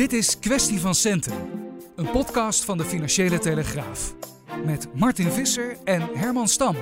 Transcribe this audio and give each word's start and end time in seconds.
Dit 0.00 0.12
is 0.12 0.38
Kwestie 0.38 0.80
van 0.80 0.94
Centen, 0.94 1.34
een 1.96 2.10
podcast 2.10 2.64
van 2.64 2.78
de 2.78 2.84
Financiële 2.84 3.38
Telegraaf. 3.38 4.14
Met 4.64 4.88
Martin 4.94 5.30
Visser 5.30 5.76
en 5.84 6.08
Herman 6.14 6.48
Stam. 6.48 6.76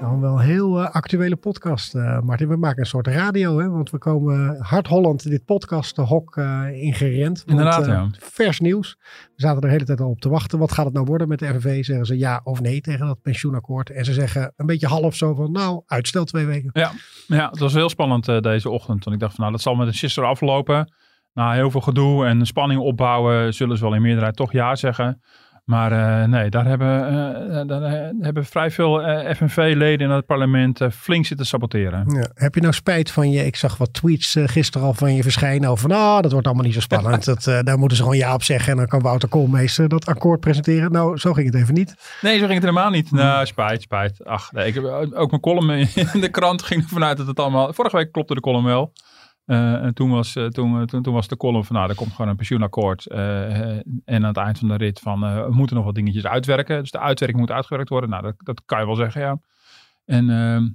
Nou, 0.00 0.20
wel 0.20 0.32
een 0.32 0.44
heel 0.44 0.80
uh, 0.80 0.90
actuele 0.90 1.36
podcast, 1.36 1.94
uh, 1.94 2.20
Martin. 2.20 2.48
We 2.48 2.56
maken 2.56 2.78
een 2.78 2.86
soort 2.86 3.06
radio, 3.06 3.58
hè? 3.58 3.68
want 3.68 3.90
we 3.90 3.98
komen 3.98 4.56
hard 4.60 4.86
Holland 4.86 5.22
dit 5.22 5.44
podcasthok 5.44 6.36
uh, 6.36 6.66
ingerend. 6.72 7.42
Inderdaad, 7.46 7.86
ja. 7.86 8.08
Vers 8.18 8.60
nieuws. 8.60 8.96
We 8.98 9.32
zaten 9.36 9.56
er 9.56 9.62
de 9.62 9.72
hele 9.72 9.84
tijd 9.84 10.00
al 10.00 10.10
op 10.10 10.20
te 10.20 10.28
wachten. 10.28 10.58
Wat 10.58 10.72
gaat 10.72 10.84
het 10.84 10.94
nou 10.94 11.06
worden 11.06 11.28
met 11.28 11.38
de 11.38 11.46
FNV? 11.46 11.84
Zeggen 11.84 12.06
ze 12.06 12.18
ja 12.18 12.40
of 12.44 12.60
nee 12.60 12.80
tegen 12.80 13.06
dat 13.06 13.22
pensioenakkoord? 13.22 13.90
En 13.90 14.04
ze 14.04 14.12
zeggen 14.12 14.52
een 14.56 14.66
beetje 14.66 14.86
half 14.86 15.14
zo 15.14 15.34
van, 15.34 15.52
nou, 15.52 15.82
uitstel 15.86 16.24
twee 16.24 16.46
weken. 16.46 16.70
Ja, 16.72 16.92
ja 17.26 17.50
het 17.50 17.58
was 17.58 17.74
heel 17.74 17.88
spannend 17.88 18.42
deze 18.42 18.70
ochtend. 18.70 19.04
Want 19.04 19.16
ik 19.16 19.22
dacht 19.22 19.34
van, 19.34 19.40
nou, 19.40 19.52
dat 19.56 19.62
zal 19.62 19.74
met 19.74 19.86
een 19.86 19.94
sister 19.94 20.24
aflopen. 20.24 20.92
Na 21.34 21.52
heel 21.52 21.70
veel 21.70 21.80
gedoe 21.80 22.26
en 22.26 22.46
spanning 22.46 22.80
opbouwen, 22.80 23.54
zullen 23.54 23.76
ze 23.76 23.82
wel 23.82 23.94
in 23.94 24.02
meerderheid 24.02 24.36
toch 24.36 24.52
ja 24.52 24.74
zeggen. 24.74 25.22
Maar 25.64 25.92
uh, 25.92 26.28
nee, 26.28 26.50
daar 26.50 26.66
hebben, 26.66 27.12
uh, 27.50 27.66
daar 27.66 27.90
hebben 28.20 28.44
vrij 28.44 28.70
veel 28.70 29.08
uh, 29.08 29.34
FNV-leden 29.34 30.08
in 30.08 30.14
het 30.14 30.26
parlement 30.26 30.80
flink 30.92 31.26
zitten 31.26 31.46
saboteren. 31.46 32.04
Ja. 32.08 32.28
Heb 32.34 32.54
je 32.54 32.60
nou 32.60 32.72
spijt 32.72 33.10
van 33.10 33.30
je? 33.30 33.46
Ik 33.46 33.56
zag 33.56 33.76
wat 33.76 33.92
tweets 33.92 34.36
gisteren 34.44 34.86
al 34.86 34.94
van 34.94 35.14
je 35.14 35.22
verschijnen 35.22 35.70
over 35.70 35.88
van, 35.88 35.98
ah, 35.98 36.20
dat 36.22 36.32
wordt 36.32 36.46
allemaal 36.46 36.64
niet 36.64 36.74
zo 36.74 36.80
spannend. 36.80 37.24
dat, 37.44 37.44
daar 37.44 37.78
moeten 37.78 37.96
ze 37.96 38.02
gewoon 38.02 38.18
ja 38.18 38.34
op 38.34 38.42
zeggen 38.42 38.72
en 38.72 38.76
dan 38.76 38.86
kan 38.86 39.00
Wouter 39.00 39.28
Koolmeester 39.28 39.88
dat 39.88 40.06
akkoord 40.06 40.40
presenteren. 40.40 40.92
Nou, 40.92 41.18
zo 41.18 41.32
ging 41.32 41.46
het 41.46 41.56
even 41.56 41.74
niet. 41.74 41.94
Nee, 42.20 42.32
zo 42.32 42.44
ging 42.46 42.54
het 42.54 42.62
helemaal 42.62 42.90
niet. 42.90 43.10
Nou, 43.10 43.46
spijt, 43.46 43.82
spijt. 43.82 44.24
Ach, 44.24 44.52
nee, 44.52 44.66
ik 44.66 44.74
heb 44.74 44.84
ook 45.14 45.30
mijn 45.30 45.42
column 45.42 45.70
in 45.94 46.20
de 46.20 46.30
krant 46.30 46.62
ging 46.62 46.82
ervan 46.82 47.04
uit 47.04 47.16
dat 47.16 47.26
het 47.26 47.38
allemaal... 47.40 47.72
Vorige 47.72 47.96
week 47.96 48.12
klopte 48.12 48.34
de 48.34 48.40
column 48.40 48.64
wel. 48.64 48.92
Uh, 49.46 49.84
en 49.84 49.94
toen 49.94 50.10
was, 50.10 50.36
uh, 50.36 50.46
toen, 50.46 50.86
toen, 50.86 51.02
toen 51.02 51.14
was 51.14 51.28
de 51.28 51.36
column 51.36 51.64
van, 51.64 51.76
nou, 51.76 51.88
er 51.88 51.94
komt 51.94 52.12
gewoon 52.12 52.30
een 52.30 52.36
pensioenakkoord. 52.36 53.06
Uh, 53.12 53.68
en 53.74 53.84
aan 54.04 54.22
het 54.24 54.36
eind 54.36 54.58
van 54.58 54.68
de 54.68 54.76
rit 54.76 55.00
van, 55.00 55.20
we 55.20 55.48
moeten 55.50 55.76
nog 55.76 55.84
wat 55.84 55.94
dingetjes 55.94 56.26
uitwerken. 56.26 56.80
Dus 56.80 56.90
de 56.90 57.00
uitwerking 57.00 57.40
moet 57.40 57.50
uitgewerkt 57.50 57.88
worden. 57.88 58.10
Nou, 58.10 58.22
dat, 58.22 58.34
dat 58.38 58.62
kan 58.64 58.80
je 58.80 58.86
wel 58.86 58.94
zeggen, 58.94 59.20
ja. 59.20 59.38
En 60.04 60.26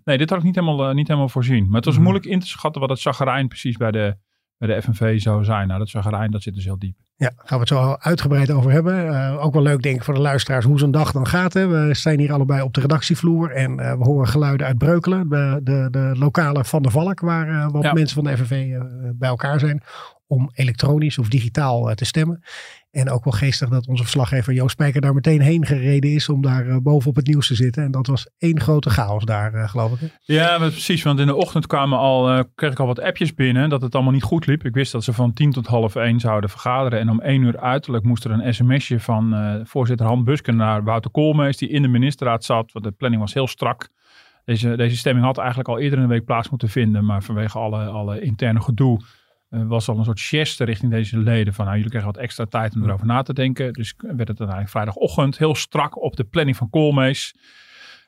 nee, 0.03 0.17
dit 0.17 0.29
had 0.29 0.39
ik 0.39 0.45
niet 0.45 0.55
helemaal, 0.55 0.93
niet 0.93 1.07
helemaal 1.07 1.29
voorzien. 1.29 1.65
Maar 1.65 1.75
het 1.75 1.85
was 1.85 1.97
mm. 1.97 2.03
moeilijk 2.03 2.25
in 2.25 2.39
te 2.39 2.47
schatten 2.47 2.81
wat 2.81 2.89
het 2.89 2.99
zagrijn 2.99 3.47
precies 3.47 3.77
bij 3.77 3.91
de, 3.91 4.17
bij 4.59 4.75
de 4.75 4.81
FNV 4.81 5.21
zou 5.21 5.43
zijn. 5.43 5.67
Nou, 5.67 5.79
dat 5.79 5.89
zagrijn, 5.89 6.31
dat 6.31 6.41
zit 6.41 6.53
dus 6.53 6.63
heel 6.63 6.79
diep. 6.79 6.95
Ja, 7.15 7.31
gaan 7.35 7.59
we 7.59 7.59
het 7.59 7.67
zo 7.67 7.95
uitgebreid 7.99 8.51
over 8.51 8.71
hebben. 8.71 9.05
Uh, 9.05 9.43
ook 9.43 9.53
wel 9.53 9.61
leuk 9.61 9.81
denk 9.81 9.95
ik 9.95 10.03
voor 10.03 10.13
de 10.13 10.19
luisteraars 10.19 10.65
hoe 10.65 10.79
zo'n 10.79 10.91
dag 10.91 11.11
dan 11.11 11.27
gaat. 11.27 11.53
Hè. 11.53 11.67
We 11.67 11.93
zijn 11.93 12.19
hier 12.19 12.33
allebei 12.33 12.61
op 12.61 12.73
de 12.73 12.81
redactievloer 12.81 13.51
en 13.51 13.79
uh, 13.79 13.93
we 13.93 14.03
horen 14.03 14.27
geluiden 14.27 14.67
uit 14.67 14.77
Breukelen. 14.77 15.29
De, 15.29 15.59
de, 15.63 15.87
de 15.91 16.11
lokale 16.17 16.65
Van 16.65 16.81
der 16.81 16.91
Valk 16.91 17.19
waar 17.19 17.49
uh, 17.49 17.69
wat 17.71 17.83
ja. 17.83 17.93
mensen 17.93 18.15
van 18.15 18.23
de 18.23 18.37
FNV 18.37 18.77
bij 19.15 19.29
elkaar 19.29 19.59
zijn. 19.59 19.83
Om 20.27 20.49
elektronisch 20.53 21.17
of 21.17 21.29
digitaal 21.29 21.95
te 21.95 22.05
stemmen. 22.05 22.43
En 22.91 23.09
ook 23.09 23.23
wel 23.23 23.33
geestig 23.33 23.69
dat 23.69 23.87
onze 23.87 24.03
verslaggever 24.03 24.53
Joost 24.53 24.71
Spijker 24.71 25.01
daar 25.01 25.13
meteen 25.13 25.41
heen 25.41 25.65
gereden 25.65 26.11
is 26.11 26.29
om 26.29 26.41
daar 26.41 26.65
uh, 26.65 26.77
bovenop 26.77 27.15
het 27.15 27.27
nieuws 27.27 27.47
te 27.47 27.55
zitten. 27.55 27.83
En 27.83 27.91
dat 27.91 28.07
was 28.07 28.29
één 28.37 28.59
grote 28.59 28.89
chaos 28.89 29.25
daar, 29.25 29.53
uh, 29.53 29.69
geloof 29.69 30.01
ik. 30.01 30.17
Ja, 30.21 30.57
precies. 30.57 31.03
Want 31.03 31.19
in 31.19 31.25
de 31.25 31.35
ochtend 31.35 31.67
kwamen 31.67 31.97
al, 31.97 32.37
uh, 32.37 32.43
kreeg 32.55 32.71
ik 32.71 32.79
al 32.79 32.85
wat 32.85 32.99
appjes 32.99 33.33
binnen 33.33 33.69
dat 33.69 33.81
het 33.81 33.95
allemaal 33.95 34.13
niet 34.13 34.23
goed 34.23 34.45
liep. 34.45 34.65
Ik 34.65 34.73
wist 34.73 34.91
dat 34.91 35.03
ze 35.03 35.13
van 35.13 35.33
tien 35.33 35.51
tot 35.51 35.67
half 35.67 35.95
één 35.95 36.19
zouden 36.19 36.49
vergaderen. 36.49 36.99
En 36.99 37.09
om 37.09 37.21
één 37.21 37.41
uur 37.41 37.59
uiterlijk 37.59 38.03
moest 38.03 38.25
er 38.25 38.31
een 38.31 38.53
sms'je 38.53 38.99
van 38.99 39.35
voorzitter 39.63 40.05
Han 40.05 40.23
Busken 40.23 40.55
naar 40.55 40.83
Wouter 40.83 41.11
Koolmees, 41.11 41.57
die 41.57 41.69
in 41.69 41.81
de 41.81 41.87
ministerraad 41.87 42.43
zat. 42.43 42.71
Want 42.71 42.85
de 42.85 42.91
planning 42.91 43.21
was 43.21 43.33
heel 43.33 43.47
strak. 43.47 43.89
Deze, 44.45 44.75
deze 44.75 44.97
stemming 44.97 45.25
had 45.25 45.37
eigenlijk 45.37 45.69
al 45.69 45.79
eerder 45.79 45.99
in 45.99 46.07
de 46.07 46.13
week 46.13 46.25
plaats 46.25 46.49
moeten 46.49 46.69
vinden. 46.69 47.05
Maar 47.05 47.23
vanwege 47.23 47.57
alle, 47.57 47.85
alle 47.85 48.21
interne 48.21 48.61
gedoe 48.61 49.01
was 49.49 49.89
al 49.89 49.97
een 49.97 50.03
soort 50.03 50.21
geste 50.21 50.63
richting 50.63 50.91
deze 50.91 51.17
leden 51.17 51.53
van 51.53 51.65
nou 51.65 51.77
jullie 51.77 51.91
krijgen 51.91 52.11
wat 52.11 52.21
extra 52.21 52.45
tijd 52.45 52.75
om 52.75 52.83
erover 52.83 53.05
na 53.05 53.21
te 53.21 53.33
denken. 53.33 53.73
Dus 53.73 53.93
werd 53.97 54.17
het 54.17 54.27
uiteindelijk 54.27 54.69
vrijdagochtend 54.69 55.37
heel 55.37 55.55
strak 55.55 56.01
op 56.01 56.15
de 56.15 56.23
planning 56.23 56.57
van 56.57 56.69
Koolmees. 56.69 57.35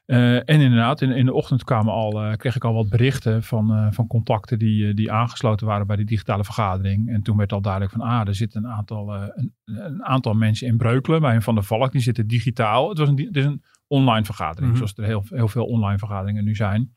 Uh, 0.06 0.36
en 0.36 0.46
inderdaad, 0.46 1.02
in, 1.02 1.12
in 1.12 1.26
de 1.26 1.34
ochtend 1.34 1.64
kwamen 1.64 1.94
al, 1.94 2.26
uh, 2.26 2.34
kreeg 2.34 2.56
ik 2.56 2.64
al 2.64 2.74
wat 2.74 2.90
berichten 2.90 3.44
van, 3.44 3.94
van 3.94 4.08
contacten 4.08 4.60
die, 4.60 4.94
die 4.94 5.12
aangesloten 5.12 5.68
waren 5.68 5.88
bij 5.88 5.96
de 5.96 6.04
digitale 6.04 6.44
vergadering. 6.44 7.10
En 7.10 7.22
toen 7.22 7.38
werd 7.38 7.54
al 7.54 7.62
duidelijk 7.62 7.92
van, 7.92 8.02
ah, 8.02 8.28
er 8.28 8.36
zitten 8.36 8.64
een 8.64 8.72
aantal, 8.72 9.14
een, 9.14 9.54
een, 9.66 10.04
aantal 10.04 10.34
mensen 10.34 10.68
in 10.68 10.78
Breukelen 10.78 11.22
bij 11.22 11.36
een 11.36 11.42
Van 11.42 11.56
de 11.56 11.62
Valk. 11.62 11.92
Die 11.92 12.02
zitten 12.02 12.28
digitaal. 12.28 12.90
Het, 12.90 12.98
was 12.98 13.10
een, 13.10 13.18
het 13.18 13.36
is 13.36 13.46
een 13.46 13.64
online 13.88 14.26
vergadering, 14.26 14.72
mm 14.72 14.78
-hmm. 14.78 14.88
zoals 14.88 14.98
er 14.98 15.04
heel, 15.04 15.38
heel 15.38 15.48
veel 15.48 15.66
online 15.66 15.98
vergaderingen 15.98 16.44
nu 16.44 16.56
zijn. 16.56 16.92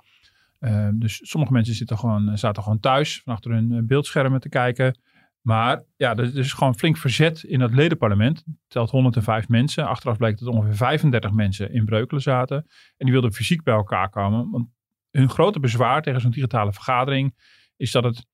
Uh, 0.65 0.89
dus 0.93 1.21
sommige 1.23 1.53
mensen 1.53 1.75
zitten 1.75 1.99
gewoon, 1.99 2.39
zaten 2.39 2.63
gewoon 2.63 2.81
thuis 2.81 3.21
van 3.25 3.33
achter 3.33 3.51
hun 3.51 3.87
beeldschermen 3.87 4.41
te 4.41 4.49
kijken. 4.49 4.99
Maar 5.41 5.83
ja, 5.97 6.17
er 6.17 6.37
is 6.37 6.53
gewoon 6.53 6.75
flink 6.75 6.97
verzet 6.97 7.43
in 7.43 7.61
het 7.61 7.75
ledenparlement. 7.75 8.37
Het 8.45 8.57
telt 8.69 8.91
105 8.91 9.49
mensen. 9.49 9.87
Achteraf 9.87 10.17
bleek 10.17 10.39
dat 10.39 10.49
ongeveer 10.49 10.77
35 10.77 11.31
mensen 11.33 11.73
in 11.73 11.85
Breukelen 11.85 12.23
zaten. 12.23 12.57
En 12.97 13.05
die 13.07 13.13
wilden 13.13 13.33
fysiek 13.33 13.63
bij 13.63 13.75
elkaar 13.75 14.09
komen. 14.11 14.51
Want 14.51 14.67
hun 15.11 15.31
grote 15.31 15.61
bezwaar 15.61 16.03
tegen 16.03 16.21
zo'n 16.21 16.31
digitale 16.31 16.73
vergadering 16.73 17.35
is 17.77 17.91
dat 17.91 18.05
het 18.05 18.27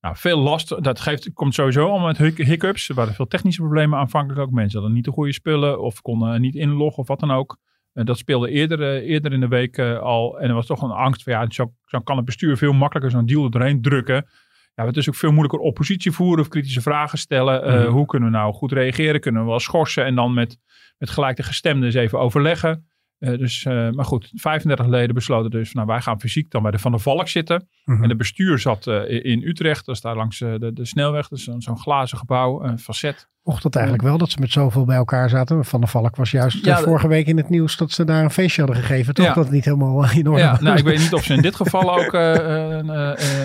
nou, 0.00 0.16
veel 0.16 0.38
last, 0.38 0.84
dat 0.84 1.00
geeft, 1.00 1.32
komt 1.32 1.54
sowieso 1.54 1.88
allemaal 1.88 2.06
met 2.06 2.36
hiccups. 2.36 2.88
Er 2.88 2.94
waren 2.94 3.14
veel 3.14 3.26
technische 3.26 3.60
problemen 3.60 3.98
aanvankelijk 3.98 4.40
ook. 4.40 4.50
Mensen 4.50 4.78
hadden 4.78 4.96
niet 4.96 5.04
de 5.04 5.12
goede 5.12 5.32
spullen 5.32 5.80
of 5.80 6.00
konden 6.00 6.40
niet 6.40 6.54
inloggen 6.54 6.98
of 6.98 7.08
wat 7.08 7.20
dan 7.20 7.30
ook. 7.30 7.58
Uh, 7.94 8.04
dat 8.04 8.18
speelde 8.18 8.50
eerder, 8.50 8.80
uh, 8.80 9.08
eerder 9.10 9.32
in 9.32 9.40
de 9.40 9.48
week 9.48 9.78
uh, 9.78 9.98
al. 9.98 10.40
En 10.40 10.48
er 10.48 10.54
was 10.54 10.66
toch 10.66 10.82
een 10.82 10.90
angst 10.90 11.22
van 11.22 11.32
ja, 11.32 11.46
zo, 11.50 11.72
zo 11.86 11.98
kan 11.98 12.16
het 12.16 12.24
bestuur 12.24 12.56
veel 12.56 12.72
makkelijker 12.72 13.12
zo'n 13.12 13.26
deal 13.26 13.44
er 13.44 13.50
doorheen 13.50 13.82
drukken. 13.82 14.26
Ja, 14.74 14.86
het 14.86 14.96
is 14.96 15.08
ook 15.08 15.14
veel 15.14 15.30
moeilijker 15.30 15.58
oppositie 15.58 16.12
voeren 16.12 16.40
of 16.40 16.48
kritische 16.48 16.80
vragen 16.80 17.18
stellen. 17.18 17.82
Mm. 17.82 17.92
Hoe 17.92 18.06
kunnen 18.06 18.30
we 18.30 18.36
nou 18.36 18.52
goed 18.52 18.72
reageren? 18.72 19.20
Kunnen 19.20 19.42
we 19.42 19.48
wel 19.48 19.60
schorsen 19.60 20.04
en 20.04 20.14
dan 20.14 20.34
met, 20.34 20.58
met 20.98 21.10
gelijk 21.10 21.36
de 21.36 21.42
gestemden 21.42 21.84
eens 21.84 21.94
even 21.94 22.18
overleggen? 22.18 22.86
Uh, 23.18 23.38
dus, 23.38 23.64
uh, 23.64 23.90
maar 23.90 24.04
goed, 24.04 24.30
35 24.34 24.86
leden 24.86 25.14
besloten 25.14 25.50
dus, 25.50 25.72
nou 25.72 25.86
wij 25.86 26.00
gaan 26.00 26.20
fysiek 26.20 26.50
dan 26.50 26.62
bij 26.62 26.70
de 26.70 26.78
Van 26.78 26.90
der 26.90 27.00
Valk 27.00 27.28
zitten. 27.28 27.68
Mm 27.84 27.94
-hmm. 27.94 28.02
En 28.02 28.08
de 28.08 28.16
bestuur 28.16 28.58
zat 28.58 28.86
uh, 28.86 29.24
in 29.24 29.42
Utrecht, 29.42 29.86
dat 29.86 29.94
is 29.94 30.00
daar 30.00 30.16
langs 30.16 30.38
de, 30.38 30.70
de 30.74 30.84
snelweg, 30.84 31.28
dus 31.28 31.44
zo'n 31.44 31.60
zo 31.60 31.74
glazen 31.74 32.18
gebouw, 32.18 32.62
een 32.62 32.78
facet. 32.78 33.28
Mocht 33.42 33.62
dat 33.62 33.74
eigenlijk 33.74 34.04
wel, 34.04 34.18
dat 34.18 34.30
ze 34.30 34.40
met 34.40 34.50
zoveel 34.50 34.84
bij 34.84 34.96
elkaar 34.96 35.28
zaten? 35.28 35.64
Van 35.64 35.80
der 35.80 35.88
Valk 35.88 36.16
was 36.16 36.30
juist 36.30 36.64
ja, 36.64 36.78
vorige 36.78 37.08
week 37.08 37.26
in 37.26 37.36
het 37.36 37.48
nieuws 37.48 37.76
dat 37.76 37.90
ze 37.90 38.04
daar 38.04 38.24
een 38.24 38.30
feestje 38.30 38.62
hadden 38.62 38.82
gegeven, 38.82 39.14
toch? 39.14 39.26
Ja. 39.26 39.34
Dat 39.34 39.44
het 39.44 39.52
niet 39.52 39.64
helemaal 39.64 40.10
in 40.12 40.28
orde 40.28 40.40
ja, 40.40 40.60
nou, 40.60 40.78
ik 40.78 40.84
weet 40.84 40.98
niet 40.98 41.12
of 41.12 41.24
ze 41.24 41.34
in 41.34 41.42
dit 41.42 41.54
geval 41.54 41.98
ook 41.98 42.12
een, 42.12 42.88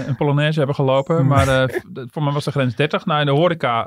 een 0.07 0.16
Polonaise 0.16 0.57
hebben 0.57 0.75
gelopen, 0.75 1.28
maar 1.28 1.69
voor 1.94 2.24
mij 2.24 2.34
was 2.34 2.44
de 2.44 2.51
grens 2.51 2.75
30. 2.75 3.06
Nou, 3.06 3.19
in 3.19 3.25
de 3.25 3.31
horeca 3.31 3.86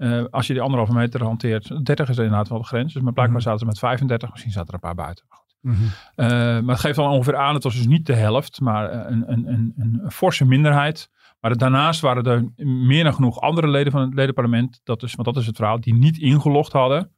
uh, 0.00 0.24
als 0.30 0.46
je 0.46 0.52
die 0.52 0.62
anderhalve 0.62 0.92
meter 0.92 1.22
hanteert, 1.22 1.84
30 1.84 2.08
is 2.08 2.16
inderdaad 2.16 2.48
wel 2.48 2.58
de 2.58 2.64
grens. 2.64 2.92
Dus 2.92 3.02
maar 3.02 3.12
blijkbaar 3.12 3.40
-hmm. 3.40 3.46
zaten 3.46 3.60
ze 3.60 3.66
met 3.66 3.78
35, 3.78 4.30
misschien 4.30 4.52
zaten 4.52 4.68
er 4.68 4.74
een 4.74 4.80
paar 4.80 5.04
buiten. 5.04 5.24
Maar, 5.28 5.40
mm 5.60 5.74
-hmm. 5.74 5.86
uh, 6.24 6.28
maar 6.36 6.74
het 6.74 6.80
geeft 6.80 6.96
dan 6.96 7.10
ongeveer 7.10 7.36
aan, 7.36 7.54
het 7.54 7.62
was 7.62 7.76
dus 7.76 7.86
niet 7.86 8.06
de 8.06 8.14
helft, 8.14 8.60
maar 8.60 9.06
een, 9.10 9.32
een, 9.32 9.48
een, 9.48 9.74
een 9.76 10.10
forse 10.10 10.44
minderheid. 10.44 11.10
Maar 11.40 11.56
daarnaast 11.56 12.00
waren 12.00 12.24
er 12.24 12.66
meer 12.66 13.04
dan 13.04 13.14
genoeg 13.14 13.40
andere 13.40 13.68
leden 13.68 13.92
van 13.92 14.00
het 14.00 14.14
ledenparlement, 14.14 14.80
dat 14.84 15.02
is, 15.02 15.14
want 15.14 15.28
dat 15.28 15.36
is 15.36 15.46
het 15.46 15.56
verhaal, 15.56 15.80
die 15.80 15.94
niet 15.94 16.18
ingelogd 16.18 16.72
hadden. 16.72 17.12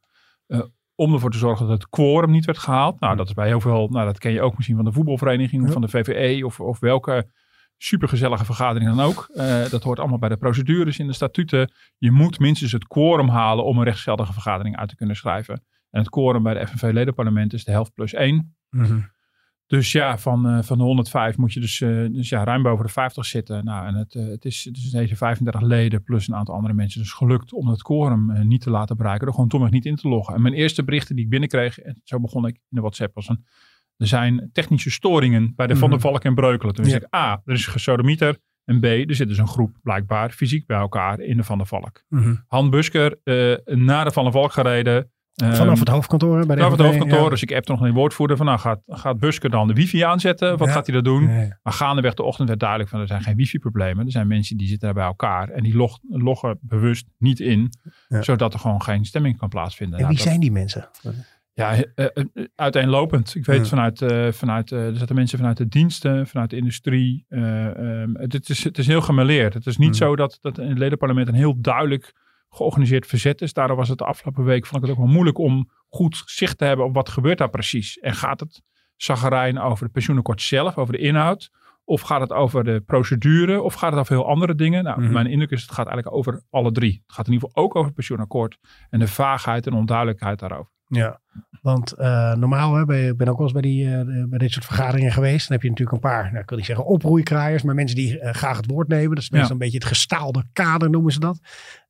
Uh, 0.47 0.59
om 0.95 1.13
ervoor 1.13 1.31
te 1.31 1.37
zorgen 1.37 1.67
dat 1.67 1.77
het 1.77 1.89
quorum 1.89 2.31
niet 2.31 2.45
werd 2.45 2.57
gehaald. 2.57 2.99
Nou, 2.99 3.15
dat 3.15 3.27
is 3.27 3.33
bij 3.33 3.47
heel 3.47 3.61
veel, 3.61 3.87
nou, 3.87 4.05
dat 4.05 4.17
ken 4.17 4.31
je 4.31 4.41
ook 4.41 4.55
misschien 4.55 4.75
van 4.75 4.85
de 4.85 4.91
voetbalvereniging, 4.91 5.63
of 5.63 5.71
van 5.71 5.81
de 5.81 5.87
VVE 5.87 6.45
of, 6.45 6.59
of 6.59 6.79
welke 6.79 7.31
supergezellige 7.83 8.45
vergadering 8.45 8.95
dan 8.95 9.05
ook. 9.05 9.29
Uh, 9.33 9.69
dat 9.69 9.83
hoort 9.83 9.99
allemaal 9.99 10.17
bij 10.17 10.29
de 10.29 10.37
procedures 10.37 10.99
in 10.99 11.07
de 11.07 11.13
statuten. 11.13 11.71
Je 11.97 12.11
moet 12.11 12.39
minstens 12.39 12.71
het 12.71 12.87
quorum 12.87 13.29
halen 13.29 13.65
om 13.65 13.77
een 13.77 13.83
rechtsgeldige 13.83 14.33
vergadering 14.33 14.77
uit 14.77 14.89
te 14.89 14.95
kunnen 14.95 15.15
schrijven. 15.15 15.63
En 15.89 15.99
het 15.99 16.09
quorum 16.09 16.43
bij 16.43 16.53
de 16.53 16.67
FNV-ledenparlement 16.67 17.53
is 17.53 17.63
de 17.63 17.71
helft 17.71 17.93
plus 17.93 18.13
één. 18.13 18.55
Mm 18.69 18.85
-hmm. 18.85 19.11
Dus 19.67 19.91
ja, 19.91 20.17
van, 20.17 20.47
uh, 20.47 20.61
van 20.61 20.77
de 20.77 20.83
105 20.83 21.37
moet 21.37 21.53
je 21.53 21.59
dus, 21.59 21.79
uh, 21.79 22.13
dus 22.13 22.29
ja, 22.29 22.43
ruim 22.43 22.63
boven 22.63 22.85
de 22.85 22.91
50 22.91 23.25
zitten. 23.25 23.65
Nou, 23.65 23.87
en 23.87 23.95
het, 23.95 24.13
het, 24.13 24.45
is, 24.45 24.65
is 24.65 24.89
deze 24.89 25.15
35 25.15 25.61
leden 25.61 26.03
plus 26.03 26.27
een 26.27 26.35
aantal 26.35 26.55
andere 26.55 26.73
mensen 26.73 27.01
dus 27.01 27.13
gelukt 27.13 27.53
om 27.53 27.67
het 27.67 27.81
quorum 27.81 28.47
niet 28.47 28.61
te 28.61 28.69
laten 28.69 28.97
bereiken. 28.97 29.25
Door 29.25 29.33
gewoon 29.33 29.49
toch 29.49 29.69
niet 29.69 29.85
in 29.85 29.95
te 29.95 30.07
loggen. 30.07 30.35
En 30.35 30.41
mijn 30.41 30.53
eerste 30.53 30.83
berichten 30.83 31.15
die 31.15 31.23
ik 31.23 31.29
binnenkreeg, 31.29 31.79
en 31.79 32.01
zo 32.03 32.19
begon 32.19 32.47
ik 32.47 32.55
in 32.55 32.61
de 32.69 32.81
WhatsApp, 32.81 33.15
was 33.15 33.29
een 33.29 33.45
er 33.97 34.07
zijn 34.07 34.49
technische 34.53 34.91
storingen 34.91 35.53
bij 35.55 35.67
de 35.67 35.75
Van 35.75 35.89
der 35.89 35.99
mhm. 35.99 36.07
Valk 36.07 36.23
en 36.23 36.35
Breukelen. 36.35 36.75
Toen 36.75 36.83
ja. 36.85 36.89
zei 36.91 37.03
ik, 37.03 37.13
ah, 37.13 37.35
er 37.45 37.53
is 37.53 37.65
gesodemieter. 37.67 38.37
En 38.65 38.79
B, 38.79 38.83
er 38.83 39.15
zit 39.15 39.27
dus 39.27 39.37
een 39.37 39.47
groep 39.47 39.77
blijkbaar 39.81 40.29
fysiek 40.31 40.65
bij 40.65 40.77
elkaar 40.77 41.19
in 41.19 41.37
de 41.37 41.43
Van 41.43 41.57
der 41.57 41.67
Valk. 41.67 42.03
Mhm. 42.09 42.35
Han 42.47 42.69
Busker, 42.69 43.19
eh 43.23 43.75
naar 43.75 44.05
de 44.05 44.11
Van 44.11 44.23
der 44.23 44.33
Valk 44.33 44.51
gereden. 44.51 45.11
Vanaf 45.35 45.59
Ehm, 45.59 45.79
het 45.79 45.87
hoofdkantoor 45.87 46.45
bij 46.45 46.55
de 46.55 46.61
vanaf 46.61 46.71
het 46.77 46.85
hoofdkantoor. 46.87 47.23
ja. 47.23 47.29
Dus 47.29 47.41
ik 47.41 47.49
heb 47.49 47.67
nog 47.67 47.81
een 47.81 47.93
woordvoerder 47.93 48.37
van, 48.37 48.45
nou 48.45 48.59
gaat, 48.59 48.81
gaat 48.87 49.19
Busker 49.19 49.49
dan 49.49 49.67
de 49.67 49.73
wifi 49.73 50.01
aanzetten? 50.01 50.57
Wat 50.57 50.67
Ja. 50.67 50.73
gaat 50.73 50.85
hij 50.85 50.95
dat 50.95 51.03
doen? 51.03 51.23
Maar 51.63 51.73
gaandeweg 51.73 52.13
de 52.13 52.23
ochtend 52.23 52.47
werd 52.47 52.59
duidelijk 52.59 52.89
van 52.89 52.99
er 52.99 53.07
zijn 53.07 53.21
geen 53.21 53.35
wifi-problemen. 53.35 54.05
Er 54.05 54.11
zijn 54.11 54.27
mensen 54.27 54.57
die 54.57 54.67
zitten 54.67 54.85
daar 54.87 54.97
bij 54.97 55.05
elkaar 55.05 55.49
en 55.49 55.63
die 55.63 55.75
log- 55.75 55.99
loggen 56.09 56.57
bewust 56.61 57.05
niet 57.17 57.39
in, 57.39 57.69
Ja. 58.07 58.21
zodat 58.21 58.53
er 58.53 58.59
gewoon 58.59 58.81
geen 58.81 59.05
stemming 59.05 59.37
kan 59.37 59.49
plaatsvinden. 59.49 59.95
En 59.99 60.03
Nou, 60.03 60.15
wie 60.15 60.23
dat- 60.23 60.31
zijn 60.33 60.41
die 60.41 60.51
mensen? 60.51 60.89
Ja, 61.55 61.71
eh, 61.73 61.81
eh, 61.95 62.07
eh, 62.33 62.45
uiteenlopend. 62.55 63.35
Ik 63.35 63.45
weet 63.45 63.59
Ja. 63.59 63.65
vanuit, 63.65 64.05
vanuit 64.35 64.71
er 64.71 64.95
zitten 64.97 65.15
mensen 65.15 65.37
vanuit 65.37 65.57
de 65.57 65.67
diensten, 65.67 66.27
vanuit 66.27 66.49
de 66.49 66.55
industrie. 66.55 67.25
eh, 67.29 68.01
ehm, 68.01 68.13
het, 68.15 68.49
is, 68.49 68.63
het 68.63 68.77
is 68.77 68.87
heel 68.87 69.01
gemêleerd. 69.01 69.53
Het 69.53 69.65
is 69.65 69.77
niet 69.77 69.87
Hmm. 69.97 69.97
zo 70.07 70.15
dat, 70.15 70.37
dat 70.41 70.57
in 70.57 70.69
het 70.69 70.77
ledenparlement 70.77 71.27
een 71.27 71.33
heel 71.33 71.61
duidelijk 71.61 72.13
georganiseerd 72.49 73.05
verzet 73.07 73.41
is. 73.41 73.53
Daardoor 73.53 73.77
was 73.77 73.89
het 73.89 73.97
de 73.97 74.05
afgelopen 74.05 74.43
week, 74.43 74.65
vond 74.65 74.83
ik 74.83 74.89
het 74.89 74.97
ook 74.97 75.03
wel 75.03 75.13
moeilijk 75.13 75.37
om 75.37 75.69
goed 75.89 76.23
zicht 76.25 76.57
te 76.57 76.65
hebben 76.65 76.85
op 76.85 76.93
wat 76.93 77.09
gebeurt 77.09 77.37
daar 77.37 77.49
precies. 77.49 77.97
En 77.99 78.13
gaat 78.13 78.39
het 78.39 78.61
zagarijn 78.95 79.59
over 79.59 79.83
het 79.83 79.93
pensioenakkoord 79.93 80.41
zelf, 80.41 80.77
over 80.77 80.93
de 80.93 80.99
inhoud? 80.99 81.49
Of 81.85 82.01
gaat 82.01 82.21
het 82.21 82.31
over 82.31 82.63
de 82.63 82.81
procedure? 82.85 83.61
Of 83.61 83.73
gaat 83.73 83.91
het 83.91 83.99
over 83.99 84.15
heel 84.15 84.27
andere 84.27 84.55
dingen? 84.55 84.83
Nou, 84.83 85.01
Mhm. 85.01 85.11
mijn 85.11 85.27
indruk 85.27 85.51
is 85.51 85.61
het 85.61 85.71
gaat 85.71 85.87
eigenlijk 85.87 86.15
over 86.15 86.43
alle 86.49 86.71
drie. 86.71 87.01
Het 87.05 87.15
gaat 87.15 87.27
in 87.27 87.33
ieder 87.33 87.47
geval 87.47 87.63
ook 87.63 87.71
over 87.75 87.85
het 87.85 87.95
pensioenakkoord 87.95 88.57
en 88.89 88.99
de 88.99 89.07
vaagheid 89.07 89.67
en 89.67 89.73
onduidelijkheid 89.73 90.39
daarover. 90.39 90.71
Ja, 90.95 91.21
want 91.61 91.91
eh, 91.91 92.33
normaal, 92.33 92.73
hè, 92.75 93.09
ik 93.09 93.17
ben 93.17 93.27
ook 93.27 93.37
wel 93.37 93.43
eens 93.43 93.51
bij, 93.51 93.61
die, 93.61 93.95
eh, 93.95 94.01
bij 94.29 94.37
dit 94.37 94.51
soort 94.51 94.65
vergaderingen 94.65 95.11
geweest. 95.11 95.47
Dan 95.47 95.51
heb 95.57 95.61
je 95.61 95.69
natuurlijk 95.69 95.95
een 96.03 96.09
paar, 96.09 96.23
nou, 96.31 96.37
ik 96.43 96.49
wil 96.49 96.57
niet 96.57 96.67
zeggen 96.67 96.85
oproeikraaiers, 96.85 97.63
maar 97.63 97.75
mensen 97.75 97.95
die 97.95 98.19
eh, 98.19 98.33
graag 98.33 98.57
het 98.57 98.65
woord 98.71 98.87
nemen. 98.87 99.09
Dat 99.09 99.23
is 99.23 99.29
meestal 99.29 99.47
Ja. 99.47 99.53
een 99.53 99.59
beetje 99.59 99.77
het 99.77 99.87
gestaalde 99.87 100.43
kader, 100.53 100.89
noemen 100.89 101.11
ze 101.11 101.19
dat. 101.19 101.39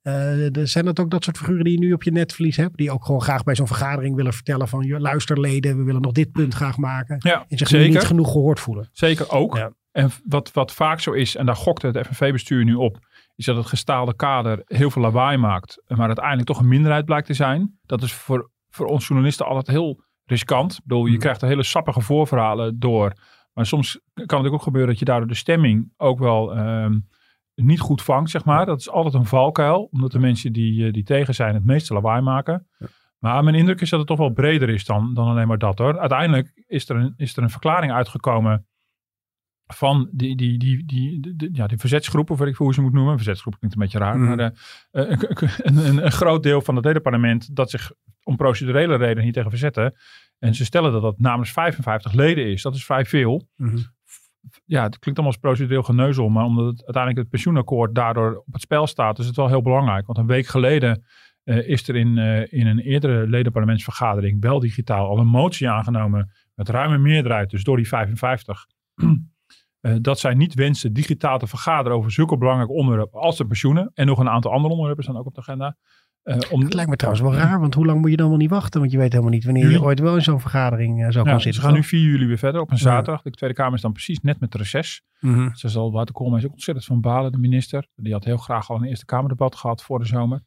Er 0.03 0.67
zijn 0.67 0.85
dat 0.85 0.99
ook 0.99 1.09
dat 1.11 1.23
soort 1.23 1.37
figuren 1.37 1.63
die 1.63 1.73
je 1.73 1.79
nu 1.79 1.93
op 1.93 2.03
je 2.03 2.11
netvlies 2.11 2.57
hebt, 2.57 2.77
die 2.77 2.91
ook 2.91 3.05
gewoon 3.05 3.21
graag 3.21 3.43
bij 3.43 3.55
zo'n 3.55 3.67
vergadering 3.67 4.15
willen 4.15 4.33
vertellen 4.33 4.67
van, 4.67 4.83
joh, 4.85 4.99
luister 4.99 5.39
leden, 5.39 5.77
we 5.77 5.83
willen 5.83 6.01
nog 6.01 6.11
dit 6.11 6.31
punt 6.31 6.53
graag 6.53 6.77
maken. 6.77 7.15
Ja, 7.19 7.45
En 7.47 7.57
zich 7.57 7.67
zeker. 7.67 7.89
niet 7.89 8.03
genoeg 8.07 8.31
gehoord 8.31 8.59
voelen. 8.59 8.89
Zeker 8.91 9.29
ook. 9.31 9.57
Ja. 9.57 9.71
En 9.91 10.09
wat, 10.25 10.51
wat 10.53 10.71
vaak 10.73 10.99
zo 10.99 11.11
is, 11.11 11.35
en 11.35 11.45
daar 11.45 11.55
gokte 11.55 11.87
het 11.87 12.07
FNV-bestuur 12.07 12.63
nu 12.63 12.73
op, 12.73 12.97
is 13.35 13.45
dat 13.45 13.55
het 13.55 13.65
gestaalde 13.65 14.15
kader 14.15 14.61
heel 14.65 14.89
veel 14.91 15.01
lawaai 15.01 15.37
maakt, 15.37 15.83
maar 15.87 16.07
uiteindelijk 16.07 16.47
toch 16.47 16.59
een 16.59 16.67
minderheid 16.67 17.05
blijkt 17.05 17.27
te 17.27 17.33
zijn. 17.33 17.79
Dat 17.85 18.01
is 18.01 18.13
voor, 18.13 18.49
voor 18.75 18.85
ons 18.85 19.07
journalisten 19.07 19.45
altijd 19.45 19.67
heel 19.67 20.01
riskant. 20.25 20.73
Ik 20.73 20.79
bedoel, 20.83 21.05
je 21.05 21.11
Mhm. 21.11 21.19
krijgt 21.19 21.41
er 21.41 21.47
hele 21.47 21.63
sappige 21.63 22.01
voorverhalen 22.01 22.79
door. 22.79 23.13
Maar 23.53 23.65
soms 23.65 23.99
kan 24.25 24.43
het 24.43 24.53
ook 24.53 24.61
gebeuren 24.61 24.89
dat 24.89 24.99
je 24.99 25.05
daardoor 25.05 25.27
de 25.27 25.35
stemming 25.35 25.93
ook 25.97 26.19
wel 26.19 26.55
ehm, 26.55 26.99
niet 27.55 27.79
goed 27.79 28.01
vangt, 28.01 28.29
zeg 28.29 28.45
maar. 28.45 28.65
Dat 28.65 28.79
is 28.79 28.89
altijd 28.89 29.13
een 29.13 29.25
valkuil, 29.25 29.87
omdat 29.91 30.11
de 30.11 30.19
mensen 30.19 30.53
die, 30.53 30.85
eh, 30.85 30.93
die 30.93 31.03
tegen 31.03 31.35
zijn 31.35 31.53
het 31.53 31.65
meeste 31.65 31.93
lawaai 31.93 32.21
maken. 32.21 32.67
Maar 33.19 33.43
mijn 33.43 33.55
indruk 33.55 33.81
is 33.81 33.89
dat 33.89 33.99
het 33.99 34.07
toch 34.07 34.17
wel 34.17 34.29
breder 34.33 34.69
is 34.69 34.85
dan, 34.85 35.13
dan 35.13 35.27
alleen 35.27 35.47
maar 35.47 35.57
dat 35.57 35.77
hoor. 35.79 35.99
Uiteindelijk 35.99 36.63
is 36.67 36.89
er 36.89 36.95
een, 36.95 37.13
is 37.17 37.37
er 37.37 37.43
een 37.43 37.49
verklaring 37.49 37.91
uitgekomen 37.91 38.65
van 39.67 40.09
die, 40.11 40.35
die, 40.35 40.57
die, 40.57 40.85
die, 40.85 41.49
ja, 41.53 41.67
die 41.67 41.77
verzetsgroep, 41.77 42.29
of 42.29 42.39
weet 42.39 42.47
ik 42.47 42.55
hoe 42.55 42.73
ze 42.73 42.81
moet 42.81 42.93
noemen. 42.93 43.15
Verzetsgroep 43.15 43.57
klinkt 43.59 43.75
een 43.75 43.81
beetje 43.83 43.99
raar. 43.99 44.17
Mhm. 44.17 44.27
Maar 44.27 44.39
eh, 44.39 44.51
een, 44.91 45.19
een, 45.63 45.85
een, 45.87 46.05
een 46.05 46.11
groot 46.11 46.43
deel 46.43 46.61
van 46.61 46.75
het 46.75 46.85
hele 46.85 46.99
parlement 46.99 47.55
dat 47.55 47.69
zich 47.69 47.91
om 48.23 48.35
procedurele 48.35 48.95
redenen 48.95 49.23
hier 49.23 49.33
tegen 49.33 49.49
verzetten. 49.49 49.93
En 50.39 50.55
ze 50.55 50.65
stellen 50.65 50.91
dat 50.91 51.01
dat 51.01 51.19
namens 51.19 51.51
55 51.51 52.13
leden 52.13 52.45
is. 52.45 52.61
Dat 52.61 52.75
is 52.75 52.85
vrij 52.85 53.05
veel. 53.05 53.47
Mhm. 53.55 53.77
Ja, 54.65 54.83
het 54.83 54.99
klinkt 54.99 55.19
allemaal 55.19 55.37
als 55.37 55.37
procedureel 55.37 55.83
geneuzel. 55.83 56.29
Maar 56.29 56.45
omdat 56.45 56.65
het 56.65 56.83
uiteindelijk 56.83 57.17
het 57.17 57.29
pensioenakkoord 57.29 57.95
daardoor 57.95 58.35
op 58.45 58.53
het 58.53 58.61
spel 58.61 58.87
staat, 58.87 59.19
is 59.19 59.25
het 59.25 59.35
wel 59.35 59.47
heel 59.47 59.61
belangrijk. 59.61 60.05
Want 60.05 60.17
een 60.17 60.27
week 60.27 60.47
geleden 60.47 61.03
eh, 61.43 61.67
is 61.67 61.87
er 61.87 61.95
in, 61.95 62.17
eh, 62.17 62.53
in 62.59 62.67
een 62.67 62.79
eerdere 62.79 63.27
ledenparlementsvergadering, 63.27 64.41
wel 64.41 64.59
digitaal, 64.59 65.07
al 65.07 65.19
een 65.19 65.27
motie 65.27 65.69
aangenomen 65.69 66.31
met 66.53 66.69
ruime 66.69 66.97
meerderheid, 66.97 67.49
dus 67.49 67.63
door 67.63 67.75
die 67.75 67.87
55. 67.87 68.65
eh, 69.81 69.95
dat 70.01 70.19
zij 70.19 70.33
niet 70.33 70.53
wensen 70.53 70.93
digitaal 70.93 71.39
te 71.39 71.47
vergaderen 71.47 71.97
over 71.97 72.11
zulke 72.11 72.37
belangrijke 72.37 72.73
onderwerpen 72.73 73.19
als 73.19 73.37
de 73.37 73.45
pensioenen. 73.45 73.91
En 73.93 74.05
nog 74.05 74.19
een 74.19 74.29
aantal 74.29 74.51
andere 74.51 74.69
onderwerpen 74.69 75.03
staan 75.03 75.17
ook 75.17 75.25
op 75.25 75.33
de 75.33 75.41
agenda. 75.41 75.77
Eh, 76.23 76.37
om, 76.51 76.61
Het 76.61 76.73
lijkt 76.73 76.89
me 76.89 76.95
trouwens 76.95 77.23
wel 77.23 77.33
raar, 77.35 77.59
want 77.59 77.73
hoe 77.73 77.85
lang 77.85 78.01
moet 78.01 78.09
je 78.09 78.17
dan 78.17 78.29
wel 78.29 78.37
niet 78.37 78.49
wachten? 78.49 78.79
Want 78.79 78.91
je 78.91 78.97
weet 78.97 79.11
helemaal 79.11 79.31
niet 79.33 79.43
wanneer 79.43 79.63
je 79.63 79.69
Juli. 79.71 79.83
ooit 79.83 79.99
wel 79.99 80.15
in 80.15 80.21
zo'n 80.21 80.39
vergadering 80.39 81.03
eh, 81.05 81.11
zou 81.11 81.25
ja, 81.25 81.31
gaan 81.31 81.41
zitten. 81.41 81.61
gaan 81.61 81.71
nu 81.73 81.79
toch? 81.79 81.87
4 81.87 81.99
juli 82.01 82.25
weer 82.25 82.37
verder 82.37 82.61
op 82.61 82.69
een 82.71 82.75
Ja. 82.77 82.81
zaterdag. 82.83 83.21
De 83.21 83.31
Tweede 83.31 83.55
Kamer 83.55 83.73
is 83.73 83.81
dan 83.81 83.91
precies 83.91 84.19
net 84.19 84.39
met 84.39 84.55
reces. 84.55 85.01
Mhm. 85.19 85.49
Ze 85.53 85.69
zal 85.69 85.91
Wouter 85.91 86.15
Koolmees 86.15 86.45
ook 86.45 86.51
ontzettend 86.51 86.85
van 86.85 87.01
balen, 87.01 87.31
de 87.31 87.37
minister. 87.37 87.87
Die 87.95 88.13
had 88.13 88.23
heel 88.23 88.37
graag 88.37 88.69
al 88.69 88.75
een 88.75 88.83
Eerste 88.83 89.05
Kamerdebat 89.05 89.55
gehad 89.55 89.83
voor 89.83 89.99
de 89.99 90.05
zomer. 90.05 90.41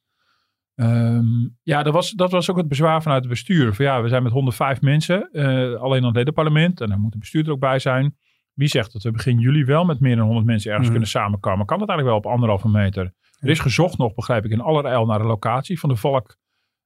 Ehm, 0.75 1.25
ja, 1.63 1.83
dat 1.83 1.93
was, 1.93 2.11
dat 2.11 2.31
was 2.31 2.51
ook 2.51 2.57
het 2.57 2.69
bezwaar 2.69 3.03
vanuit 3.03 3.21
het 3.21 3.31
bestuur. 3.31 3.75
Van 3.75 3.85
ja, 3.85 4.03
we 4.03 4.09
zijn 4.09 4.23
met 4.23 4.33
105 4.33 4.81
mensen, 4.81 5.29
eh, 5.33 5.45
alleen 5.81 6.01
aan 6.01 6.07
het 6.07 6.17
ledenparlement. 6.17 6.81
En 6.81 6.89
dan 6.89 7.01
moet 7.01 7.13
de 7.13 7.19
bestuurder 7.19 7.53
ook 7.53 7.61
bij 7.61 7.79
zijn. 7.79 8.17
Wie 8.55 8.69
zegt 8.69 8.93
dat 8.93 9.03
we 9.03 9.11
begin 9.11 9.39
juli 9.39 9.65
wel 9.65 9.85
met 9.85 10.01
meer 10.01 10.17
dan 10.17 10.25
100 10.25 10.47
mensen 10.47 10.69
ergens 10.71 10.89
Mhm. 10.89 10.97
kunnen 10.99 11.13
samenkomen? 11.15 11.67
Kan 11.67 11.79
dat 11.79 11.89
eigenlijk 11.89 12.19
wel 12.23 12.31
op 12.33 12.37
anderhalve 12.39 12.69
meter? 12.69 13.13
Er 13.37 13.49
is 13.49 13.59
gezocht 13.59 13.99
nog, 13.99 14.15
begrijp 14.15 14.45
ik, 14.45 14.51
in 14.51 14.61
allerijl 14.61 15.07
naar 15.07 15.19
de 15.19 15.25
locatie 15.25 15.81
van 15.81 15.89
de 15.89 15.97
Valk. 15.97 16.37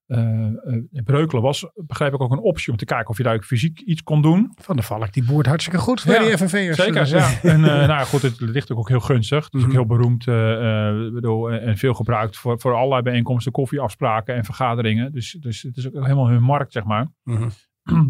eh 0.06 0.18
eh, 0.18 0.52
in 0.90 1.02
Breukelen 1.04 1.42
was, 1.42 1.66
begrijp 1.74 2.14
ik, 2.14 2.20
ook 2.20 2.32
een 2.32 2.38
optie 2.38 2.70
om 2.72 2.78
te 2.78 2.84
kijken 2.84 3.08
of 3.08 3.16
je 3.16 3.22
daar 3.22 3.34
ook 3.34 3.44
fysiek 3.44 3.80
iets 3.80 4.02
kon 4.02 4.22
doen. 4.22 4.52
Van 4.54 4.76
de 4.76 4.82
Valk, 4.82 5.12
die 5.12 5.24
boert 5.24 5.46
hartstikke 5.46 5.78
goed 5.78 6.00
voor 6.00 6.12
Ja, 6.12 6.20
die 6.24 6.36
FNV'ers. 6.36 6.76
Zeker, 6.76 7.00
Dus, 7.00 7.10
ja. 7.10 7.18
eh, 7.18 7.44
En 7.44 7.64
eh, 7.64 7.70
nou 7.88 7.88
ja, 7.88 8.04
goed, 8.04 8.22
het 8.22 8.40
ligt 8.40 8.72
ook 8.72 8.88
heel 8.88 9.00
gunstig. 9.00 9.44
Het 9.44 9.54
is 9.54 9.60
ook 9.60 9.66
Mhm. 9.66 9.76
heel 9.76 9.86
beroemd 9.86 10.26
eh, 10.26 10.88
eh, 10.88 11.12
bedoel, 11.12 11.50
en 11.50 11.76
veel 11.76 11.94
gebruikt 11.94 12.36
voor, 12.36 12.60
voor 12.60 12.74
allerlei 12.74 13.02
bijeenkomsten, 13.02 13.52
koffieafspraken 13.52 14.34
en 14.34 14.44
vergaderingen. 14.44 15.12
Dus, 15.12 15.36
dus 15.40 15.62
het 15.62 15.76
is 15.76 15.86
ook 15.86 15.92
helemaal 16.02 16.28
hun 16.28 16.42
markt, 16.42 16.72
zeg 16.72 16.84
maar. 16.84 17.12
Mhm. 17.22 17.48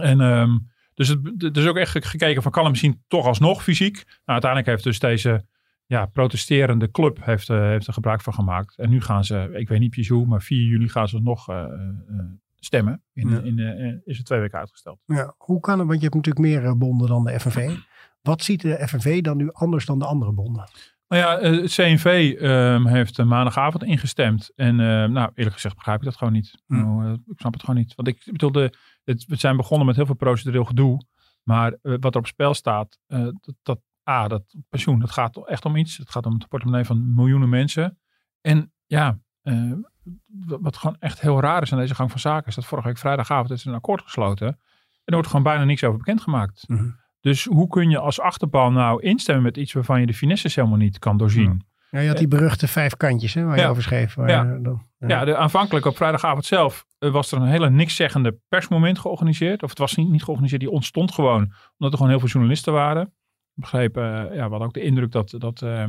En 0.00 0.20
ehm, 0.20 0.58
dus 0.94 1.08
het, 1.08 1.20
het 1.38 1.56
is 1.56 1.66
ook 1.66 1.76
echt 1.76 2.06
gekeken 2.06 2.42
van 2.42 2.50
kan 2.52 2.62
het 2.62 2.70
misschien 2.72 3.04
toch 3.08 3.26
alsnog 3.26 3.62
fysiek. 3.62 3.94
Nou, 4.04 4.06
uiteindelijk 4.24 4.70
heeft 4.70 4.84
dus 4.84 4.98
deze 4.98 5.46
ja, 5.86 6.06
protesterende 6.06 6.90
club 6.90 7.24
heeft, 7.24 7.48
eh, 7.50 7.60
heeft 7.60 7.86
er 7.86 7.92
gebruik 7.92 8.20
van 8.20 8.34
gemaakt. 8.34 8.78
En 8.78 8.90
nu 8.90 9.00
gaan 9.00 9.24
ze, 9.24 9.50
ik 9.52 9.68
weet 9.68 9.80
niet 9.80 9.90
precies 9.90 10.08
hoe, 10.10 10.26
maar 10.26 10.42
4 10.42 10.62
juli 10.66 10.88
gaan 10.88 11.08
ze 11.08 11.20
nog 11.20 11.48
eh, 11.48 11.62
eh, 11.64 11.68
stemmen. 12.58 13.02
In, 13.12 13.28
Ja. 13.28 13.40
in, 13.40 13.58
eh, 13.58 13.94
is 14.04 14.16
het 14.16 14.26
twee 14.26 14.40
weken 14.40 14.58
uitgesteld. 14.58 15.00
Ja, 15.04 15.34
hoe 15.36 15.60
kan 15.60 15.78
het? 15.78 15.86
Want 15.88 16.00
je 16.00 16.08
hebt 16.08 16.14
natuurlijk 16.26 16.46
meer 16.46 16.78
bonden 16.78 17.08
dan 17.08 17.24
de 17.24 17.40
FNV. 17.40 17.76
Wat 18.22 18.42
ziet 18.42 18.60
de 18.60 18.88
FNV 18.88 19.20
dan 19.20 19.36
nu 19.36 19.50
anders 19.52 19.86
dan 19.86 19.98
de 19.98 20.04
andere 20.04 20.32
bonden? 20.32 20.68
Nou 21.08 21.22
ja, 21.22 21.38
eh, 21.38 21.60
het 21.62 21.74
CNV 21.74 22.36
ehm, 22.40 22.86
heeft 22.86 23.24
maandagavond 23.24 23.84
ingestemd. 23.84 24.50
En 24.54 24.80
eh, 24.80 24.86
nou, 25.08 25.30
eerlijk 25.34 25.54
gezegd 25.54 25.74
begrijp 25.74 25.98
ik 25.98 26.04
dat 26.04 26.16
gewoon 26.16 26.32
niet. 26.32 26.62
Nou, 26.66 27.04
eh, 27.06 27.12
ik 27.12 27.38
snap 27.40 27.52
het 27.52 27.60
gewoon 27.64 27.76
niet. 27.80 27.94
Want 27.94 28.08
ik 28.08 28.22
bedoel, 28.30 28.52
de, 28.52 28.72
het, 29.04 29.24
we 29.26 29.36
zijn 29.36 29.56
begonnen 29.56 29.86
met 29.86 29.96
heel 29.96 30.06
veel 30.06 30.14
procedureel 30.14 30.64
gedoe. 30.64 31.00
Maar 31.42 31.72
eh, 31.82 31.94
wat 32.00 32.14
er 32.14 32.20
op 32.20 32.26
spel 32.26 32.54
staat, 32.54 32.98
eh, 33.06 33.20
dat, 33.20 33.54
dat, 33.62 33.78
A, 34.08 34.28
dat 34.28 34.54
pensioen, 34.68 34.98
dat 34.98 35.10
gaat 35.10 35.48
echt 35.48 35.64
om 35.64 35.76
iets. 35.76 35.96
Het 35.96 36.10
gaat 36.10 36.26
om 36.26 36.32
het 36.32 36.48
portemonnee 36.48 36.84
van 36.84 37.14
miljoenen 37.14 37.48
mensen. 37.48 37.98
En 38.40 38.72
ja, 38.86 39.18
eh, 39.42 39.72
wat 40.46 40.76
gewoon 40.76 40.96
echt 40.98 41.20
heel 41.20 41.40
raar 41.40 41.62
is 41.62 41.72
aan 41.72 41.78
deze 41.78 41.94
gang 41.94 42.10
van 42.10 42.20
zaken, 42.20 42.48
is 42.48 42.54
dat 42.54 42.64
vorige 42.64 42.88
week 42.88 42.98
vrijdagavond 42.98 43.50
is 43.50 43.62
er 43.62 43.68
een 43.68 43.74
akkoord 43.74 44.02
gesloten. 44.02 44.46
En 44.46 44.56
er 45.04 45.14
wordt 45.14 45.28
gewoon 45.28 45.42
bijna 45.42 45.64
niks 45.64 45.84
over 45.84 45.98
bekendgemaakt. 45.98 46.64
Mhm. 46.68 46.88
Dus 47.20 47.44
hoe 47.44 47.68
kun 47.68 47.90
je 47.90 47.98
als 47.98 48.20
achterban 48.20 48.72
nou 48.72 49.02
instemmen 49.02 49.44
met 49.44 49.56
iets 49.56 49.72
waarvan 49.72 50.00
je 50.00 50.06
de 50.06 50.14
finesses 50.14 50.54
helemaal 50.54 50.78
niet 50.78 50.98
kan 50.98 51.16
doorzien? 51.16 51.66
Ja, 51.90 52.00
je 52.00 52.08
had 52.08 52.18
die 52.18 52.28
beruchte 52.28 52.68
vijf 52.68 52.96
kantjes 52.96 53.34
hè, 53.34 53.44
waar 53.44 53.58
je 53.58 53.66
over 53.66 53.82
schreef. 53.82 54.14
Waar 54.14 54.28
Ja. 54.28 54.44
dan, 54.44 54.82
Ja, 54.98 55.24
de, 55.24 55.36
aanvankelijk 55.36 55.86
op 55.86 55.96
vrijdagavond 55.96 56.44
zelf 56.44 56.84
eh, 56.98 57.10
was 57.10 57.32
er 57.32 57.40
een 57.40 57.48
hele 57.48 57.70
nikszeggende 57.70 58.38
persmoment 58.48 58.98
georganiseerd. 58.98 59.62
Of 59.62 59.68
het 59.68 59.78
was 59.78 59.94
niet, 59.94 60.08
niet 60.08 60.22
georganiseerd, 60.22 60.60
die 60.60 60.70
ontstond 60.70 61.12
gewoon 61.12 61.40
omdat 61.42 61.90
er 61.90 61.96
gewoon 61.96 62.08
heel 62.08 62.18
veel 62.18 62.28
journalisten 62.28 62.72
waren. 62.72 63.14
Ik 63.56 63.62
begreep, 63.62 63.96
eh, 63.96 64.02
ja, 64.12 64.28
we 64.30 64.40
hadden 64.40 64.60
ook 64.60 64.72
de 64.74 64.80
indruk 64.82 65.12
dat, 65.12 65.34
dat, 65.38 65.62
eh, 65.62 65.88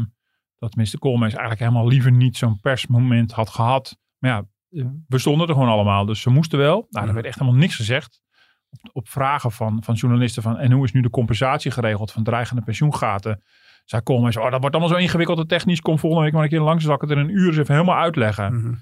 dat 0.55 0.75
minister 0.75 0.99
Koolmees 0.99 1.31
eigenlijk 1.31 1.59
helemaal 1.59 1.87
liever 1.87 2.11
niet 2.11 2.37
zo'n 2.37 2.59
persmoment 2.59 3.31
had 3.31 3.49
gehad. 3.49 3.97
Maar 4.17 4.31
ja, 4.31 4.45
eh, 4.81 4.85
we 5.07 5.17
stonden 5.17 5.47
er 5.47 5.53
gewoon 5.53 5.69
allemaal, 5.69 6.05
dus 6.05 6.21
ze 6.21 6.29
moesten 6.29 6.59
wel. 6.59 6.87
Nou, 6.89 7.07
er 7.07 7.13
werd 7.13 7.25
echt 7.25 7.39
helemaal 7.39 7.59
niks 7.59 7.75
gezegd. 7.75 8.21
Op, 8.69 8.79
op 8.95 9.09
vragen 9.09 9.51
van, 9.51 9.83
van 9.83 9.95
journalisten 9.95 10.43
van, 10.43 10.57
en 10.57 10.71
hoe 10.71 10.83
is 10.83 10.91
nu 10.91 11.01
de 11.01 11.09
compensatie 11.09 11.71
geregeld 11.71 12.11
van 12.11 12.23
dreigende 12.23 12.61
pensioengaten? 12.61 13.43
Zei 13.85 14.01
Koolmees, 14.01 14.37
oh, 14.37 14.51
dat 14.51 14.59
wordt 14.61 14.75
allemaal 14.75 14.93
zo 14.95 15.01
ingewikkeld 15.01 15.39
en 15.39 15.47
technisch. 15.47 15.81
Kom 15.81 15.99
volgende 15.99 16.23
week 16.25 16.33
maar 16.33 16.43
een 16.43 16.49
keer 16.49 16.61
langs, 16.61 16.83
zal 16.83 16.95
ik 16.95 17.01
het 17.01 17.09
in 17.09 17.17
een 17.17 17.29
uur 17.29 17.47
eens 17.47 17.57
even 17.57 17.73
helemaal 17.73 17.97
uitleggen 17.97 18.53
Mhm. 18.55 18.73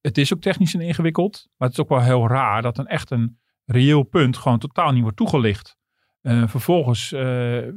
het 0.00 0.18
is 0.18 0.34
ook 0.34 0.40
technisch 0.40 0.74
en 0.74 0.80
ingewikkeld. 0.80 1.48
Maar 1.56 1.68
het 1.68 1.78
is 1.78 1.84
ook 1.84 1.90
wel 1.90 2.00
heel 2.02 2.28
raar 2.28 2.62
dat 2.62 2.78
een 2.78 2.86
echt 2.86 3.10
een 3.10 3.38
reëel 3.64 4.02
punt 4.02 4.36
gewoon 4.36 4.58
totaal 4.58 4.92
niet 4.92 5.02
wordt 5.02 5.16
toegelicht. 5.16 5.78
Eh, 6.20 6.48
vervolgens 6.48 7.12
eh, 7.12 7.20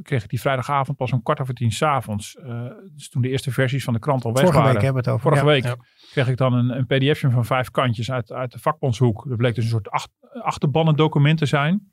kreeg 0.02 0.24
ik 0.24 0.30
die 0.30 0.42
vrijdagavond 0.42 0.98
pas 0.98 1.12
om 1.12 1.24
kwart 1.24 1.40
over 1.40 1.54
tien 1.54 1.72
s'avonds. 1.72 2.36
Uh, 2.36 2.66
dus 2.94 3.10
toen 3.10 3.22
de 3.22 3.30
eerste 3.30 3.52
versies 3.52 3.84
van 3.84 3.94
de 3.94 4.00
krant 4.00 4.26
al 4.26 4.34
weg 4.34 4.42
Vorige 4.42 4.60
waren. 4.60 4.74
week 4.74 4.84
hebben 4.84 5.04
we 5.04 5.10
het 5.10 5.20
over. 5.20 5.30
Vorige 5.30 5.46
Ja, 5.46 5.52
week 5.52 5.64
ja. 5.64 5.86
kreeg 6.12 6.28
ik 6.28 6.38
dan 6.38 6.54
een, 6.54 6.70
een 6.78 6.86
pdfje 6.86 7.30
van 7.30 7.46
vijf 7.46 7.72
kantjes 7.72 8.12
uit, 8.12 8.32
uit 8.32 8.52
de 8.52 8.60
vakbondshoek. 8.60 9.26
Dat 9.28 9.38
bleek 9.38 9.56
dus 9.56 9.64
een 9.64 9.70
soort 9.70 9.90
acht, 9.90 10.10
achterbannendocument 10.42 11.38
te 11.38 11.46
zijn. 11.46 11.92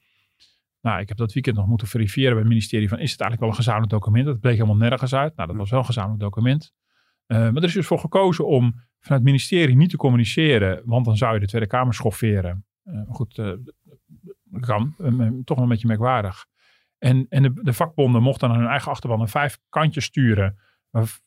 Nou, 0.80 1.00
ik 1.00 1.09
heb 1.09 1.16
dat 1.16 1.33
weekend 1.33 1.57
nog 1.57 1.66
moeten 1.66 1.87
verifiëren 1.87 2.30
bij 2.30 2.40
het 2.40 2.49
ministerie 2.49 2.88
van 2.88 2.99
is 2.99 3.11
het 3.11 3.21
eigenlijk 3.21 3.40
wel 3.40 3.50
een 3.50 3.64
gezamenlijk 3.64 3.92
document? 3.92 4.26
Dat 4.26 4.40
bleek 4.40 4.54
helemaal 4.54 4.76
nergens 4.76 5.14
uit. 5.14 5.37
Nou, 5.37 5.49
dat 5.49 5.57
was 5.57 5.71
wel 5.71 5.78
een 5.78 5.85
gezamenlijk 5.85 6.21
document. 6.21 6.73
Uh, 7.26 7.38
maar 7.38 7.57
er 7.57 7.64
is 7.64 7.73
dus 7.73 7.87
voor 7.87 7.99
gekozen 7.99 8.47
om 8.47 8.62
vanuit 9.00 9.23
het 9.23 9.23
ministerie 9.23 9.76
niet 9.76 9.90
te 9.90 9.97
communiceren, 9.97 10.83
want 10.85 11.04
dan 11.04 11.16
zou 11.16 11.35
je 11.35 11.40
de 11.40 11.47
Tweede 11.47 11.66
Kamer 11.66 11.95
schofferen. 11.95 12.64
Uh, 12.85 13.00
goed, 13.09 13.38
uh, 13.38 13.52
kan, 14.61 14.95
toch 15.45 15.57
wel 15.57 15.64
een 15.64 15.69
beetje 15.69 15.87
merkwaardig. 15.87 16.47
En, 16.99 17.26
en 17.28 17.42
de, 17.42 17.52
de, 17.62 17.73
vakbonden 17.73 18.23
mochten 18.23 18.49
aan 18.49 18.57
hun 18.57 18.69
eigen 18.69 18.90
achterban 18.90 19.21
een 19.21 19.28
vijf 19.28 19.59
kantjes 19.69 20.04
sturen, 20.04 20.59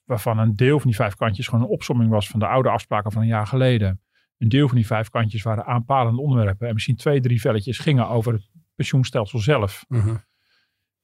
waarvan 0.04 0.38
een 0.38 0.56
deel 0.56 0.80
van 0.80 0.88
die 0.88 0.96
vijf 0.96 1.16
kantjes 1.16 1.48
gewoon 1.48 1.64
een 1.64 1.72
opsomming 1.72 2.10
was 2.10 2.30
van 2.30 2.40
de 2.40 2.48
oude 2.48 2.70
afspraken 2.70 3.12
van 3.12 3.22
een 3.22 3.28
jaar 3.28 3.48
geleden. 3.48 4.02
Een 4.38 4.50
deel 4.50 4.68
van 4.68 4.78
die 4.78 4.86
vijf 4.86 5.10
kantjes 5.10 5.44
waren 5.44 5.66
aanpalende 5.66 6.22
onderwerpen 6.22 6.68
en 6.68 6.74
misschien 6.74 6.96
twee, 6.96 7.22
drie 7.22 7.42
velletjes 7.42 7.80
gingen 7.80 8.08
over 8.08 8.34
het 8.34 8.50
pensioenstelsel 8.76 9.40
zelf. 9.40 9.86
Mhm. 9.88 10.16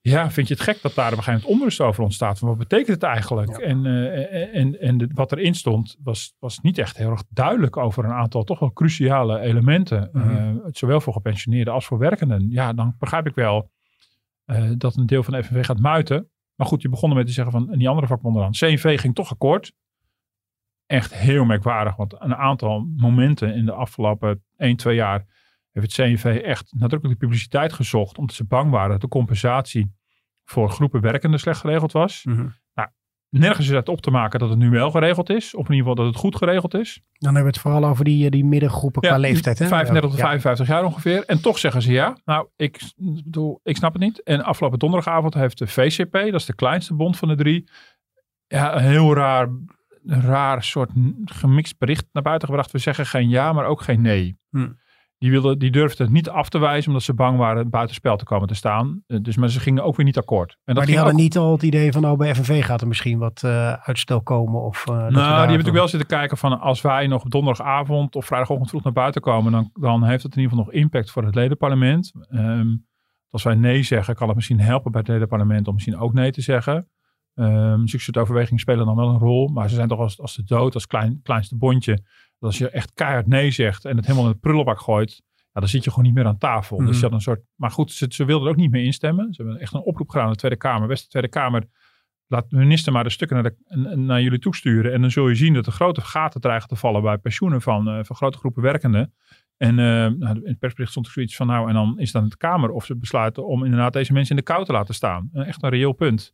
Ja, 0.02 0.32
vind 0.32 0.48
je 0.48 0.54
het 0.54 0.64
gek 0.64 0.82
dat 0.82 0.94
daar 0.94 1.12
op 1.12 1.18
een 1.18 1.24
gegeven 1.24 1.42
moment 1.42 1.60
onrust 1.60 1.82
over 1.82 2.04
ontstaat? 2.04 2.40
Van 2.40 2.48
wat 2.48 2.58
betekent 2.58 2.88
het 2.88 3.04
eigenlijk? 3.04 3.58
En, 3.58 3.86
uh, 3.86 4.56
en, 4.56 4.80
en 4.80 4.98
de, 4.98 5.10
wat 5.14 5.32
erin 5.32 5.56
stond 5.56 5.98
was, 6.04 6.36
was 6.40 6.60
niet 6.60 6.78
echt 6.78 6.98
heel 6.98 7.12
erg 7.12 7.24
duidelijk 7.30 7.78
over 7.78 8.06
een 8.06 8.12
aantal 8.12 8.44
toch 8.44 8.60
wel 8.60 8.74
cruciale 8.74 9.40
elementen. 9.40 10.10
Mhm. 10.14 10.30
Uh, 10.30 10.66
zowel 10.72 11.02
voor 11.02 11.14
gepensioneerden 11.14 11.74
als 11.74 11.86
voor 11.86 11.98
werkenden. 11.98 12.50
Ja, 12.50 12.74
dan 12.74 12.96
begrijp 13.00 13.28
ik 13.28 13.36
wel 13.36 13.72
uh, 14.46 14.72
dat 14.78 14.96
een 14.96 15.06
deel 15.06 15.24
van 15.24 15.34
de 15.34 15.44
FNV 15.44 15.66
gaat 15.66 15.80
muiten. 15.80 16.30
Maar 16.56 16.68
goed, 16.68 16.82
je 16.82 16.90
begon 16.90 17.14
met 17.14 17.26
te 17.26 17.32
zeggen 17.32 17.54
van 17.54 17.72
en 17.72 17.78
die 17.78 17.90
andere 17.90 18.08
vakbonden 18.08 18.42
dan. 18.42 18.52
CNV 18.52 19.00
ging 19.00 19.16
toch 19.16 19.32
akkoord. 19.32 19.74
Echt 20.86 21.14
heel 21.14 21.46
merkwaardig, 21.46 21.96
want 21.96 22.16
een 22.20 22.36
aantal 22.36 22.88
momenten 22.96 23.56
in 23.56 23.66
de 23.66 23.72
afgelopen 23.72 24.44
1, 24.58 24.76
2 24.76 24.96
jaar 24.96 25.26
heeft 25.80 25.98
het 25.98 26.08
CNV 26.08 26.42
echt 26.44 26.74
nadrukkelijk 26.78 27.20
de 27.20 27.26
publiciteit 27.26 27.74
gezocht. 27.74 28.18
Omdat 28.18 28.36
ze 28.36 28.46
bang 28.46 28.72
waren 28.72 28.90
dat 28.90 29.02
de 29.02 29.08
compensatie 29.08 29.94
voor 30.44 30.70
groepen 30.70 31.02
werkenden 31.02 31.40
slecht 31.40 31.60
geregeld 31.60 31.92
was. 31.92 32.24
Mhm. 32.24 32.48
Nou, 32.74 32.90
nergens 33.30 33.68
is 33.68 33.74
het 33.76 33.90
op 33.90 34.02
te 34.02 34.12
maken 34.12 34.40
dat 34.40 34.50
het 34.50 34.58
nu 34.58 34.70
wel 34.70 34.92
geregeld 34.92 35.30
is. 35.30 35.56
Of 35.56 35.70
in 35.70 35.76
ieder 35.76 35.90
geval 35.90 35.96
dat 35.96 36.06
het 36.06 36.16
goed 36.16 36.36
geregeld 36.36 36.74
is. 36.74 37.02
Dan 37.12 37.34
hebben 37.36 37.52
we 37.52 37.58
het 37.58 37.60
vooral 37.60 37.86
over 37.86 38.06
die, 38.06 38.30
die 38.30 38.46
middengroepen 38.46 39.02
qua 39.02 39.18
leeftijd. 39.18 39.60
Hè? 39.60 39.68
35 39.68 40.10
tot 40.10 40.20
Ja. 40.20 40.26
55 40.26 40.68
jaar 40.68 40.84
ongeveer. 40.84 41.26
En 41.26 41.42
toch 41.42 41.58
zeggen 41.58 41.82
ze 41.82 41.92
ja. 41.92 42.18
Nou, 42.26 42.48
ik 42.56 42.82
bedoel, 42.96 43.60
ik 43.64 43.76
snap 43.76 43.94
het 43.94 44.02
niet. 44.02 44.24
En 44.24 44.44
afgelopen 44.44 44.80
donderdagavond 44.80 45.34
heeft 45.34 45.58
de 45.58 45.68
VCP, 45.68 46.12
dat 46.12 46.34
is 46.34 46.46
de 46.46 46.56
kleinste 46.56 46.94
bond 46.94 47.18
van 47.18 47.28
de 47.28 47.36
drie, 47.36 47.70
ja, 48.48 48.76
een 48.76 48.84
heel 48.84 49.14
raar, 49.14 49.48
een 50.06 50.22
raar 50.22 50.64
soort 50.64 50.92
gemixt 51.26 51.78
bericht 51.78 52.06
naar 52.12 52.24
buiten 52.24 52.48
gebracht. 52.48 52.72
We 52.72 52.78
zeggen 52.78 53.06
geen 53.06 53.30
ja, 53.30 53.54
maar 53.54 53.66
ook 53.66 53.82
geen 53.82 54.02
nee. 54.02 54.38
Hm. 54.50 54.70
Die, 55.20 55.32
wilden, 55.32 55.60
die 55.60 55.72
durfden 55.72 56.06
het 56.06 56.16
niet 56.16 56.30
af 56.30 56.50
te 56.50 56.58
wijzen, 56.60 56.88
omdat 56.88 57.04
ze 57.04 57.14
bang 57.14 57.38
waren 57.38 57.70
buitenspel 57.70 58.18
te 58.18 58.24
komen 58.26 58.48
te 58.48 58.56
staan. 58.56 59.04
Eh, 59.08 59.18
Dus, 59.22 59.38
maar 59.38 59.50
ze 59.50 59.60
gingen 59.60 59.84
ook 59.84 59.96
weer 59.96 60.06
niet 60.06 60.18
akkoord. 60.18 60.52
En 60.52 60.58
dat 60.66 60.76
Maar 60.76 60.86
die 60.86 60.96
hadden 60.96 61.14
ook- 61.14 61.20
niet 61.22 61.38
al 61.38 61.52
het 61.52 61.64
idee 61.64 61.92
van, 61.92 62.06
oh, 62.06 62.18
bij 62.18 62.36
FNV 62.36 62.64
gaat 62.66 62.82
er 62.82 62.88
misschien 62.88 63.18
wat 63.20 63.44
eh, 63.44 63.74
uitstel 63.74 64.22
komen. 64.22 64.62
Of, 64.62 64.84
we 64.86 64.92
Nou, 64.92 65.10
die 65.12 65.20
hebben 65.22 65.48
natuurlijk 65.48 65.76
wel 65.76 65.88
zitten 65.88 66.08
kijken 66.10 66.38
van 66.38 66.60
als 66.60 66.82
wij 66.82 67.08
nog 67.08 67.24
op 67.24 67.32
donderdagavond 67.32 68.16
of 68.16 68.26
vrijdagochtend 68.26 68.70
vroeg 68.70 68.84
naar 68.84 68.94
buiten 68.94 69.22
komen, 69.22 69.52
dan, 69.52 69.70
dan 69.74 70.04
heeft 70.04 70.24
het 70.24 70.36
in 70.36 70.42
ieder 70.42 70.58
geval 70.58 70.66
nog 70.72 70.82
impact 70.84 71.12
voor 71.12 71.24
het 71.24 71.36
ledenparlement. 71.36 72.12
Ehm, 72.30 72.68
als 73.30 73.44
wij 73.44 73.56
nee 73.56 73.84
zeggen, 73.84 74.16
kan 74.16 74.28
het 74.28 74.36
misschien 74.36 74.60
helpen 74.60 74.92
bij 74.92 75.02
het 75.02 75.10
ledenparlement 75.10 75.68
om 75.68 75.74
misschien 75.74 75.98
ook 75.98 76.14
nee 76.14 76.32
te 76.32 76.42
zeggen. 76.42 76.88
Ehm 77.40 77.86
zulke 77.86 78.04
soort 78.06 78.18
overwegingen 78.18 78.60
spelen 78.60 78.86
dan 78.86 78.96
wel 78.96 79.10
een 79.10 79.18
rol, 79.20 79.48
maar 79.48 79.70
ze 79.70 79.76
zijn 79.76 79.88
toch 79.88 80.00
als, 80.00 80.20
als 80.22 80.36
de 80.36 80.44
dood, 80.44 80.74
als 80.74 80.88
klein, 80.88 81.20
kleinste 81.24 81.58
bondje. 81.58 81.94
Dat 81.94 82.50
als 82.50 82.58
je 82.58 82.70
echt 82.70 82.94
keihard 82.94 83.28
nee 83.28 83.52
zegt 83.52 83.86
en 83.86 83.96
het 83.96 84.06
helemaal 84.06 84.28
in 84.28 84.34
de 84.34 84.40
prullenbak 84.40 84.80
gooit, 84.80 85.22
ja, 85.36 85.60
dan 85.60 85.68
zit 85.70 85.84
je 85.84 85.90
gewoon 85.90 86.06
niet 86.06 86.14
meer 86.14 86.26
aan 86.26 86.38
tafel. 86.38 86.78
Mhm. 86.78 86.86
Dus 86.88 86.98
je 86.98 87.04
had 87.04 87.14
een 87.14 87.22
soort, 87.22 87.42
maar 87.56 87.72
goed, 87.72 87.92
ze, 87.92 88.06
ze 88.10 88.26
wilden 88.26 88.46
er 88.48 88.54
ook 88.54 88.60
niet 88.60 88.72
meer 88.72 88.84
instemmen. 88.84 89.34
Ze 89.34 89.42
hebben 89.42 89.62
echt 89.62 89.74
een 89.74 89.80
oproep 89.82 90.10
gedaan 90.10 90.26
aan 90.26 90.32
de 90.32 90.38
Tweede 90.38 90.58
Kamer. 90.58 90.88
Beste 90.88 91.08
Tweede 91.08 91.28
Kamer, 91.30 91.64
laat 92.28 92.50
de 92.50 92.56
minister 92.58 92.92
maar 92.94 93.04
de 93.04 93.10
stukken 93.10 93.44
naar, 93.44 93.52
de, 93.52 93.78
n- 93.96 94.06
naar 94.06 94.22
jullie 94.22 94.40
toesturen. 94.40 94.94
En 94.94 95.02
dan 95.02 95.12
zul 95.12 95.28
je 95.28 95.36
zien 95.36 95.54
dat 95.54 95.66
er 95.66 95.72
grote 95.72 96.02
gaten 96.02 96.42
dreigen 96.42 96.68
te 96.68 96.76
vallen 96.76 97.02
bij 97.02 97.18
pensioenen 97.18 97.62
van, 97.62 97.88
eh, 97.88 98.00
van 98.04 98.16
grote 98.16 98.38
groepen 98.38 98.62
werkenden. 98.62 99.14
En 99.58 99.80
eh, 99.80 99.86
nou, 99.86 100.36
in 100.36 100.42
het 100.50 100.60
persbericht 100.60 100.92
stond 100.92 101.06
er 101.06 101.12
zoiets 101.12 101.36
van, 101.36 101.48
nou, 101.48 101.68
en 101.68 101.74
dan 101.74 102.00
is 102.00 102.14
het 102.14 102.22
aan 102.24 102.30
de 102.30 102.38
Kamer 102.38 102.70
of 102.72 102.86
ze 102.86 102.96
besluiten 102.98 103.48
om 103.48 103.64
inderdaad 103.64 103.94
deze 103.94 104.14
mensen 104.14 104.36
in 104.36 104.44
de 104.46 104.52
kou 104.52 104.66
te 104.66 104.72
laten 104.72 104.94
staan. 104.94 105.30
Echt 105.34 105.64
een 105.64 105.70
reëel 105.70 105.92
punt. 105.94 106.34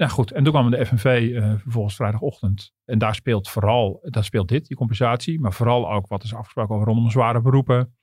Ja, 0.00 0.08
goed. 0.08 0.32
En 0.32 0.44
toen 0.44 0.52
kwam 0.52 0.70
de 0.70 0.86
FNV 0.86 1.32
eh, 1.34 1.52
vervolgens 1.58 1.94
vrijdagochtend. 1.94 2.72
En 2.84 2.98
daar 2.98 3.14
speelt 3.14 3.48
vooral, 3.48 3.98
daar 4.02 4.24
speelt 4.24 4.48
dit, 4.48 4.66
die 4.66 4.76
compensatie. 4.76 5.40
Maar 5.40 5.52
vooral 5.52 5.92
ook 5.92 6.06
wat 6.06 6.22
is 6.22 6.34
afgesproken 6.34 6.74
over 6.74 6.86
rondom 6.86 7.10
zware 7.10 7.40
beroepen. 7.40 7.94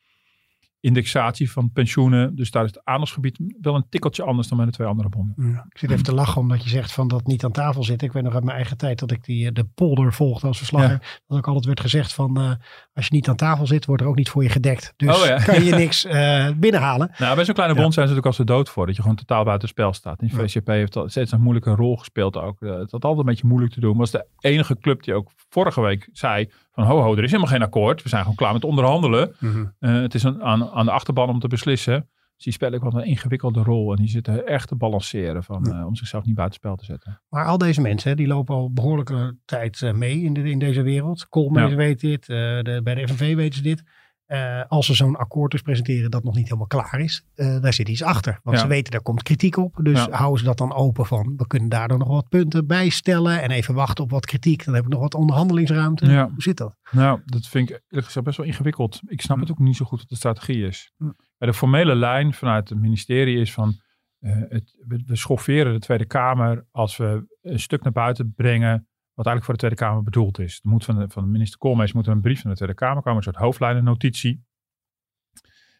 Indexatie 0.79 1.51
van 1.51 1.71
pensioenen. 1.71 2.35
Dus 2.35 2.51
daar 2.51 2.63
is 2.63 2.69
het 2.69 2.85
aandachtsgebied 2.85 3.39
wel 3.61 3.75
een 3.75 3.85
tikkeltje 3.89 4.23
anders 4.23 4.47
dan 4.47 4.57
bij 4.57 4.65
de 4.65 4.71
twee 4.71 4.87
andere 4.87 5.09
bonden. 5.09 5.51
Ja, 5.51 5.65
ik 5.69 5.77
zit 5.77 5.91
even 5.91 6.03
te 6.03 6.13
lachen 6.13 6.41
omdat 6.41 6.63
je 6.63 6.69
zegt 6.69 6.91
van 6.91 7.07
dat 7.07 7.27
niet 7.27 7.43
aan 7.43 7.51
tafel 7.51 7.83
zit. 7.83 8.01
Ik 8.01 8.11
weet 8.11 8.23
nog 8.23 8.33
uit 8.33 8.43
mijn 8.43 8.55
eigen 8.55 8.77
tijd 8.77 8.99
dat 8.99 9.11
ik 9.11 9.23
die, 9.23 9.47
eh, 9.47 9.53
de 9.53 9.63
polder 9.63 10.13
volgde 10.13 10.47
als 10.47 10.57
verslagger. 10.57 11.19
Dat 11.27 11.37
ook 11.37 11.47
altijd 11.47 11.65
werd 11.65 11.79
gezegd 11.79 12.13
van 12.13 12.37
eh, 12.37 12.51
als 12.93 13.07
je 13.07 13.13
niet 13.13 13.29
aan 13.29 13.35
tafel 13.35 13.67
zit, 13.67 13.85
wordt 13.85 14.01
er 14.01 14.07
ook 14.07 14.15
niet 14.15 14.29
voor 14.29 14.43
je 14.43 14.49
gedekt. 14.49 14.93
Dus 14.95 15.19
Oh 15.19 15.25
ja. 15.25 15.37
kan 15.43 15.63
je 15.63 15.75
niks 15.85 16.05
eh, 16.05 16.49
binnenhalen. 16.55 17.11
Nou, 17.17 17.35
bij 17.35 17.45
zo'n 17.45 17.53
kleine 17.53 17.75
bond 17.75 17.93
zijn 17.93 18.07
ze 18.07 18.13
natuurlijk 18.13 18.25
als 18.25 18.47
de 18.47 18.53
dood 18.53 18.69
voor. 18.69 18.85
Dat 18.85 18.95
je 18.95 19.01
gewoon 19.01 19.17
totaal 19.17 19.43
buiten 19.43 19.67
spel 19.67 19.93
staat. 19.93 20.21
En. 20.21 20.29
VCP 20.29 20.67
heeft 20.67 20.95
al 20.95 21.09
steeds 21.09 21.31
een 21.31 21.41
moeilijke 21.41 21.71
rol 21.71 21.95
gespeeld 21.97 22.37
ook. 22.37 22.61
Eh, 22.61 22.69
Het 22.69 22.91
had 22.91 23.03
altijd 23.03 23.17
een 23.19 23.25
beetje 23.25 23.47
moeilijk 23.47 23.73
te 23.73 23.79
doen. 23.79 23.97
Was 23.97 24.11
de 24.11 24.25
enige 24.39 24.77
club 24.77 25.03
die 25.03 25.13
ook 25.13 25.31
vorige 25.49 25.81
week 25.81 26.09
zei 26.13 26.49
van 26.77 26.85
ho 26.85 27.01
ho, 27.01 27.15
er 27.15 27.23
is 27.23 27.31
helemaal 27.31 27.51
geen 27.51 27.61
akkoord. 27.61 28.03
We 28.03 28.09
zijn 28.09 28.21
gewoon 28.21 28.35
klaar 28.37 28.53
met 28.53 28.63
onderhandelen. 28.63 29.35
Eh, 29.79 30.01
het 30.01 30.13
is 30.13 30.23
een, 30.23 30.43
aan, 30.43 30.69
aan 30.69 30.85
de 30.85 30.91
achterban 30.91 31.29
om 31.29 31.39
te 31.39 31.47
beslissen. 31.47 32.09
Dus 32.35 32.45
die 32.45 32.53
spelen 32.53 32.83
ook 32.83 32.91
wel 32.91 33.01
een 33.01 33.07
ingewikkelde 33.07 33.63
rol. 33.63 33.91
En 33.91 33.97
die 33.97 34.09
zitten 34.09 34.47
echt 34.47 34.67
te 34.67 34.75
balanceren 34.75 35.43
van, 35.43 35.65
eh, 35.71 35.85
om 35.85 35.95
zichzelf 35.95 36.25
niet 36.25 36.35
buiten 36.35 36.57
spel 36.57 36.75
te 36.75 36.85
zetten. 36.85 37.21
Maar 37.29 37.45
al 37.45 37.57
deze 37.57 37.81
mensen, 37.81 38.09
hè, 38.09 38.15
die 38.15 38.27
lopen 38.27 38.55
al 38.55 38.71
behoorlijke 38.73 39.37
tijd 39.45 39.81
eh, 39.81 39.93
mee 39.93 40.21
in, 40.21 40.33
de, 40.33 40.49
in 40.49 40.59
deze 40.59 40.81
wereld. 40.81 41.29
Koolmees 41.29 41.69
Ja. 41.69 41.75
weet 41.75 41.99
dit, 41.99 42.25
de, 42.25 42.79
bij 42.83 42.95
de 42.95 43.07
FNV 43.07 43.35
weten 43.35 43.57
ze 43.57 43.63
dit. 43.63 43.83
Eh, 44.27 44.63
als 44.67 44.85
ze 44.85 44.93
zo'n 44.93 45.15
akkoord 45.15 45.51
dus 45.51 45.61
presenteren 45.61 46.11
dat 46.11 46.23
nog 46.23 46.35
niet 46.35 46.43
helemaal 46.45 46.67
klaar 46.67 46.99
is, 46.99 47.25
eh, 47.35 47.61
daar 47.61 47.73
zit 47.73 47.89
iets 47.89 48.03
achter. 48.03 48.39
Want 48.43 48.55
Ja. 48.57 48.61
ze 48.63 48.69
weten, 48.69 48.91
daar 48.91 49.01
komt 49.01 49.23
kritiek 49.23 49.57
op. 49.57 49.79
Dus 49.81 50.05
Ja. 50.05 50.11
houden 50.11 50.39
ze 50.39 50.45
dat 50.45 50.57
dan 50.57 50.73
open 50.73 51.05
van, 51.05 51.33
we 51.37 51.47
kunnen 51.47 51.69
daardoor 51.69 51.97
nog 51.97 52.07
wat 52.07 52.29
punten 52.29 52.67
bijstellen 52.67 53.41
en 53.41 53.51
even 53.51 53.73
wachten 53.73 54.03
op 54.03 54.11
wat 54.11 54.25
kritiek. 54.25 54.65
Dan 54.65 54.73
heb 54.73 54.83
ik 54.83 54.89
nog 54.89 54.99
wat 54.99 55.15
onderhandelingsruimte. 55.15 56.05
Ja. 56.05 56.29
Hoe 56.29 56.41
zit 56.41 56.57
dat? 56.57 56.75
Nou, 56.91 57.21
dat 57.25 57.47
vind 57.47 57.69
ik 57.69 57.81
eerlijk 57.87 58.05
gezegd 58.05 58.25
best 58.25 58.37
wel 58.37 58.45
ingewikkeld. 58.45 58.99
Ik 59.05 59.21
snap 59.21 59.39
het 59.39 59.51
ook 59.51 59.59
niet 59.59 59.75
zo 59.75 59.85
goed 59.85 59.99
wat 59.99 60.09
de 60.09 60.15
strategie 60.15 60.65
is. 60.67 60.91
De 61.37 61.53
formele 61.53 61.95
lijn 61.95 62.33
vanuit 62.33 62.69
het 62.69 62.79
ministerie 62.79 63.39
is 63.39 63.53
van... 63.53 63.81
eh, 64.19 64.31
het, 64.49 64.83
we, 64.87 65.03
we 65.05 65.15
schofferen 65.15 65.73
de 65.73 65.79
Tweede 65.79 66.05
Kamer 66.05 66.65
als 66.71 66.97
we 66.97 67.37
een 67.41 67.59
stuk 67.59 67.83
naar 67.83 67.91
buiten 67.93 68.33
brengen... 68.35 68.87
wat 69.17 69.25
eigenlijk 69.25 69.43
voor 69.45 69.53
de 69.53 69.59
Tweede 69.59 69.75
Kamer 69.75 70.03
bedoeld 70.03 70.39
is. 70.39 70.59
Er 70.63 70.69
moet 70.69 70.85
van, 70.85 70.99
de, 70.99 71.09
van 71.09 71.31
minister 71.31 71.59
Koolmees 71.59 71.93
moet 71.93 72.05
er 72.05 72.11
een 72.11 72.21
brief 72.21 72.41
van 72.41 72.49
de 72.49 72.55
Tweede 72.55 72.73
Kamer 72.75 73.01
komen. 73.01 73.17
Een 73.17 73.23
soort 73.23 73.35
hoofdlijnennotitie. 73.35 74.45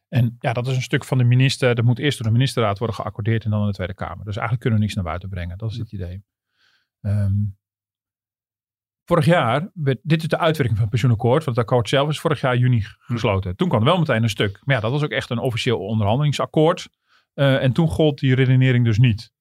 En 0.08 0.36
ja, 0.40 0.54
dat 0.54 0.68
is 0.68 0.76
een 0.76 0.82
stuk 0.82 1.06
van 1.06 1.18
de 1.18 1.24
minister. 1.24 1.76
Dat 1.76 1.86
moet 1.86 2.00
eerst 2.00 2.18
door 2.18 2.28
de 2.28 2.34
ministerraad 2.34 2.78
worden 2.78 2.96
geaccordeerd 2.96 3.44
en 3.44 3.50
dan 3.50 3.62
in 3.62 3.68
de 3.68 3.74
Tweede 3.74 3.94
Kamer. 3.94 4.26
Dus 4.26 4.36
eigenlijk 4.36 4.60
kunnen 4.60 4.80
we 4.80 4.86
niks 4.86 4.96
naar 4.96 5.04
buiten 5.04 5.30
brengen. 5.30 5.58
Dat 5.58 5.72
is 5.72 5.78
het 5.78 5.92
idee. 5.92 6.24
Ehm, 7.02 7.34
vorig 9.06 9.26
jaar, 9.26 9.70
werd, 9.74 10.00
dit 10.04 10.22
is 10.22 10.28
de 10.28 10.38
uitwerking 10.38 10.78
van 10.78 10.82
het 10.82 10.90
pensioenakkoord. 10.90 11.44
Want 11.44 11.58
het 11.58 11.66
akkoord 11.66 11.90
zelf 11.90 12.10
is 12.10 12.20
vorig 12.20 12.42
jaar 12.42 12.58
juni 12.58 12.82
gesloten. 12.82 13.56
Toen 13.56 13.70
kwam 13.70 13.80
er 13.80 13.86
wel 13.86 14.00
meteen 14.00 14.24
een 14.24 14.30
stuk. 14.30 14.60
Maar 14.64 14.76
ja, 14.76 14.82
dat 14.82 14.92
was 14.92 15.04
ook 15.04 15.10
echt 15.10 15.30
een 15.30 15.40
officieel 15.40 15.80
onderhandelingsakkoord. 15.80 16.90
Eh, 17.34 17.64
en 17.64 17.74
toen 17.74 17.88
gold 17.88 18.20
die 18.20 18.36
redenering 18.36 18.86
dus 18.86 18.98
niet. 18.98 19.32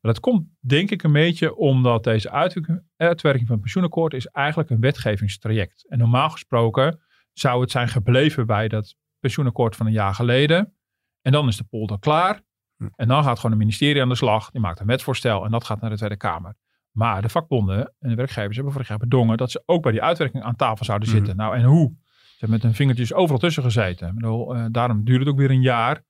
Maar 0.00 0.12
dat 0.12 0.20
komt 0.20 0.46
denk 0.60 0.90
ik 0.90 1.02
een 1.02 1.12
beetje 1.12 1.56
omdat 1.56 2.04
deze 2.04 2.30
uitwerking, 2.30 3.46
van 3.46 3.54
het 3.54 3.60
pensioenakkoord 3.60 4.14
is 4.14 4.26
eigenlijk 4.26 4.70
een 4.70 4.80
wetgevingstraject. 4.80 5.86
En 5.88 5.98
normaal 5.98 6.30
gesproken 6.30 7.00
zou 7.32 7.60
het 7.60 7.70
zijn 7.70 7.88
gebleven 7.88 8.46
bij 8.46 8.68
dat 8.68 8.96
pensioenakkoord 9.18 9.76
van 9.76 9.86
een 9.86 9.92
jaar 9.92 10.14
geleden. 10.14 10.74
En 11.22 11.32
dan 11.32 11.48
is 11.48 11.56
de 11.56 11.64
polder 11.64 11.98
klaar. 11.98 12.40
Hm. 12.76 12.88
En 12.96 13.08
dan 13.08 13.24
gaat 13.24 13.36
gewoon 13.36 13.50
het 13.50 13.60
ministerie 13.60 14.02
aan 14.02 14.08
de 14.08 14.14
slag. 14.14 14.50
Die 14.50 14.60
maakt 14.60 14.80
een 14.80 14.86
wetsvoorstel 14.86 15.44
en 15.44 15.50
dat 15.50 15.64
gaat 15.64 15.80
naar 15.80 15.90
de 15.90 15.96
Tweede 15.96 16.16
Kamer. 16.16 16.54
Maar 16.90 17.22
de 17.22 17.28
vakbonden 17.28 17.94
en 17.98 18.08
de 18.08 18.14
werkgevers 18.14 18.54
hebben 18.54 18.72
vorig 18.72 18.88
jaar 18.88 18.98
bedongen 18.98 19.36
dat 19.36 19.50
ze 19.50 19.62
ook 19.66 19.82
bij 19.82 19.92
die 19.92 20.02
uitwerking 20.02 20.42
aan 20.42 20.56
tafel 20.56 20.84
zouden 20.84 21.08
Mhm. 21.08 21.16
zitten. 21.16 21.36
Nou, 21.36 21.56
en 21.56 21.62
hoe? 21.64 21.94
Ze 22.12 22.36
hebben 22.46 22.50
met 22.50 22.62
hun 22.62 22.74
vingertjes 22.74 23.12
overal 23.12 23.38
tussen 23.38 23.62
gezeten. 23.62 24.14
Bedoel, 24.14 24.54
eh, 24.54 24.64
daarom 24.70 25.04
duurde 25.04 25.24
het 25.24 25.32
ook 25.32 25.38
weer 25.38 25.50
een 25.50 25.62
jaar. 25.62 26.04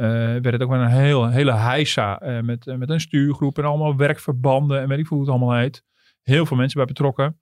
Eh 0.00 0.06
werd 0.06 0.52
het 0.52 0.62
ook 0.62 0.70
weer 0.70 0.78
een 0.78 0.88
heel, 0.88 1.28
hele 1.28 1.52
heisa 1.52 2.20
eh, 2.20 2.40
met, 2.40 2.66
eh, 2.66 2.76
met 2.76 2.90
een 2.90 3.00
stuurgroep 3.00 3.58
en 3.58 3.64
allemaal 3.64 3.96
werkverbanden 3.96 4.80
en 4.80 4.88
weet 4.88 4.98
ik 4.98 5.06
veel 5.06 5.16
hoe 5.16 5.26
het 5.26 5.36
allemaal 5.36 5.56
heet. 5.58 5.84
Heel 6.22 6.46
veel 6.46 6.56
mensen 6.56 6.76
bij 6.76 6.86
betrokken. 6.86 7.40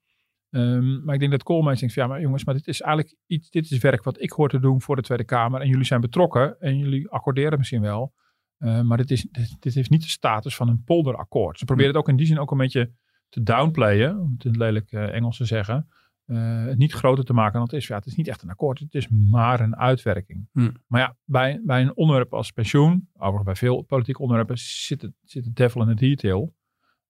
Ehm, 0.51 1.05
maar 1.05 1.15
ik 1.15 1.21
denk 1.21 1.33
dat 1.33 1.43
Koolmees 1.43 1.79
denkt 1.79 1.95
van 1.95 2.03
ja, 2.03 2.09
maar 2.09 2.21
jongens, 2.21 2.45
maar 2.45 2.55
dit 2.55 2.67
is 2.67 2.81
eigenlijk 2.81 3.17
iets, 3.27 3.51
dit 3.51 3.71
is 3.71 3.79
werk 3.79 4.03
wat 4.03 4.21
ik 4.21 4.31
hoor 4.31 4.49
te 4.49 4.61
doen 4.61 4.83
voor 4.83 4.97
de 4.97 5.03
Tweede 5.03 5.25
Kamer. 5.25 5.61
En 5.61 5.69
jullie 5.69 5.85
zijn 5.85 6.01
betrokken 6.01 6.61
en 6.61 6.79
jullie 6.79 7.09
accorderen 7.09 7.59
misschien 7.59 7.81
wel. 7.81 8.13
Maar 8.59 8.97
dit, 8.97 9.11
is, 9.11 9.23
dit, 9.23 9.57
dit 9.61 9.75
heeft 9.75 9.91
niet 9.91 10.03
de 10.03 10.09
status 10.09 10.57
van 10.57 10.69
een 10.69 10.83
polderakkoord. 10.85 11.59
Ze 11.59 11.65
proberen 11.65 11.91
het 11.91 12.01
ook 12.01 12.09
in 12.09 12.17
die 12.17 12.27
zin 12.27 12.39
ook 12.39 12.51
een 12.51 12.59
beetje 12.59 12.93
te 13.29 13.43
downplayen, 13.43 14.21
om 14.21 14.33
het 14.33 14.45
in 14.45 14.51
het 14.51 14.59
lelijk 14.59 14.93
Engels 14.93 15.37
te 15.37 15.45
zeggen. 15.45 15.89
Eh, 16.29 16.65
het 16.65 16.79
niet 16.79 16.93
groter 16.93 17.25
te 17.25 17.33
maken 17.33 17.53
dan 17.53 17.63
het 17.63 17.73
is. 17.73 17.87
Ja, 17.87 17.97
het 17.97 18.07
is 18.07 18.15
niet 18.15 18.29
echt 18.29 18.43
een 18.43 18.51
akkoord, 18.51 18.79
het 18.79 18.95
is 18.95 19.09
maar 19.09 19.61
een 19.61 19.77
uitwerking. 19.77 20.49
Hm. 20.53 20.71
Maar 20.87 21.01
ja, 21.01 21.17
bij, 21.25 21.61
bij 21.65 21.83
een 21.83 21.97
onderwerp 21.97 22.35
als 22.35 22.51
pensioen, 22.51 23.09
overigens 23.13 23.45
bij 23.45 23.55
veel 23.55 23.83
politieke 23.83 24.21
onderwerpen, 24.21 24.59
zit 24.59 25.03
het, 25.03 25.13
zit 25.23 25.45
het 25.45 25.57
devil 25.57 25.81
in 25.81 25.89
de 25.89 25.95
detail. 25.95 26.55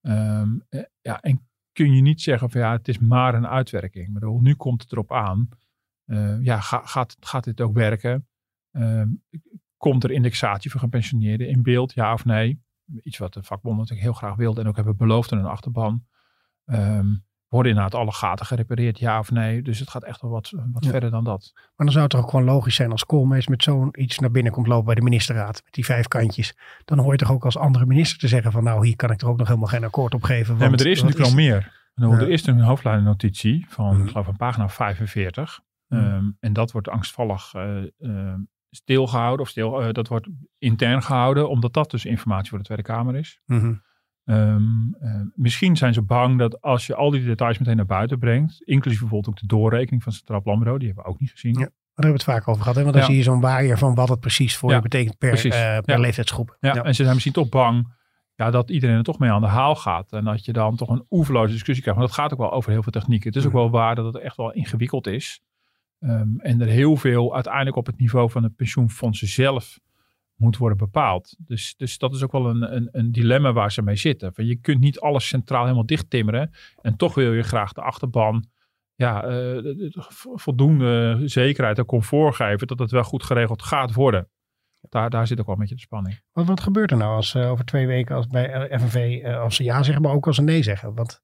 Ehm, 0.00 0.58
eh, 0.68 0.82
ja, 1.00 1.20
en 1.20 1.48
kun 1.72 1.94
je 1.94 2.02
niet 2.02 2.20
zeggen 2.20 2.50
van 2.50 2.60
ja, 2.60 2.72
het 2.72 2.88
is 2.88 2.98
maar 2.98 3.34
een 3.34 3.46
uitwerking. 3.46 4.06
Ik 4.06 4.12
bedoel, 4.12 4.40
nu 4.40 4.54
komt 4.54 4.82
het 4.82 4.92
erop 4.92 5.12
aan. 5.12 5.48
Eh, 6.04 6.44
ja, 6.44 6.60
ga, 6.60 6.82
gaat, 6.84 7.16
gaat 7.20 7.44
dit 7.44 7.60
ook 7.60 7.75
werken? 7.75 8.28
Ehm, 8.70 9.08
komt 9.76 10.04
er 10.04 10.10
indexatie 10.10 10.70
voor 10.70 10.80
gepensioneerden 10.80 11.48
in 11.48 11.62
beeld, 11.62 11.92
ja 11.92 12.12
of 12.12 12.25
nee? 12.25 12.62
Iets 13.02 13.18
wat 13.18 13.32
de 13.32 13.42
vakbond 13.42 13.76
natuurlijk 13.76 14.06
heel 14.06 14.16
graag 14.16 14.37
wilde 14.37 14.60
en 14.60 14.66
ook 14.66 14.76
hebben 14.76 14.96
beloofd 14.96 15.32
in 15.32 15.38
een 15.38 15.44
achterban. 15.44 16.06
Ehm, 16.64 17.14
worden 17.49 17.73
inderdaad 17.73 18.00
alle 18.00 18.12
gaten 18.12 18.47
gerepareerd, 18.47 18.99
ja 18.99 19.19
of 19.19 19.31
nee? 19.31 19.62
Dus 19.62 19.78
het 19.78 19.90
gaat 19.90 20.05
echt 20.05 20.21
wel 20.23 20.31
wat, 20.31 20.50
wat 20.73 20.85
Ja. 20.85 20.90
verder 20.90 21.11
dan 21.11 21.25
dat. 21.25 21.50
Maar 21.55 21.87
dan 21.87 21.90
zou 21.90 22.02
het 22.02 22.11
toch 22.11 22.21
ook 22.23 22.31
gewoon 22.31 22.45
logisch 22.45 22.75
zijn 22.75 22.90
als 22.90 23.05
Koolmees 23.07 23.47
met 23.47 23.62
zo'n 23.62 23.88
iets 23.93 24.19
naar 24.19 24.31
binnen 24.31 24.52
komt 24.52 24.67
lopen 24.67 24.85
bij 24.87 24.95
de 24.95 25.02
ministerraad. 25.02 25.61
Met 25.64 25.73
die 25.75 25.85
vijf 25.85 26.09
kantjes. 26.09 26.55
Dan 26.85 26.99
hoor 26.99 27.12
je 27.12 27.19
toch 27.19 27.31
ook 27.33 27.45
als 27.45 27.57
andere 27.57 27.87
minister 27.87 28.19
te 28.19 28.28
zeggen 28.28 28.52
van 28.52 28.64
nou 28.64 28.87
hier 28.87 28.97
kan 28.97 29.11
ik 29.11 29.21
er 29.21 29.28
ook 29.28 29.38
nog 29.38 29.47
helemaal 29.47 29.69
geen 29.69 29.85
akkoord 29.85 30.14
op 30.14 30.23
geven. 30.23 30.50
Nee, 30.50 30.59
maar 30.61 30.69
want 30.69 30.81
er 30.81 30.87
is 30.87 31.02
natuurlijk 31.02 31.26
wel 31.28 31.37
meer. 31.37 31.76
Ja. 31.95 32.07
Er 32.11 32.28
is 32.31 32.47
een 32.47 32.61
hoofdlijnennotitie 32.61 33.67
van, 33.69 33.95
Mhm. 33.97 34.02
ik 34.05 34.11
geloof, 34.11 34.26
een 34.26 34.37
pagina 34.37 34.69
45. 34.69 35.61
Mhm. 35.88 36.00
Ehm, 36.05 36.25
en 36.40 36.52
dat 36.52 36.73
wordt 36.73 36.88
angstvallig 36.88 37.55
eh, 37.55 37.76
ehm, 37.99 38.40
stilgehouden. 38.71 39.40
Of 39.40 39.49
stil, 39.49 39.83
eh, 39.83 39.93
dat 39.93 40.09
wordt 40.09 40.28
intern 40.59 41.02
gehouden, 41.02 41.49
omdat 41.49 41.73
dat 41.73 41.90
dus 41.90 42.05
informatie 42.05 42.49
voor 42.49 42.59
de 42.59 42.64
Tweede 42.64 42.83
Kamer 42.83 43.17
is. 43.17 43.40
Mhm. 43.47 43.75
Ehm, 44.28 44.62
eh, 45.00 45.20
misschien 45.35 45.76
zijn 45.76 45.94
ze 45.94 46.02
bang 46.02 46.38
dat 46.38 46.61
als 46.62 46.87
je 46.87 46.94
al 46.94 47.11
die 47.11 47.25
details 47.25 47.58
meteen 47.58 47.76
naar 47.76 47.87
buiten 47.87 48.18
brengt, 48.18 48.62
inclusief 48.64 49.00
bijvoorbeeld 49.00 49.35
ook 49.35 49.40
de 49.40 49.47
doorrekening 49.47 50.02
van 50.02 50.12
Centraal 50.12 50.42
Planbureau, 50.42 50.78
die 50.78 50.87
hebben 50.87 51.04
we 51.04 51.11
ook 51.11 51.20
niet 51.20 51.30
gezien. 51.30 51.52
Ja. 51.52 51.58
Daar 51.58 52.06
hebben 52.06 52.25
we 52.26 52.32
het 52.32 52.37
vaak 52.44 52.49
over 52.49 52.61
gehad. 52.62 52.76
Hè? 52.76 52.82
Want 52.82 52.94
dan 52.94 53.02
Ja. 53.02 53.08
zie 53.11 53.18
je 53.18 53.23
zo'n 53.25 53.40
waaier 53.40 53.78
van 53.78 53.94
wat 53.94 54.08
het 54.08 54.20
precies 54.20 54.56
voor 54.56 54.70
Ja, 54.70 54.76
je 54.76 54.82
betekent 54.82 55.18
per, 55.18 55.47
eh, 55.52 55.78
per 55.78 56.00
leeftijdsgroep. 56.00 56.56
Ja, 56.61 56.75
en 56.75 56.94
ze 56.94 57.02
zijn 57.02 57.12
misschien 57.12 57.32
toch 57.32 57.49
bang 57.49 57.97
ja, 58.35 58.50
dat 58.50 58.70
iedereen 58.70 58.97
er 58.97 59.02
toch 59.02 59.18
mee 59.18 59.30
aan 59.30 59.40
de 59.40 59.47
haal 59.47 59.75
gaat. 59.76 60.12
En 60.12 60.25
dat 60.25 60.44
je 60.44 60.52
dan 60.52 60.76
toch 60.76 60.88
een 60.88 61.04
oeverloze 61.11 61.52
discussie 61.52 61.82
krijgt. 61.82 62.00
Want 62.00 62.11
dat 62.12 62.20
gaat 62.20 62.32
ook 62.32 62.38
wel 62.38 62.52
over 62.52 62.70
heel 62.70 62.82
veel 62.82 62.92
technieken. 62.92 63.28
Het 63.28 63.37
is 63.38 63.44
ook 63.47 63.52
Mhm. 63.52 63.61
wel 63.61 63.70
waar 63.70 63.94
dat 63.94 64.04
het 64.14 64.23
echt 64.23 64.37
wel 64.37 64.52
ingewikkeld 64.52 65.06
is. 65.06 65.40
Ehm, 65.99 66.28
en 66.38 66.61
er 66.61 66.66
heel 66.66 66.97
veel 66.97 67.35
uiteindelijk 67.35 67.76
op 67.76 67.87
het 67.87 67.99
niveau 67.99 68.30
van 68.30 68.42
de 68.42 68.49
pensioenfondsen 68.50 69.28
zelf 69.28 69.78
moet 70.38 70.57
worden 70.57 70.78
bepaald. 70.78 71.37
Dus, 71.38 71.75
dus 71.76 71.99
dat 71.99 72.14
is 72.14 72.23
ook 72.23 72.33
wel 72.33 72.47
een, 72.49 72.75
een, 72.76 72.88
een 72.92 73.12
dilemma 73.12 73.52
waar 73.52 73.73
ze 73.73 73.83
mee 73.83 73.97
zitten. 73.97 74.35
Van 74.35 74.47
je 74.47 74.57
kunt 74.57 74.80
niet 74.80 75.00
alles 75.00 75.28
centraal 75.28 75.62
helemaal 75.62 75.87
dicht 75.87 76.11
timmeren. 76.11 76.50
En 76.83 76.97
toch 76.97 77.14
wil 77.14 77.33
je 77.33 77.42
graag 77.42 77.73
de 77.73 77.80
achterban 77.83 78.45
ja, 78.95 79.23
eh, 79.23 79.28
de- 79.30 79.62
de- 79.76 80.04
voldoende 80.35 81.23
zekerheid 81.25 81.78
en 81.78 81.85
comfort 81.85 82.35
geven 82.35 82.66
dat 82.66 82.78
het 82.78 82.90
wel 82.90 83.04
goed 83.04 83.23
geregeld 83.23 83.62
gaat 83.62 83.95
worden. 83.95 84.28
Daar, 84.88 85.11
daar 85.11 85.26
zit 85.26 85.40
ook 85.40 85.47
wel 85.47 85.54
een 85.54 85.61
beetje 85.61 85.75
de 85.76 85.80
spanning. 85.80 86.21
Wat, 86.33 86.47
wat 86.47 86.61
gebeurt 86.61 86.90
er 86.90 86.97
nou 86.97 87.14
als 87.14 87.35
eh, 87.35 87.50
over 87.50 87.64
twee 87.64 87.87
weken 87.87 88.16
als 88.16 88.26
bij 88.26 88.50
eh, 88.52 88.78
FNV 88.80 89.25
als 89.37 89.57
ze 89.57 89.64
ja 89.64 89.83
zeggen, 89.83 90.02
maar 90.02 90.12
ook 90.12 90.26
als 90.26 90.37
ze 90.37 90.42
nee 90.42 90.62
zeggen? 90.62 90.95
Want 90.95 91.23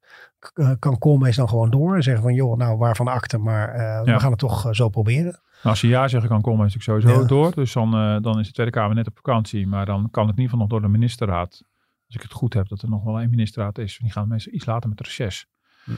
kan 0.78 0.98
Koolmees 0.98 1.36
dan 1.36 1.48
gewoon 1.48 1.70
door 1.70 1.94
en 1.96 2.02
zeggen 2.02 2.22
van 2.22 2.34
joh, 2.34 2.56
nou 2.56 2.76
waarvan 2.78 3.08
akte, 3.08 3.38
maar 3.38 3.76
Ja. 3.78 4.02
we 4.04 4.20
gaan 4.20 4.30
het 4.30 4.38
toch 4.38 4.68
zo 4.74 4.88
proberen. 4.88 5.40
Nou, 5.64 5.76
als 5.76 5.80
je 5.80 5.88
ja 5.88 6.08
zeggen 6.08 6.30
kan, 6.30 6.40
komen 6.42 6.66
is 6.66 6.74
natuurlijk 6.74 7.04
sowieso 7.04 7.22
Ja. 7.22 7.28
door. 7.28 7.54
Dus 7.54 7.72
dan, 7.72 7.94
eh, 7.94 8.16
dan 8.20 8.38
is 8.38 8.46
de 8.46 8.52
Tweede 8.52 8.72
Kamer 8.72 8.94
net 8.94 9.06
op 9.06 9.16
vakantie. 9.16 9.66
Maar 9.66 9.86
dan 9.86 10.10
kan 10.10 10.26
het 10.26 10.36
in 10.36 10.42
ieder 10.42 10.50
geval 10.50 10.58
nog 10.58 10.68
door 10.68 10.80
de 10.80 10.98
ministerraad. 10.98 11.62
Als 12.06 12.16
ik 12.16 12.22
het 12.22 12.32
goed 12.32 12.54
heb 12.54 12.68
dat 12.68 12.82
er 12.82 12.88
nog 12.88 13.04
wel 13.04 13.18
één 13.20 13.30
ministerraad 13.30 13.78
is. 13.78 13.98
Die 14.02 14.12
gaan 14.12 14.28
meestal 14.28 14.52
iets 14.52 14.66
later 14.66 14.88
met 14.88 15.00
reces. 15.00 15.46
Hm. 15.84 15.90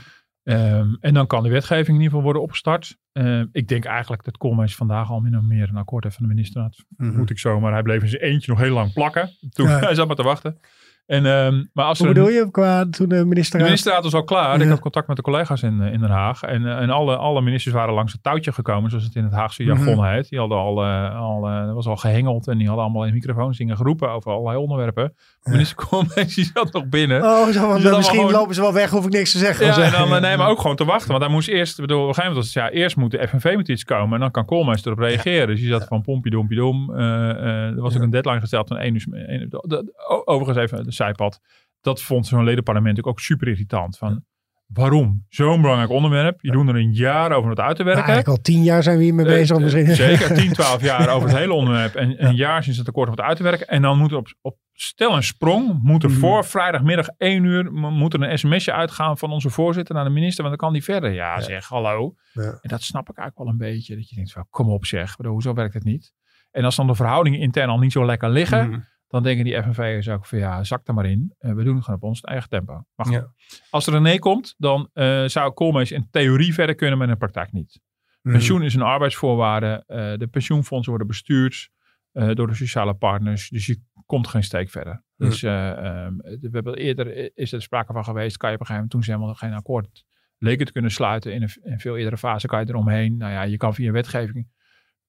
Ehm, 0.42 0.94
en 1.00 1.14
dan 1.14 1.26
kan 1.26 1.42
de 1.42 1.48
wetgeving 1.48 1.86
in 1.88 1.94
ieder 1.94 2.08
geval 2.08 2.22
worden 2.22 2.42
opgestart. 2.42 2.96
Ehm, 3.12 3.46
ik 3.52 3.68
denk 3.68 3.84
eigenlijk 3.84 4.24
dat 4.24 4.36
Koolmees 4.36 4.74
vandaag 4.76 5.10
al 5.10 5.20
min 5.20 5.36
of 5.36 5.42
meer 5.42 5.68
een 5.68 5.76
akkoord 5.76 6.04
heeft 6.04 6.16
van 6.16 6.26
de 6.28 6.34
ministerraad. 6.34 6.84
Mhm. 6.96 7.16
Moet 7.16 7.30
ik 7.30 7.38
zo, 7.38 7.60
maar 7.60 7.72
hij 7.72 7.82
bleef 7.82 8.02
in 8.02 8.08
zijn 8.08 8.22
eentje 8.22 8.50
nog 8.50 8.60
heel 8.60 8.72
lang 8.74 8.92
plakken. 8.92 9.30
Toen 9.50 9.68
Ja. 9.68 9.78
hij 9.86 9.94
zat 9.94 10.06
maar 10.06 10.16
te 10.16 10.22
wachten. 10.22 10.58
En, 11.06 11.26
ehm, 11.26 11.64
maar 11.72 11.84
als 11.84 11.98
Hoe 11.98 12.08
bedoel 12.08 12.28
je 12.28 12.50
qua 12.50 12.86
toen 12.90 13.08
de 13.08 13.24
minister... 13.24 13.58
de 13.58 13.64
ministerraad 13.64 14.02
was 14.02 14.14
al 14.14 14.24
klaar. 14.24 14.58
Ja. 14.58 14.64
Ik 14.64 14.70
had 14.70 14.80
contact 14.80 15.06
met 15.06 15.16
de 15.16 15.22
collega's 15.22 15.62
in, 15.62 15.80
eh, 15.80 15.92
in 15.92 16.00
Den 16.00 16.10
Haag. 16.10 16.42
En, 16.42 16.66
eh, 16.66 16.78
en 16.78 16.90
alle, 16.90 17.16
alle 17.16 17.40
ministers 17.42 17.74
waren 17.74 17.94
langs 17.94 18.12
het 18.12 18.22
touwtje 18.22 18.52
gekomen, 18.52 18.90
zoals 18.90 19.04
het 19.04 19.14
in 19.14 19.24
het 19.24 19.32
Haagse 19.32 19.64
jargon 19.64 19.94
Mhm. 19.96 20.04
heet. 20.04 20.28
Die 20.28 20.38
hadden 20.38 20.58
al, 20.58 20.82
eh, 20.84 21.20
al 21.20 21.40
was 21.74 21.86
al 21.86 21.96
gehengeld 21.96 22.48
en 22.48 22.58
die 22.58 22.66
hadden 22.66 22.84
allemaal 22.84 23.04
in 23.06 23.12
microfoons 23.12 23.58
dingen 23.58 23.76
geroepen 23.76 24.10
over 24.10 24.30
allerlei 24.32 24.56
onderwerpen. 24.58 25.12
Ja. 25.42 25.50
Minister 25.52 25.76
Koolmees, 25.86 26.34
die 26.34 26.50
zat 26.54 26.72
nog 26.72 26.88
binnen. 26.88 27.22
Oh, 27.22 27.46
zo, 27.48 27.66
want, 27.68 27.82
misschien 27.82 28.18
gewoon- 28.18 28.32
lopen 28.32 28.54
ze 28.54 28.60
wel 28.60 28.72
weg, 28.72 28.90
hoef 28.90 29.06
ik 29.06 29.12
niks 29.12 29.32
te 29.32 29.38
zeggen. 29.38 29.66
Ja, 29.66 29.78
en 29.82 29.92
dan, 29.92 30.14
eh, 30.14 30.20
nee, 30.20 30.36
maar 30.36 30.48
ook 30.48 30.60
gewoon 30.60 30.76
te 30.76 30.84
wachten. 30.84 31.08
Want 31.10 31.22
hij 31.22 31.32
moest 31.32 31.48
eerst, 31.48 31.80
bedoel, 31.80 32.02
op 32.02 32.08
een 32.08 32.14
gegeven 32.14 32.34
moment 32.34 32.54
was 32.54 32.64
het, 32.64 32.72
ja, 32.74 32.80
eerst 32.80 32.96
moet 32.96 33.10
de 33.10 33.28
FNV 33.28 33.54
met 33.56 33.68
iets 33.68 33.84
komen 33.84 34.14
en 34.14 34.20
dan 34.20 34.30
kan 34.30 34.44
Koolmees 34.44 34.84
erop 34.84 34.98
reageren. 34.98 35.46
Dus 35.46 35.60
die 35.60 35.68
zat 35.68 35.84
van 35.84 36.02
pompie 36.02 36.30
dompie 36.30 36.56
dom. 36.58 36.90
Er 36.94 37.74
was 37.80 37.92
ook 37.92 37.98
Ja. 37.98 38.04
een 38.04 38.10
deadline 38.10 38.40
gesteld 38.40 38.68
van 38.68 38.78
1 38.78 38.94
uur. 38.94 39.04
de- 39.48 39.64
de- 39.68 40.22
overigens 40.24 40.58
even 40.58 40.84
de 40.84 40.92
zijpad. 40.96 41.40
Dat 41.80 42.02
vond 42.02 42.26
zo'n 42.26 42.44
ledenparlement 42.44 43.02
ook 43.04 43.20
super 43.20 43.48
irritant. 43.48 43.98
Van, 43.98 44.24
waarom? 44.66 45.24
Zo'n 45.28 45.60
belangrijk 45.60 45.90
onderwerp. 45.90 46.38
Je 46.40 46.50
doet 46.50 46.68
er 46.68 46.76
een 46.76 46.92
jaar 46.92 47.32
over 47.32 47.50
het 47.50 47.60
uit 47.60 47.76
te 47.76 47.82
Nou, 47.82 47.94
werken. 47.94 48.12
eigenlijk 48.12 48.38
al 48.38 48.52
tien 48.52 48.62
jaar 48.62 48.82
zijn 48.82 48.98
we 48.98 49.04
hiermee 49.04 49.26
Eh, 49.26 49.32
bezig. 49.32 49.56
eh, 49.56 49.62
misschien. 49.62 49.94
Zeker 49.94 50.34
10, 50.34 50.52
12 50.52 50.82
jaar 50.90 51.08
over 51.08 51.28
het 51.28 51.38
hele 51.38 51.52
onderwerp. 51.52 51.94
En 51.94 52.24
een 52.26 52.34
jaar 52.34 52.62
sinds 52.62 52.78
het 52.78 52.88
akkoord 52.88 53.08
om 53.08 53.14
het 53.16 53.22
uit 53.24 53.36
te 53.36 53.42
werken. 53.42 53.66
En 53.66 53.82
dan 53.82 53.98
moet 53.98 54.10
er 54.10 54.16
op, 54.16 54.28
op 54.40 54.56
stel 54.72 55.16
een 55.16 55.22
sprong. 55.22 55.78
Moet 55.82 56.02
er 56.02 56.10
Mhm. 56.10 56.18
voor 56.18 56.44
vrijdagmiddag 56.44 57.06
1 57.18 57.44
uur. 57.44 57.72
Moet 57.72 58.14
er 58.14 58.22
een 58.22 58.38
sms'je 58.38 58.72
uitgaan 58.72 59.18
van 59.18 59.30
onze 59.32 59.50
voorzitter 59.50 59.94
naar 59.94 60.04
de 60.04 60.10
minister. 60.10 60.44
Want 60.44 60.56
dan 60.58 60.64
kan 60.68 60.72
die 60.78 60.84
verder. 60.84 61.12
Ja, 61.12 61.34
Ja. 61.34 61.40
zeg, 61.40 61.66
hallo. 61.68 62.14
Ja. 62.32 62.42
En 62.42 62.68
dat 62.68 62.82
snap 62.82 63.08
ik 63.10 63.16
eigenlijk 63.16 63.38
wel 63.38 63.48
een 63.48 63.72
beetje. 63.74 63.96
Dat 63.96 64.08
je 64.08 64.14
denkt, 64.14 64.32
van, 64.32 64.46
kom 64.50 64.68
op 64.68 64.84
zeg. 64.86 65.14
Hoezo 65.24 65.54
werkt 65.54 65.74
het 65.74 65.84
niet? 65.84 66.12
En 66.50 66.64
als 66.64 66.76
dan 66.76 66.86
de 66.86 66.94
verhoudingen 66.94 67.40
intern 67.40 67.68
al 67.68 67.78
niet 67.78 67.92
zo 67.92 68.04
lekker 68.04 68.30
liggen. 68.30 68.68
Mhm. 68.70 68.78
Dan 69.16 69.24
denken 69.24 69.44
die 69.44 69.62
FNV'ers 69.62 70.08
ook 70.08 70.26
van 70.26 70.38
ja, 70.38 70.64
zak 70.64 70.88
er 70.88 70.94
maar 70.94 71.06
in. 71.06 71.34
Eh, 71.38 71.52
we 71.52 71.62
doen 71.64 71.74
het 71.74 71.84
gewoon 71.84 72.00
op 72.00 72.08
ons 72.08 72.20
eigen 72.20 72.48
tempo. 72.48 72.72
Maar 72.94 73.06
goed, 73.06 73.14
Ja. 73.14 73.32
als 73.70 73.86
er 73.86 73.94
een 73.94 74.02
nee 74.02 74.18
komt, 74.18 74.54
dan 74.56 74.88
eh, 74.92 75.24
zou 75.24 75.52
Koolmees 75.52 75.92
in 75.92 76.08
theorie 76.10 76.54
verder 76.54 76.74
kunnen, 76.74 76.98
maar 76.98 77.06
in 77.06 77.12
de 77.12 77.18
praktijk 77.18 77.52
niet. 77.52 77.80
Mhm. 78.22 78.34
Pensioen 78.34 78.62
is 78.62 78.74
een 78.74 78.82
arbeidsvoorwaarde. 78.82 79.82
eh, 79.86 80.16
de 80.16 80.26
pensioenfondsen 80.26 80.88
worden 80.90 81.06
bestuurd 81.06 81.70
door 82.12 82.46
de 82.46 82.54
sociale 82.54 82.94
partners. 82.94 83.48
Dus 83.48 83.66
je 83.66 83.80
komt 84.06 84.28
geen 84.28 84.42
steek 84.42 84.70
verder. 84.70 85.04
Hm. 85.16 85.24
Dus 85.24 85.42
ehm, 85.42 86.16
we 86.16 86.48
hebben 86.50 86.74
eerder 86.74 87.36
is 87.38 87.52
er 87.52 87.62
sprake 87.62 87.92
van 87.92 88.04
geweest. 88.04 88.36
Kan 88.36 88.48
je 88.50 88.54
op 88.54 88.60
een 88.60 88.66
gegeven 88.66 88.74
moment 88.74 88.90
toen 88.90 89.02
ze 89.02 89.10
helemaal 89.10 89.34
geen 89.34 89.52
akkoord 89.52 90.04
leken 90.38 90.66
te 90.66 90.72
kunnen 90.72 90.90
sluiten. 90.90 91.32
In 91.34 91.42
een, 91.42 91.50
in 91.62 91.72
een 91.72 91.80
veel 91.80 91.96
eerdere 91.96 92.16
fase 92.18 92.46
kan 92.46 92.60
je 92.60 92.66
eromheen. 92.68 93.16
Nou 93.16 93.32
ja, 93.32 93.42
je 93.42 93.56
kan 93.56 93.74
via 93.74 93.92
wetgeving 93.92 94.48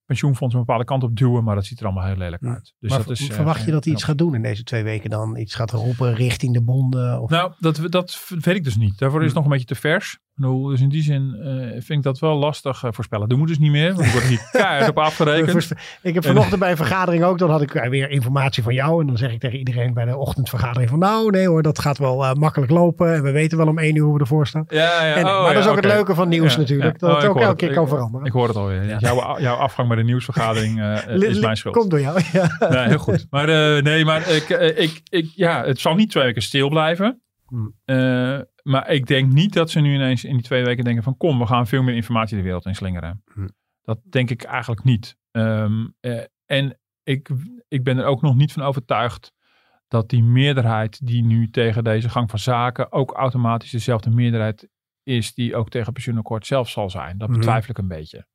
pensioenfonds 0.07 0.53
een 0.53 0.59
bepaalde 0.59 0.83
kant 0.85 1.03
op 1.03 1.15
duwen. 1.15 1.43
Maar 1.43 1.55
dat 1.55 1.65
ziet 1.65 1.79
er 1.79 1.85
allemaal 1.85 2.05
heel 2.05 2.15
lelijk 2.17 2.41
Hm. 2.41 2.47
uit. 2.49 2.73
Dus 2.79 2.89
maar 2.89 2.99
dat 2.99 3.09
is, 3.09 3.27
eh, 3.29 3.35
verwacht 3.35 3.65
je 3.65 3.71
dat 3.71 3.83
hij 3.83 3.93
iets 3.93 4.03
gaat 4.03 4.17
doen 4.17 4.35
in 4.35 4.41
deze 4.41 4.63
twee 4.63 4.83
weken 4.83 5.09
dan? 5.09 5.37
Iets 5.37 5.55
gaat 5.55 5.71
roepen 5.71 6.13
richting 6.13 6.53
de 6.53 6.63
bonden? 6.63 7.21
Of... 7.21 7.29
Nou, 7.29 7.53
dat, 7.59 7.81
dat 7.89 8.25
weet 8.29 8.55
ik 8.55 8.63
dus 8.63 8.75
niet. 8.77 8.97
Daarvoor 8.97 9.19
is 9.19 9.25
het 9.25 9.33
Hm. 9.35 9.39
nog 9.41 9.45
een 9.51 9.57
beetje 9.57 9.73
te 9.75 9.81
vers. 9.81 10.19
Dus 10.37 10.81
in 10.81 10.89
die 10.89 11.03
zin 11.03 11.35
eh, 11.41 11.71
vind 11.71 11.89
ik 11.89 12.03
dat 12.03 12.19
wel 12.19 12.35
lastig 12.35 12.83
eh, 12.83 12.91
voorspellen. 12.91 13.29
Doen 13.29 13.41
we 13.41 13.47
dus 13.47 13.59
niet 13.59 13.71
meer, 13.71 13.93
want 13.93 14.05
ik 14.05 14.11
word 14.11 14.23
er 14.23 14.29
hier 14.29 14.49
keihard 14.61 14.89
op 14.89 14.97
afgerekend. 14.97 15.71
Ik 16.01 16.13
heb 16.13 16.25
vanochtend 16.25 16.59
bij 16.59 16.71
een 16.71 16.77
vergadering 16.77 17.23
ook, 17.23 17.37
dan 17.37 17.49
had 17.49 17.61
ik 17.61 17.75
eh, 17.75 17.89
weer 17.89 18.09
informatie 18.09 18.63
van 18.63 18.73
jou. 18.73 19.01
En 19.01 19.07
dan 19.07 19.17
zeg 19.17 19.31
ik 19.31 19.39
tegen 19.39 19.57
iedereen 19.57 19.93
bij 19.93 20.05
de 20.05 20.17
ochtendvergadering 20.17 20.89
van 20.89 20.99
nou 20.99 21.29
nee 21.29 21.47
hoor, 21.47 21.61
dat 21.61 21.79
gaat 21.79 21.97
wel 21.97 22.35
makkelijk 22.35 22.71
lopen. 22.71 23.13
En 23.13 23.23
we 23.23 23.31
weten 23.31 23.57
wel 23.57 23.67
om 23.67 23.77
één 23.77 23.95
uur 23.95 24.03
hoe 24.03 24.13
we 24.13 24.19
ervoor 24.19 24.47
staan. 24.47 24.65
Ja, 24.67 25.05
ja. 25.05 25.15
En, 25.15 25.25
oh, 25.25 25.43
maar 25.43 25.53
dat 25.53 25.63
is 25.63 25.69
ook 25.69 25.75
het 25.75 25.85
leuke 25.85 26.15
van 26.15 26.29
nieuws 26.29 26.53
Ja, 26.53 26.59
natuurlijk. 26.59 26.99
ja. 26.99 27.07
Dat 27.07 27.15
Oh, 27.15 27.21
het 27.21 27.29
ook 27.29 27.41
elke 27.41 27.55
keer 27.55 27.73
kan 27.73 27.87
veranderen. 27.87 28.25
Ik 28.25 28.31
hoor 28.31 28.47
het 28.47 28.57
alweer. 28.57 28.99
Jouw, 28.99 29.39
jouw 29.39 29.55
afgang 29.55 29.87
bij 29.87 29.97
de 29.97 30.03
nieuwsvergadering 30.03 30.97
is 31.29 31.39
mijn 31.39 31.57
schuld. 31.57 31.75
Komt 31.75 31.89
door 31.89 32.01
jou. 32.01 32.21
Ja. 32.31 32.67
Nee, 32.69 32.87
heel 32.87 32.97
goed. 32.97 33.27
Maar 33.29 33.47
nee, 33.83 34.05
maar 34.05 34.29
ik, 34.29 34.49
ik, 34.75 35.01
ik, 35.09 35.31
ja, 35.35 35.63
het 35.65 35.79
zal 35.79 35.95
niet 35.95 36.09
twee 36.09 36.23
weken 36.23 36.41
stil 36.41 36.69
blijven. 36.69 37.21
Eh, 37.85 38.39
maar 38.63 38.89
ik 38.89 39.05
denk 39.05 39.31
niet 39.31 39.53
dat 39.53 39.69
ze 39.69 39.79
nu 39.79 39.93
ineens 39.93 40.23
in 40.23 40.33
die 40.33 40.43
twee 40.43 40.63
weken 40.63 40.83
denken 40.83 41.03
van 41.03 41.17
kom, 41.17 41.39
we 41.39 41.45
gaan 41.45 41.67
veel 41.67 41.83
meer 41.83 41.95
informatie 41.95 42.37
de 42.37 42.43
wereld 42.43 42.65
in 42.65 42.75
slingeren. 42.75 43.23
Hmm. 43.33 43.49
Dat 43.81 43.99
denk 44.09 44.29
ik 44.29 44.43
eigenlijk 44.43 44.83
niet. 44.83 45.17
Ehm, 45.31 45.87
eh, 45.99 46.23
en 46.45 46.79
ik, 47.03 47.29
ik 47.67 47.83
ben 47.83 47.97
er 47.97 48.05
ook 48.05 48.21
nog 48.21 48.35
niet 48.35 48.53
van 48.53 48.63
overtuigd 48.63 49.33
dat 49.87 50.09
die 50.09 50.23
meerderheid 50.23 51.05
die 51.07 51.23
nu 51.23 51.49
tegen 51.49 51.83
deze 51.83 52.09
gang 52.09 52.29
van 52.29 52.39
zaken 52.39 52.91
ook 52.91 53.11
automatisch 53.11 53.71
dezelfde 53.71 54.09
meerderheid 54.09 54.69
is 55.03 55.33
die 55.33 55.55
ook 55.55 55.69
tegen 55.69 55.85
het 55.85 55.93
pensioenakkoord 55.93 56.45
zelf 56.45 56.69
zal 56.69 56.89
zijn. 56.89 57.17
Dat 57.17 57.29
Mhm. 57.29 57.37
betwijfel 57.37 57.69
ik 57.69 57.77
een 57.77 57.87
beetje. 57.87 58.27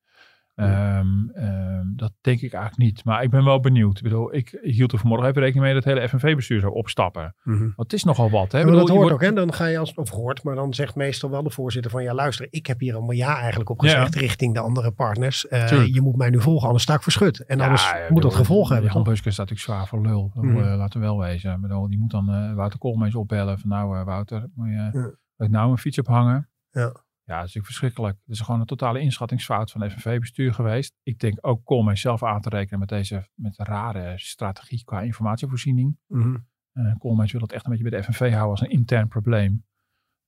Ehm, 0.62 1.28
ehm, 1.34 1.86
dat 1.96 2.12
denk 2.20 2.40
ik 2.40 2.52
eigenlijk 2.52 2.82
niet. 2.84 3.04
Maar 3.04 3.22
ik 3.22 3.30
ben 3.30 3.44
wel 3.44 3.60
benieuwd. 3.60 3.96
Ik 3.96 4.02
bedoel, 4.02 4.34
ik 4.34 4.58
hield 4.62 4.92
er 4.92 4.98
vanmorgen 4.98 5.28
even 5.28 5.40
rekening 5.42 5.64
mee 5.64 5.74
dat 5.74 5.84
het 5.84 5.94
hele 5.94 6.08
FNV-bestuur 6.08 6.60
zou 6.60 6.72
opstappen. 6.72 7.34
Want 7.44 7.72
het 7.76 7.92
is 7.92 8.04
nogal 8.04 8.30
wat. 8.30 8.52
Hè? 8.52 8.58
Maar 8.58 8.66
bedoel, 8.66 8.80
dat 8.80 8.88
hoort 8.96 9.00
wordt- 9.08 9.14
ook, 9.24 9.28
hè? 9.30 9.32
Dan 9.34 9.52
ga 9.52 9.66
je 9.66 9.78
als, 9.78 9.94
of 9.94 10.10
hoort, 10.10 10.42
maar 10.42 10.54
dan 10.54 10.74
zegt 10.74 10.94
meestal 10.94 11.30
wel 11.30 11.42
de 11.42 11.50
voorzitter 11.50 11.90
van 11.90 12.02
ja, 12.02 12.14
luister, 12.14 12.46
ik 12.50 12.66
heb 12.66 12.80
hier 12.80 12.94
allemaal 12.94 13.14
ja 13.16 13.38
eigenlijk 13.38 13.70
op 13.70 13.80
gezegd 13.80 14.14
richting 14.14 14.54
de 14.54 14.60
andere 14.60 14.90
partners. 14.90 15.48
Eh, 15.48 15.86
je 15.86 16.00
moet 16.00 16.16
mij 16.16 16.30
nu 16.30 16.40
volgen, 16.40 16.66
anders 16.66 16.82
sta 16.84 16.94
ik 16.94 17.02
verschut. 17.02 17.44
En 17.46 17.58
Ja, 17.58 17.64
anders 17.64 17.90
ja, 17.90 18.06
moet 18.08 18.22
dat 18.22 18.34
gevolgen 18.34 18.74
hebben. 18.74 18.92
Jan? 18.92 19.02
Buske 19.02 19.30
staat 19.30 19.48
natuurlijk 19.50 19.60
zwaar 19.78 19.86
voor 19.86 20.06
lul. 20.08 20.30
Mhm. 20.34 20.56
eh, 20.56 20.76
laten 20.76 21.00
we 21.00 21.06
wel 21.06 21.18
wezen. 21.18 21.52
Ik 21.54 21.60
bedoel, 21.60 21.88
die 21.88 21.98
moet 21.98 22.10
dan 22.10 22.28
eh, 22.28 22.54
Wouter 22.54 22.78
Koolmees 22.78 23.14
opbellen. 23.14 23.58
Van 23.58 23.68
nou 23.68 23.98
eh, 23.98 24.04
Wouter, 24.04 24.50
moet 24.54 24.68
je 24.68 25.14
Ja. 25.36 25.48
nou 25.48 25.70
een 25.70 25.78
fiets 25.78 25.98
ophangen? 25.98 26.48
Ja. 26.70 26.92
Ja, 27.24 27.38
dat 27.38 27.48
is 27.48 27.54
natuurlijk 27.54 27.66
verschrikkelijk. 27.66 28.18
Het 28.24 28.34
is 28.34 28.40
gewoon 28.40 28.60
een 28.60 28.66
totale 28.66 29.00
inschattingsfout 29.00 29.70
van 29.70 29.80
het 29.80 29.92
FNV-bestuur 29.92 30.54
geweest. 30.54 30.96
Ik 31.02 31.18
denk 31.18 31.38
ook 31.40 31.64
Koolmees 31.64 32.00
zelf 32.00 32.22
aan 32.22 32.40
te 32.40 32.48
rekenen 32.48 32.78
met 32.78 32.88
deze 32.88 33.28
met 33.34 33.56
rare 33.56 34.18
strategie 34.18 34.84
qua 34.84 35.00
informatievoorziening. 35.00 35.98
Mhm. 36.06 36.36
Uh, 36.72 36.94
Koolmees 36.98 37.32
wil 37.32 37.40
het 37.40 37.52
echt 37.52 37.64
een 37.64 37.70
beetje 37.70 37.90
bij 37.90 38.00
de 38.00 38.04
FNV 38.04 38.30
houden 38.30 38.50
als 38.50 38.60
een 38.60 38.70
intern 38.70 39.08
probleem. 39.08 39.64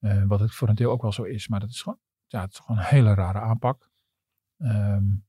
Uh, 0.00 0.24
wat 0.26 0.40
het 0.40 0.54
voor 0.54 0.68
een 0.68 0.74
deel 0.74 0.90
ook 0.90 1.02
wel 1.02 1.12
zo 1.12 1.22
is. 1.22 1.48
Maar 1.48 1.60
dat 1.60 1.70
is 1.70 1.82
gewoon, 1.82 1.98
ja, 2.26 2.40
het 2.40 2.52
is 2.52 2.58
gewoon 2.58 2.80
een 2.80 2.86
hele 2.86 3.14
rare 3.14 3.40
aanpak. 3.40 3.90
Um, 4.58 5.24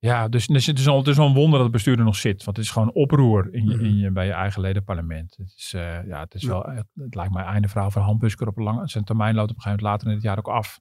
ja, 0.00 0.28
dus, 0.28 0.46
dus 0.46 0.66
het, 0.66 0.78
is 0.78 0.88
al, 0.88 0.98
het 0.98 1.06
is 1.06 1.18
al 1.18 1.26
een 1.26 1.34
wonder 1.34 1.52
dat 1.52 1.62
het 1.62 1.72
bestuur 1.72 1.98
er 1.98 2.04
nog 2.04 2.16
zit. 2.16 2.44
Want 2.44 2.56
het 2.56 2.66
is 2.66 2.72
gewoon 2.72 2.92
oproer 2.92 3.54
in 3.54 3.64
je, 3.64 3.78
in 3.78 3.96
je, 3.96 4.10
bij 4.10 4.26
je 4.26 4.32
eigen 4.32 4.60
ledenparlement. 4.60 5.36
Het, 5.36 5.54
is, 5.56 5.72
uh, 5.76 6.06
ja, 6.06 6.20
het, 6.20 6.34
is 6.34 6.44
wel, 6.44 6.62
het, 6.62 6.86
het, 6.94 7.14
lijkt 7.14 7.32
mij 7.32 7.44
einde 7.44 7.68
verhaal 7.68 7.90
van 7.90 8.02
Han 8.02 8.18
Busker 8.18 8.48
op 8.48 8.56
een 8.56 8.64
lange 8.64 8.88
zijn 8.88 9.04
termijn 9.04 9.34
loopt 9.34 9.50
op 9.50 9.56
een 9.56 9.62
gegeven 9.62 9.84
moment 9.84 10.02
later 10.02 10.08
in 10.08 10.14
het 10.14 10.22
jaar 10.22 10.38
ook 10.38 10.56
af. 10.56 10.80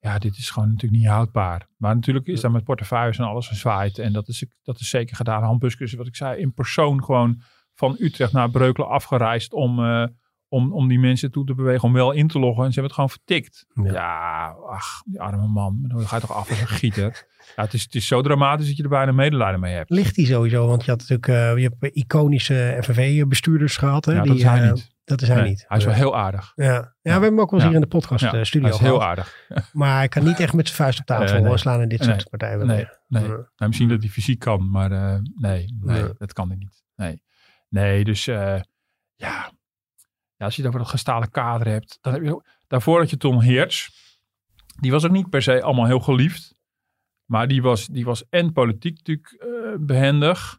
Ja, 0.00 0.18
dit 0.18 0.36
is 0.36 0.50
gewoon 0.50 0.68
natuurlijk 0.68 1.02
niet 1.02 1.10
houdbaar. 1.10 1.68
Maar 1.76 1.94
natuurlijk 1.94 2.26
is 2.26 2.40
dat 2.40 2.50
met 2.50 2.64
portefeuilles 2.64 3.18
en 3.18 3.24
alles 3.24 3.48
gezwaaid. 3.48 3.98
En 3.98 4.12
dat 4.12 4.28
is, 4.28 4.44
dat 4.62 4.80
is 4.80 4.88
zeker 4.88 5.16
gedaan. 5.16 5.42
Han 5.42 5.58
Busker 5.58 5.86
is, 5.86 5.94
wat 5.94 6.06
ik 6.06 6.16
zei, 6.16 6.40
in 6.40 6.52
persoon 6.52 7.04
gewoon 7.04 7.42
van 7.74 7.96
Utrecht 7.98 8.32
naar 8.32 8.50
Breukelen 8.50 8.88
afgereisd 8.88 9.52
om, 9.52 9.78
uh, 9.78 10.06
om, 10.48 10.72
om 10.72 10.88
die 10.88 10.98
mensen 10.98 11.30
toe 11.30 11.44
te 11.44 11.54
bewegen, 11.54 11.88
om 11.88 11.92
wel 11.92 12.12
in 12.12 12.28
te 12.28 12.38
loggen. 12.38 12.64
En 12.64 12.72
ze 12.72 12.80
hebben 12.80 12.82
het 12.84 12.92
gewoon 12.92 13.10
vertikt. 13.10 13.66
Ja, 13.74 13.92
ja 13.92 14.54
ach, 14.66 15.02
die 15.04 15.20
arme 15.20 15.48
man. 15.48 15.78
Dan 15.82 16.06
ga 16.06 16.14
je 16.14 16.20
toch 16.20 16.32
af 16.32 16.50
als 16.50 16.60
een 16.60 16.68
gieter. 16.68 17.26
Ja, 17.56 17.62
het 17.62 17.74
is, 17.74 17.82
het 17.82 17.94
is 17.94 18.06
zo 18.06 18.22
dramatisch 18.22 18.66
dat 18.66 18.76
je 18.76 18.82
er 18.82 18.88
bijna 18.88 19.12
medelijden 19.12 19.60
mee 19.60 19.74
hebt. 19.74 19.90
Ligt 19.90 20.16
hij 20.16 20.24
sowieso? 20.24 20.66
Want 20.66 20.84
je 20.84 20.90
had 20.90 20.98
natuurlijk 20.98 21.28
uh, 21.28 21.62
je 21.62 21.72
hebt 21.78 21.96
iconische 21.96 22.78
FNV-bestuurders 22.82 23.76
gehad. 23.76 24.04
Hè, 24.04 24.12
ja, 24.12 24.20
die, 24.20 24.28
dat 24.28 24.36
is 24.36 24.44
hij 24.44 24.62
uh, 24.64 24.72
niet. 24.72 24.96
Dat 25.08 25.22
is 25.22 25.28
hij 25.28 25.36
nee, 25.36 25.48
niet. 25.48 25.64
Hij 25.68 25.78
is 25.78 25.84
wel 25.84 25.94
heel 25.94 26.16
aardig. 26.16 26.52
Ja, 26.54 26.64
ja, 26.64 26.94
we 27.02 27.10
hebben 27.10 27.30
hem 27.30 27.40
ook 27.40 27.50
wel 27.50 27.60
eens 27.60 27.68
hier 27.68 27.78
in 27.78 27.82
de 27.82 27.86
podcast 27.96 28.24
Ja, 28.24 28.32
eh, 28.32 28.42
studio 28.42 28.68
Hij 28.68 28.76
is 28.76 28.82
heel 28.82 29.02
aardig. 29.02 29.46
Maar 29.72 29.96
hij 29.96 30.08
kan 30.08 30.24
niet 30.24 30.40
echt 30.40 30.52
met 30.52 30.66
zijn 30.66 30.78
vuist 30.80 31.00
op 31.00 31.06
tafel 31.06 31.42
nee. 31.42 31.56
slaan 31.56 31.80
in 31.80 31.88
dit 31.88 32.04
soort 32.04 32.30
partijen. 32.30 32.66
Nee, 32.66 32.88
nee. 33.06 33.22
Nou, 33.28 33.46
misschien 33.56 33.88
dat 33.88 34.00
hij 34.00 34.08
fysiek 34.08 34.38
kan, 34.38 34.70
maar 34.70 34.92
eh, 34.92 35.18
nee, 35.34 35.76
nee, 35.80 36.04
dat 36.18 36.32
kan 36.32 36.48
hij 36.48 36.56
niet. 36.56 36.82
Nee, 36.96 37.22
nee 37.68 38.04
dus 38.04 38.26
eh, 38.26 38.60
ja. 39.14 39.52
ja, 40.36 40.44
als 40.44 40.56
je 40.56 40.60
het 40.62 40.70
over 40.70 40.80
dat 40.80 40.90
gestalen 40.90 41.30
kader 41.30 41.68
hebt. 41.68 41.98
Dan 42.00 42.12
heb 42.12 42.22
je, 42.22 42.42
daarvoor 42.66 42.98
had 42.98 43.10
je 43.10 43.16
Ton 43.16 43.40
Heerts. 43.40 44.06
Die 44.80 44.90
was 44.90 45.04
ook 45.04 45.10
niet 45.10 45.30
per 45.30 45.42
se 45.42 45.62
allemaal 45.62 45.86
heel 45.86 46.00
geliefd. 46.00 46.56
Maar 47.24 47.48
die 47.48 47.62
was, 47.62 47.86
die 47.86 48.04
was 48.04 48.28
en 48.28 48.52
politiek 48.52 48.96
natuurlijk 48.96 49.32
eh, 49.32 49.48
behendig. 49.78 50.57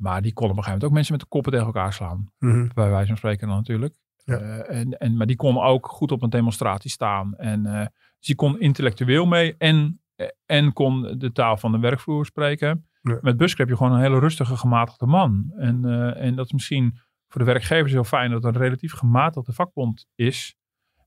Maar 0.00 0.22
die 0.22 0.32
kon 0.32 0.50
op 0.50 0.56
een 0.56 0.62
gegeven 0.62 0.72
moment 0.72 0.84
ook 0.84 0.94
mensen 0.94 1.12
met 1.12 1.22
de 1.22 1.28
koppen 1.28 1.52
tegen 1.52 1.66
elkaar 1.66 1.92
slaan. 1.92 2.32
Mhm. 2.38 2.68
Bij 2.74 2.90
wijze 2.90 3.06
van 3.06 3.16
spreken 3.16 3.48
dan 3.48 3.56
natuurlijk. 3.56 3.94
Ja. 4.24 4.38
Eh, 4.38 4.80
en, 4.80 4.98
en, 4.98 5.16
maar 5.16 5.26
die 5.26 5.36
kon 5.36 5.58
ook 5.58 5.86
goed 5.86 6.12
op 6.12 6.22
een 6.22 6.30
demonstratie 6.30 6.90
staan. 6.90 7.36
En 7.36 7.66
eh, 7.66 7.86
dus 8.18 8.26
die 8.26 8.34
kon 8.34 8.60
intellectueel 8.60 9.26
mee 9.26 9.54
en, 9.58 10.00
en 10.46 10.72
kon 10.72 11.18
de 11.18 11.32
taal 11.32 11.56
van 11.56 11.72
de 11.72 11.78
werkvloer 11.78 12.26
spreken. 12.26 12.88
Ja. 13.02 13.18
Met 13.20 13.36
Busker 13.36 13.60
heb 13.60 13.68
je 13.68 13.76
gewoon 13.76 13.92
een 13.92 14.00
hele 14.00 14.18
rustige, 14.18 14.56
gematigde 14.56 15.06
man. 15.06 15.52
En, 15.56 15.84
eh, 15.84 16.26
en 16.26 16.34
dat 16.34 16.46
is 16.46 16.52
misschien 16.52 16.98
voor 17.28 17.40
de 17.40 17.46
werkgevers 17.46 17.92
heel 17.92 18.04
fijn 18.04 18.30
dat 18.30 18.44
er 18.44 18.54
een 18.54 18.60
relatief 18.60 18.92
gematigde 18.92 19.52
vakbond 19.52 20.06
is. 20.14 20.56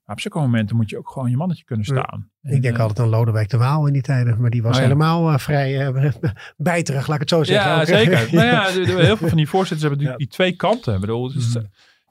Maar 0.06 0.16
op 0.16 0.22
zulke 0.22 0.40
momenten 0.40 0.76
moet 0.76 0.90
je 0.90 0.98
ook 0.98 1.10
gewoon 1.10 1.30
je 1.30 1.38
mannetje 1.38 1.64
kunnen 1.64 1.86
Ja. 1.86 1.92
staan. 2.02 2.30
Ik 2.42 2.50
denk 2.50 2.64
En, 2.64 2.74
eh, 2.74 2.80
altijd 2.80 3.00
aan 3.00 3.08
Lodewijk 3.08 3.50
de 3.50 3.58
Waal 3.58 3.88
in 3.88 3.94
die 3.94 4.02
tijden. 4.02 4.42
Maar 4.42 4.50
die 4.50 4.62
was 4.62 4.72
Oh 4.72 4.78
ja. 4.78 4.84
helemaal 4.84 5.30
eh, 5.32 5.38
vrij 5.38 5.88
eh, 5.88 6.14
bijterig, 6.58 7.08
laat 7.08 7.14
ik 7.16 7.20
het 7.22 7.30
zo 7.30 7.44
zeggen. 7.44 7.72
Ja, 7.72 7.86
zeker. 7.86 8.30
nou 8.36 8.48
ja, 8.48 8.70
heel 8.98 9.18
veel 9.18 9.28
van 9.28 9.38
die 9.38 9.48
voorzitters 9.48 9.82
hebben 9.82 10.00
natuurlijk 10.00 10.18
die 10.20 10.28
twee 10.38 10.56
kanten. 10.56 10.94
Ik 10.94 11.00
bedoel, 11.00 11.30
Mhm. 11.30 11.64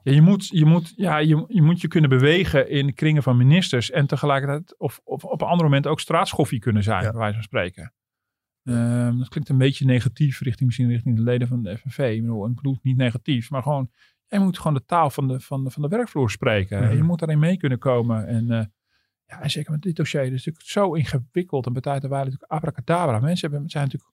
je, 0.03 0.21
moet, 0.21 0.47
je, 0.47 0.65
moet, 0.65 0.93
ja, 0.95 1.17
je, 1.17 1.45
je 1.47 1.61
moet 1.61 1.81
je 1.81 1.87
kunnen 1.87 2.09
bewegen 2.09 2.69
in 2.69 2.85
de 2.85 2.93
kringen 2.93 3.23
van 3.23 3.37
ministers. 3.37 3.91
En 3.91 4.07
tegelijkertijd, 4.07 4.79
of, 4.79 4.99
of 5.03 5.23
op 5.23 5.41
een 5.41 5.47
ander 5.47 5.65
moment 5.65 5.87
ook 5.87 5.99
straatschoffie 5.99 6.59
kunnen 6.59 6.83
zijn, 6.83 7.01
bij 7.01 7.11
wijze 7.19 7.33
van 7.33 7.43
spreken. 7.43 7.93
Ehm, 8.63 9.17
dat 9.17 9.29
klinkt 9.29 9.49
een 9.49 9.57
beetje 9.57 9.85
negatief, 9.85 10.39
richting, 10.41 10.65
misschien 10.65 10.89
richting 10.89 11.15
de 11.15 11.21
leden 11.23 11.47
van 11.47 11.63
de 11.63 11.77
FNV. 11.77 11.97
Ik 12.15 12.21
bedoel, 12.21 12.47
ik 12.47 12.55
bedoel 12.55 12.79
niet 12.81 12.97
negatief, 12.97 13.49
maar 13.49 13.61
gewoon, 13.63 13.89
je 14.39 14.45
moet 14.45 14.57
gewoon 14.57 14.73
de 14.73 14.85
taal 14.85 15.09
van 15.09 15.27
de, 15.27 15.39
van 15.39 15.63
de, 15.63 15.69
van 15.69 15.81
de 15.81 15.87
werkvloer 15.87 16.31
spreken. 16.31 16.79
Mhm. 16.79 16.89
En 16.89 16.95
je 16.95 17.03
moet 17.03 17.19
daarin 17.19 17.39
mee 17.39 17.57
kunnen 17.57 17.79
komen. 17.79 18.27
En, 18.27 18.51
eh, 18.51 18.65
ja, 19.25 19.41
en 19.41 19.51
zeker 19.51 19.71
met 19.71 19.81
dit 19.81 19.95
dossier, 19.95 20.21
het 20.21 20.31
is 20.31 20.45
natuurlijk 20.45 20.65
zo 20.65 20.93
ingewikkeld. 20.93 21.65
En 21.65 21.73
bij 21.73 21.81
waren 21.83 22.09
natuurlijk 22.09 22.51
abracadabra. 22.51 23.19
Mensen 23.19 23.49
hebben, 23.49 23.69
zijn 23.69 23.83
natuurlijk 23.83 24.12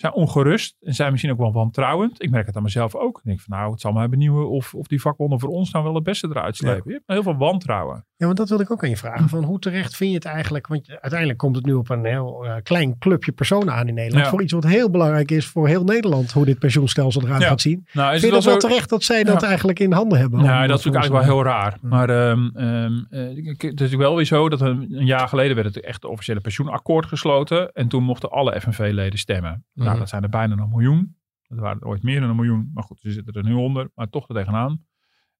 zijn 0.00 0.12
ongerust 0.12 0.76
en 0.82 0.94
zijn 0.94 1.10
misschien 1.10 1.32
ook 1.32 1.38
wel 1.38 1.52
wantrouwend. 1.52 2.22
Ik 2.22 2.30
merk 2.30 2.46
het 2.46 2.56
aan 2.56 2.62
mezelf 2.62 2.94
ook. 2.94 3.18
Ik 3.18 3.24
denk 3.24 3.40
van 3.40 3.58
nou, 3.58 3.70
het 3.70 3.80
zal 3.80 3.92
mij 3.92 4.08
benieuwen 4.08 4.50
of, 4.50 4.74
of 4.74 4.86
die 4.86 5.00
vakbonden 5.00 5.40
voor 5.40 5.48
ons 5.48 5.70
nou 5.72 5.84
wel 5.84 5.94
het 5.94 6.02
beste 6.04 6.28
eruit 6.30 6.56
slepen. 6.56 6.82
Je 6.86 6.92
hebt 6.92 7.02
heel 7.06 7.22
veel 7.22 7.36
wantrouwen. 7.36 8.04
Ja, 8.16 8.26
want 8.26 8.38
dat 8.38 8.48
wilde 8.48 8.64
ik 8.64 8.70
ook 8.70 8.82
aan 8.82 8.88
je 8.88 8.96
vragen. 8.96 9.28
Van 9.28 9.44
hoe 9.44 9.58
terecht 9.58 9.96
vind 9.96 10.10
je 10.10 10.16
het 10.16 10.24
eigenlijk? 10.24 10.66
Want 10.66 10.88
uiteindelijk 10.88 11.38
komt 11.38 11.56
het 11.56 11.64
nu 11.64 11.72
op 11.72 11.90
een 11.90 12.04
heel 12.04 12.44
eh, 12.46 12.54
klein 12.62 12.98
clubje 12.98 13.32
personen 13.32 13.74
aan 13.74 13.88
in 13.88 13.94
Nederland. 13.94 14.24
Ja. 14.24 14.30
Voor 14.30 14.42
iets 14.42 14.52
wat 14.52 14.66
heel 14.66 14.90
belangrijk 14.90 15.30
is 15.30 15.46
voor 15.46 15.68
heel 15.68 15.84
Nederland. 15.84 16.32
Hoe 16.32 16.44
dit 16.44 16.58
pensioenstelsel 16.58 17.22
eruit 17.22 17.42
Ja. 17.42 17.48
gaat 17.48 17.60
zien. 17.60 17.86
Nou, 17.92 18.14
is 18.14 18.20
Vind 18.20 18.22
je 18.22 18.28
dat 18.28 18.36
het 18.44 18.52
wel 18.52 18.60
zo- 18.60 18.68
terecht 18.68 18.88
dat 18.90 19.02
zij 19.02 19.24
dat 19.24 19.42
eigenlijk 19.42 19.78
in 19.78 19.92
handen 19.92 20.18
hebben? 20.18 20.38
Nou, 20.44 20.66
dat 20.66 20.78
is 20.78 20.84
natuurlijk 20.84 20.96
eigenlijk 20.96 21.26
wel 21.26 21.34
heel 21.34 21.52
raar. 21.52 21.78
Maar 21.80 22.08
ehm, 22.10 22.48
ehm, 22.54 22.92
eh, 23.10 23.20
het 23.28 23.62
is 23.62 23.70
natuurlijk 23.70 24.00
wel 24.00 24.16
weer 24.16 24.24
zo 24.24 24.48
dat 24.48 24.60
een, 24.60 24.86
een 24.90 25.06
jaar 25.06 25.28
geleden 25.28 25.56
werd 25.56 25.74
het 25.74 25.84
echt 25.84 26.04
officiële 26.04 26.40
pensioenakkoord 26.40 27.06
gesloten. 27.06 27.72
En 27.72 27.88
toen 27.88 28.02
mochten 28.02 28.30
alle 28.30 28.60
FNV-leden 28.60 29.18
stemmen. 29.18 29.64
Nou, 29.90 29.92
Mhm. 29.92 29.98
dat 29.98 30.08
zijn 30.08 30.22
er 30.22 30.28
bijna 30.28 30.62
een 30.62 30.68
miljoen. 30.68 31.16
Dat 31.48 31.58
waren 31.58 31.80
er 31.80 31.86
ooit 31.86 32.02
meer 32.02 32.20
dan 32.20 32.28
een 32.30 32.36
miljoen. 32.36 32.70
Maar 32.74 32.82
goed, 32.84 33.00
ze 33.00 33.10
zitten 33.12 33.34
er 33.34 33.44
nu 33.44 33.54
onder. 33.54 33.90
Maar 33.94 34.08
toch 34.08 34.28
er 34.28 34.34
tegenaan. 34.34 34.84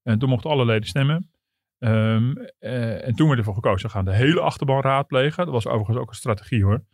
En 0.02 0.18
toen 0.18 0.28
mochten 0.28 0.50
alle 0.50 0.64
leden 0.64 0.88
stemmen. 0.88 1.30
Ehm, 1.78 2.32
eh, 2.58 3.06
en 3.06 3.14
toen 3.14 3.26
werd 3.26 3.38
ervoor 3.38 3.54
gekozen, 3.54 3.86
we 3.86 3.92
gaan 3.92 4.04
de 4.04 4.14
hele 4.14 4.40
achterban 4.40 4.80
raadplegen. 4.80 5.44
Dat 5.44 5.54
was 5.54 5.66
overigens 5.66 5.98
ook 5.98 6.08
een 6.08 6.14
strategie 6.14 6.64
hoor. 6.64 6.84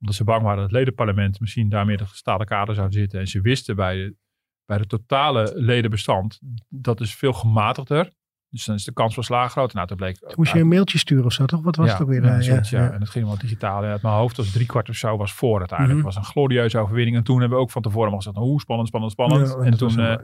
Omdat 0.00 0.14
ze 0.16 0.24
bang 0.24 0.42
waren 0.42 0.56
dat 0.58 0.66
het 0.70 0.74
ledenparlement 0.78 1.40
misschien 1.40 1.68
daarmee 1.68 1.96
de 1.96 2.06
gestaalde 2.06 2.44
kader 2.44 2.74
zou 2.74 2.92
zitten. 2.92 3.20
En 3.20 3.26
ze 3.26 3.40
wisten 3.40 3.76
bij 3.76 3.96
de, 3.96 4.16
bij 4.64 4.78
de 4.78 4.86
totale 4.86 5.52
ledenbestand, 5.54 6.40
dat 6.68 7.00
is 7.00 7.14
veel 7.14 7.32
gematigder. 7.32 8.12
Dus 8.56 8.64
dan 8.64 8.74
is 8.74 8.84
de 8.84 8.92
kans 8.92 9.14
van 9.14 9.22
slagen 9.22 9.50
groter. 9.50 9.76
Nou, 9.76 9.88
toen 9.88 9.96
bleek... 9.96 10.34
Moest 10.36 10.52
je 10.52 10.58
een 10.58 10.68
mailtje 10.68 10.98
sturen 10.98 11.24
of 11.24 11.32
zo, 11.32 11.44
toch? 11.44 11.62
Wat 11.62 11.76
was 11.76 11.86
ja, 11.86 11.92
het 11.92 12.02
ook 12.02 12.08
weer? 12.08 12.24
Ja, 12.24 12.38
ja. 12.40 12.60
ja. 12.62 12.90
En 12.90 13.00
het 13.00 13.10
ging 13.10 13.26
wel 13.26 13.38
digitaal. 13.38 13.82
Uit 13.82 14.02
mijn 14.02 14.14
hoofd 14.14 14.36
was 14.36 14.50
drie 14.50 14.66
kwart 14.66 14.88
of 14.88 14.94
zo 14.94 15.16
was 15.16 15.32
voor 15.32 15.58
uiteindelijk. 15.58 15.98
Mhm. 15.98 16.06
Het 16.06 16.16
was 16.16 16.26
een 16.26 16.32
glorieuze 16.32 16.78
overwinning. 16.78 17.16
En 17.16 17.22
toen 17.22 17.40
hebben 17.40 17.58
we 17.58 17.64
ook 17.64 17.70
van 17.70 17.82
tevoren 17.82 18.10
al 18.10 18.16
gezegd, 18.16 18.36
hoe 18.36 18.60
spannend, 18.60 18.88
spannend, 18.88 19.12
spannend. 19.12 19.56
En 19.56 19.70
dat 19.70 19.78
toen... 19.78 19.98
eh. 19.98 20.16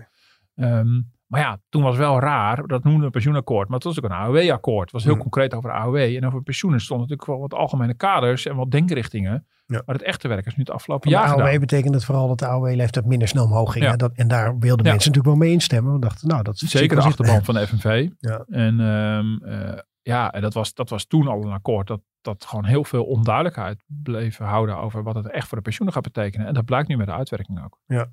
Ehm, 0.55 1.01
maar 1.27 1.41
ja, 1.41 1.59
toen 1.69 1.83
was 1.83 1.97
wel 1.97 2.21
raar. 2.21 2.57
Dat 2.67 2.83
noemden 2.83 3.01
we 3.01 3.07
een 3.07 3.11
pensioenakkoord. 3.11 3.69
Maar 3.69 3.77
het 3.77 3.87
was 3.87 3.99
ook 3.99 4.11
een 4.11 4.17
AOW-akkoord. 4.17 4.83
Het 4.83 4.93
was 4.93 5.05
heel 5.05 5.17
concreet 5.17 5.55
over 5.55 5.73
AOW. 5.73 5.97
En 5.97 6.27
over 6.27 6.43
pensioenen 6.43 6.81
stonden 6.81 7.09
natuurlijk 7.09 7.39
wel 7.39 7.49
wat 7.49 7.61
algemene 7.61 7.95
kaders 7.95 8.47
en 8.47 8.57
wat 8.57 8.71
denkrichtingen. 8.71 9.47
Ja. 9.73 9.83
Maar 9.87 9.95
het 9.95 10.05
echte 10.05 10.29
werk 10.29 10.47
is 10.47 10.57
nu 10.57 10.63
het 10.63 10.73
afgelopen 10.73 11.11
Van 11.11 11.21
de 11.21 11.27
jaar 11.27 11.35
AOW 11.37 11.45
gedaan. 11.45 11.61
betekent 11.61 11.95
het 11.95 12.05
vooral 12.05 12.29
dat 12.29 12.39
de 12.39 12.47
AOW-leeftijd 12.47 13.07
minder 13.07 13.29
snel 13.29 13.45
omhoog 13.45 13.73
ging. 13.73 13.85
Ja. 13.85 13.97
Dat, 13.97 14.13
en 14.15 14.29
daar 14.29 14.59
wilden 14.59 14.85
Ja. 14.87 14.91
mensen 14.93 15.11
natuurlijk 15.11 15.25
wel 15.25 15.47
mee 15.47 15.51
instemmen. 15.53 15.93
We 15.93 15.99
dachten, 16.01 16.29
nou, 16.29 16.43
dat 16.43 16.55
is 16.63 16.71
Zeker 16.71 16.97
de 16.97 17.03
achterban 17.03 17.45
van 17.45 17.55
de 17.55 17.67
FNV. 17.67 18.09
Ja. 18.19 18.45
En 18.49 18.81
ehm, 18.81 19.51
eh, 19.53 19.79
ja, 20.03 20.33
en 20.33 20.41
dat 20.43 20.55
was, 20.55 20.75
dat 20.75 20.89
was 20.91 21.07
toen 21.07 21.27
al 21.29 21.43
een 21.45 21.53
akkoord 21.53 21.87
dat, 21.87 22.01
dat 22.21 22.45
gewoon 22.45 22.65
heel 22.65 22.85
veel 22.85 23.05
onduidelijkheid 23.05 23.83
bleef 23.87 24.37
houden 24.39 24.77
over 24.77 25.03
wat 25.03 25.15
het 25.15 25.31
echt 25.31 25.49
voor 25.49 25.57
de 25.57 25.63
pensioenen 25.63 25.95
gaat 25.95 26.13
betekenen. 26.13 26.47
En 26.47 26.55
dat 26.55 26.65
blijkt 26.65 26.89
nu 26.89 26.97
met 26.97 27.07
de 27.07 27.13
uitwerking 27.13 27.65
ook. 27.65 27.79
Ja. 27.87 28.07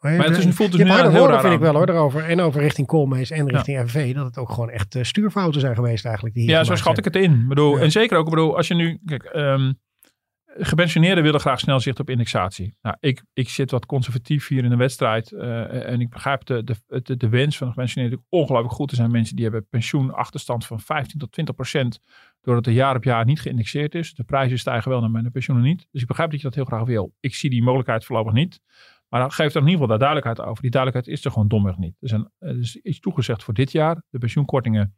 Maar 0.00 0.12
het 0.12 0.36
is, 0.36 0.54
voelt 0.54 0.72
dus 0.72 0.80
nu 0.80 0.92
heel 0.92 1.28
raar 1.28 1.40
vind 1.40 1.52
ik 1.54 1.60
wel 1.60 1.74
hoor, 1.74 1.88
erover. 1.88 2.24
En 2.24 2.40
over 2.40 2.60
richting 2.60 2.86
Koolmees 2.86 3.30
en 3.30 3.48
richting 3.48 3.78
FNV. 3.90 4.14
Dat 4.14 4.24
het 4.26 4.38
ook 4.38 4.50
gewoon 4.50 4.70
echt 4.70 4.94
eh, 4.94 5.02
stuurfouten 5.02 5.60
zijn 5.60 5.74
geweest 5.74 6.04
eigenlijk. 6.04 6.34
Die 6.34 6.44
hier 6.44 6.52
Ja, 6.52 6.64
zo 6.64 6.74
schat 6.74 6.98
ik 6.98 7.04
het 7.04 7.16
in. 7.16 7.48
Bedoel, 7.48 7.76
Ja. 7.76 7.82
En 7.82 7.90
zeker 7.90 8.16
ook, 8.18 8.24
ik 8.24 8.30
bedoel, 8.30 8.56
als 8.56 8.68
je 8.68 8.74
nu, 8.74 9.00
kijk, 9.04 9.22
ehm, 9.22 9.72
gepensioneerden 10.58 11.24
willen 11.24 11.40
graag 11.40 11.60
snel 11.60 11.80
zicht 11.80 12.00
op 12.00 12.10
indexatie. 12.10 12.74
Nou, 12.82 12.96
ik, 13.00 13.22
ik 13.32 13.48
zit 13.48 13.70
wat 13.70 13.86
conservatief 13.86 14.48
hier 14.48 14.64
in 14.64 14.70
de 14.70 14.76
wedstrijd 14.76 15.32
eh, 15.32 15.88
en 15.88 16.00
ik 16.00 16.10
begrijp 16.10 16.44
de, 16.44 16.64
de, 16.86 17.16
de, 17.16 17.28
wens 17.28 17.56
van 17.56 17.66
de 17.66 17.72
gepensioneerden 17.72 18.24
ongelooflijk 18.28 18.74
goed. 18.74 18.90
Er 18.90 18.96
zijn 18.96 19.10
mensen 19.10 19.34
die 19.34 19.44
hebben 19.44 19.66
pensioenachterstand 19.68 20.66
van 20.66 20.80
15 20.80 21.18
tot 21.18 21.32
20 21.32 21.54
procent, 21.54 22.00
doordat 22.40 22.66
er 22.66 22.72
jaar 22.72 22.96
op 22.96 23.04
jaar 23.04 23.24
niet 23.24 23.40
geïndexeerd 23.40 23.94
is. 23.94 24.14
De 24.14 24.24
prijzen 24.24 24.58
stijgen 24.58 24.90
wel, 24.90 25.08
maar 25.08 25.22
de 25.22 25.30
pensioenen 25.30 25.66
niet. 25.66 25.86
Dus 25.90 26.02
ik 26.02 26.08
begrijp 26.08 26.30
dat 26.30 26.40
je 26.40 26.46
dat 26.46 26.54
heel 26.54 26.64
graag 26.64 26.84
wil. 26.84 27.14
Ik 27.20 27.34
zie 27.34 27.50
die 27.50 27.62
mogelijkheid 27.62 28.04
voorlopig 28.04 28.32
niet. 28.32 28.60
Maar 29.08 29.20
dan 29.20 29.32
geeft 29.32 29.54
er 29.54 29.60
in 29.60 29.68
ieder 29.68 29.80
geval 29.80 29.98
daar 29.98 30.08
duidelijkheid 30.08 30.48
over. 30.48 30.62
Die 30.62 30.70
duidelijkheid 30.70 31.18
is 31.18 31.24
er 31.24 31.30
gewoon 31.30 31.48
domweg 31.48 31.76
niet. 31.76 31.96
Er, 32.00 32.30
er 32.38 32.58
is 32.58 32.76
iets 32.76 33.00
toegezegd 33.00 33.44
voor 33.44 33.54
dit 33.54 33.72
jaar. 33.72 34.02
De 34.10 34.18
pensioenkortingen 34.18 34.96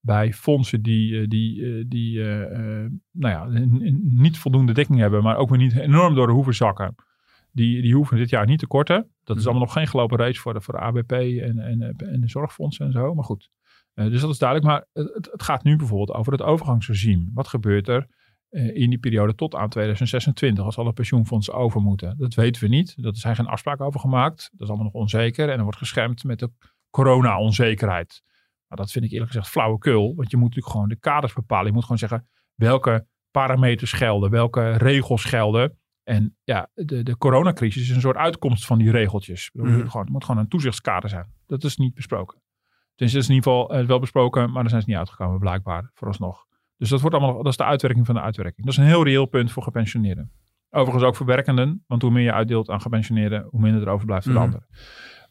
bij 0.00 0.32
fondsen 0.32 0.82
die, 0.82 1.20
eh, 1.20 1.28
die, 1.28 1.64
eh, 1.64 1.84
die 1.86 2.22
eh, 2.22 2.86
nou 3.10 3.52
ja, 3.52 3.66
niet 4.02 4.38
voldoende 4.38 4.72
dekking 4.72 4.98
hebben, 4.98 5.22
maar 5.22 5.36
ook 5.36 5.48
weer 5.48 5.58
niet 5.58 5.76
enorm 5.76 6.14
door 6.14 6.26
de 6.26 6.32
hoeven 6.32 6.54
zakken. 6.54 6.94
Die, 7.52 7.82
die 7.82 7.94
hoeven 7.94 8.16
dit 8.16 8.30
jaar 8.30 8.46
niet 8.46 8.58
te 8.58 8.66
korten. 8.66 9.10
Dat 9.24 9.36
is 9.36 9.44
allemaal 9.44 9.62
nog 9.62 9.72
geen 9.72 9.86
gelopen 9.86 10.18
race 10.18 10.40
voor 10.40 10.52
de, 10.52 10.60
voor 10.60 10.74
de 10.74 10.80
ABP 10.80 11.12
en, 11.12 11.58
en, 11.58 11.96
en 11.96 12.20
de 12.20 12.28
zorgfondsen 12.28 12.86
en 12.86 12.92
zo. 12.92 13.14
Maar 13.14 13.24
goed, 13.24 13.50
dus 13.94 14.20
dat 14.20 14.30
is 14.30 14.38
duidelijk. 14.38 14.68
Maar 14.70 15.04
het, 15.04 15.28
het 15.32 15.42
gaat 15.42 15.64
nu 15.64 15.76
bijvoorbeeld 15.76 16.18
over 16.18 16.32
het 16.32 16.42
overgangsregime. 16.42 17.30
Wat 17.34 17.48
gebeurt 17.48 17.88
er 17.88 18.06
in 18.50 18.90
die 18.90 18.98
periode 18.98 19.34
tot 19.34 19.54
aan 19.54 19.68
2026 19.68 20.64
als 20.64 20.78
alle 20.78 20.92
pensioenfondsen 20.92 21.54
over 21.54 21.80
moeten? 21.80 22.14
Dat 22.18 22.34
weten 22.34 22.62
we 22.62 22.68
niet. 22.68 22.96
Er 23.02 23.16
zijn 23.16 23.36
geen 23.36 23.46
afspraken 23.46 23.84
over 23.84 24.00
gemaakt. 24.00 24.48
Dat 24.52 24.60
is 24.60 24.68
allemaal 24.68 24.90
nog 24.92 25.02
onzeker. 25.02 25.48
En 25.48 25.56
er 25.56 25.62
wordt 25.62 25.78
geschermd 25.78 26.24
met 26.24 26.38
de 26.38 26.50
corona-onzekerheid. 26.90 28.22
Maar 28.68 28.78
dat 28.78 28.90
vind 28.90 29.04
ik 29.04 29.10
eerlijk 29.10 29.30
gezegd 29.30 29.48
flauwekul. 29.48 30.14
Want 30.16 30.30
je 30.30 30.36
moet 30.36 30.46
natuurlijk 30.48 30.72
gewoon 30.72 30.88
de 30.88 30.96
kaders 30.98 31.32
bepalen. 31.32 31.66
Je 31.66 31.72
moet 31.72 31.82
gewoon 31.82 31.98
zeggen, 31.98 32.28
welke 32.54 33.06
parameters 33.30 33.92
gelden, 33.92 34.30
welke 34.30 34.70
regels 34.76 35.24
gelden. 35.24 35.78
En 36.02 36.36
ja, 36.44 36.68
de, 36.74 37.02
de 37.02 37.16
coronacrisis 37.16 37.82
is 37.82 37.94
een 37.94 38.00
soort 38.00 38.16
uitkomst 38.16 38.66
van 38.66 38.78
die 38.78 38.90
regeltjes. 38.90 39.50
Bedoel, 39.52 39.72
Mhm. 39.72 39.86
gewoon, 39.86 40.02
het 40.02 40.12
moet 40.12 40.24
gewoon 40.24 40.40
een 40.40 40.48
toezichtskader 40.48 41.10
zijn. 41.10 41.32
Dat 41.46 41.64
is 41.64 41.76
niet 41.76 41.94
besproken. 41.94 42.40
Dus 42.94 43.12
dat 43.12 43.22
is 43.22 43.28
in 43.28 43.34
ieder 43.34 43.50
geval 43.52 43.70
eh, 43.74 43.86
wel 43.86 43.98
besproken, 43.98 44.50
maar 44.52 44.60
daar 44.62 44.70
zijn 44.70 44.82
ze 44.82 44.88
niet 44.88 44.98
uitgekomen, 44.98 45.38
blijkbaar, 45.38 45.90
vooralsnog. 45.94 46.46
Dus 46.76 46.88
dat, 46.88 47.00
wordt 47.00 47.16
allemaal, 47.16 47.36
dat 47.42 47.46
is 47.52 47.56
de 47.56 47.64
uitwerking 47.64 48.06
van 48.06 48.14
de 48.14 48.20
uitwerking. 48.20 48.66
Dat 48.66 48.74
is 48.74 48.80
een 48.80 48.86
heel 48.88 49.04
reëel 49.04 49.26
punt 49.26 49.52
voor 49.52 49.62
gepensioneerden. 49.62 50.32
Overigens 50.70 51.04
ook 51.04 51.16
voor 51.16 51.26
werkenden, 51.26 51.84
want 51.86 52.02
hoe 52.02 52.10
meer 52.10 52.22
je 52.22 52.32
uitdeelt 52.32 52.68
aan 52.70 52.80
gepensioneerden, 52.80 53.46
hoe 53.50 53.60
minder 53.60 53.82
er 53.82 53.88
overblijft 53.88 54.24
voor 54.24 54.32
de 54.32 54.38
Mhm. 54.38 54.48
anderen. 54.48 54.68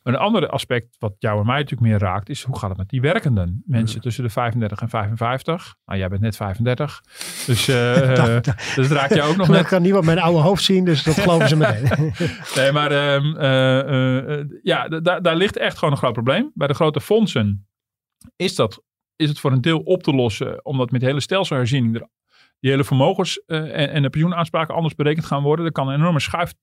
Een 0.08 0.16
ander 0.16 0.48
aspect 0.50 0.96
wat 1.00 1.16
jou 1.20 1.40
en 1.40 1.46
mij 1.46 1.56
natuurlijk 1.56 1.90
meer 1.90 2.00
raakt, 2.00 2.30
is 2.30 2.44
hoe 2.44 2.58
gaat 2.60 2.70
het 2.70 2.78
met 2.78 2.90
die 2.90 3.02
werkenden? 3.02 3.64
Mensen 3.66 4.02
tussen 4.02 4.24
de 4.24 4.30
35 4.30 4.82
en 4.82 4.90
55. 4.90 5.76
Nou, 5.86 6.00
jij 6.00 6.08
bent 6.10 6.22
net 6.22 6.36
35. 6.36 7.02
Dus, 7.46 7.68
eh, 7.78 8.16
Dat- 8.16 8.44
dus 8.46 8.76
dat 8.76 8.92
raakt 8.98 9.14
jou 9.16 9.30
ook 9.30 9.38
nog 9.38 9.48
Dat 9.48 9.56
net. 9.56 9.68
kan 9.68 9.82
niemand 9.82 10.06
mijn 10.06 10.20
oude 10.20 10.40
hoofd 10.40 10.64
zien, 10.64 10.86
dus 10.86 11.04
dat 11.04 11.20
geloven 11.20 11.48
ze 11.48 11.56
meteen. 11.66 12.14
Nee, 12.56 12.72
maar 12.72 12.92
ehm, 12.92 13.36
eh, 13.38 14.40
eh, 14.40 14.46
ja, 14.64 14.88
daar- 14.88 15.36
ligt 15.36 15.58
echt 15.58 15.78
gewoon 15.78 15.92
een 15.94 16.00
groot 16.00 16.14
probleem. 16.14 16.52
Bij 16.54 16.68
de 16.68 16.74
grote 16.74 17.02
fondsen 17.02 17.68
is, 18.36 18.56
dat, 18.56 18.84
is 19.16 19.30
het 19.30 19.40
voor 19.40 19.52
een 19.52 19.62
deel 19.62 19.80
op 19.80 20.04
te 20.04 20.12
lossen, 20.14 20.66
omdat 20.66 20.92
met 20.92 21.02
de 21.02 21.08
hele 21.08 21.22
stelselherziening 21.22 21.96
er, 21.96 22.08
die 22.60 22.72
hele 22.72 22.84
vermogens 22.84 23.44
en, 23.46 23.90
en 23.90 24.02
de 24.02 24.10
pensioenaanspraken 24.10 24.76
anders 24.76 24.96
berekend 24.96 25.26
gaan 25.26 25.44
worden. 25.44 25.66
Er 25.66 25.72
kan 25.72 25.88
een 25.88 25.96
enorme 26.00 26.20
schuif, 26.20 26.50
sch- 26.50 26.54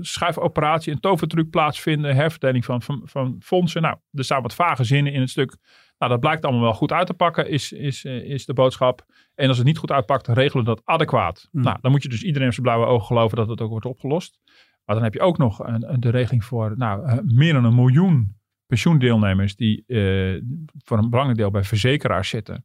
schuifoperatie, 0.00 0.92
een 0.92 1.00
tovertruc 1.00 1.50
plaatsvinden, 1.50 2.14
herverdeling 2.14 2.64
van, 2.64 2.82
van, 2.82 3.00
van 3.04 3.36
fondsen. 3.40 3.82
Nou, 3.82 3.96
er 4.12 4.24
staan 4.24 4.42
wat 4.42 4.54
vage 4.54 4.84
zinnen 4.84 5.12
in 5.12 5.20
het 5.20 5.30
stuk. 5.30 5.56
Nou, 5.98 6.10
dat 6.14 6.20
blijkt 6.20 6.44
allemaal 6.44 6.62
wel 6.62 6.74
goed 6.74 6.92
uit 6.92 7.06
te 7.06 7.14
pakken, 7.14 7.48
is, 7.48 7.72
is, 7.72 8.04
eh, 8.04 8.16
is 8.24 8.46
de 8.46 8.52
boodschap. 8.52 9.04
En 9.34 9.48
als 9.48 9.56
het 9.56 9.66
niet 9.66 9.78
goed 9.78 9.90
uitpakt, 9.90 10.28
regelen 10.28 10.64
we 10.64 10.70
dat 10.70 10.82
adequaat. 10.84 11.48
Hmm. 11.50 11.62
Nou, 11.62 11.78
dan 11.80 11.90
moet 11.90 12.02
je 12.02 12.08
dus 12.08 12.22
iedereen 12.22 12.48
op 12.48 12.54
zijn 12.54 12.66
blauwe 12.66 12.86
ogen 12.86 13.06
geloven 13.06 13.36
dat 13.36 13.48
het 13.48 13.60
ook 13.60 13.70
wordt 13.70 13.86
opgelost. 13.86 14.38
Maar 14.84 14.94
dan 14.94 15.04
heb 15.04 15.14
je 15.14 15.20
ook 15.20 15.38
nog 15.38 15.58
een, 15.66 15.92
een- 15.92 16.00
de 16.00 16.10
regeling 16.10 16.44
voor 16.44 16.74
nou, 16.76 17.06
eh, 17.06 17.18
meer 17.24 17.52
dan 17.52 17.64
een 17.64 17.74
miljoen 17.74 18.36
pensioendeelnemers 18.66 19.56
die 19.56 19.84
eh, 19.86 20.42
voor 20.84 20.98
een 20.98 21.10
belangrijk 21.10 21.38
deel 21.38 21.50
bij 21.50 21.64
verzekeraars 21.64 22.28
zitten. 22.28 22.64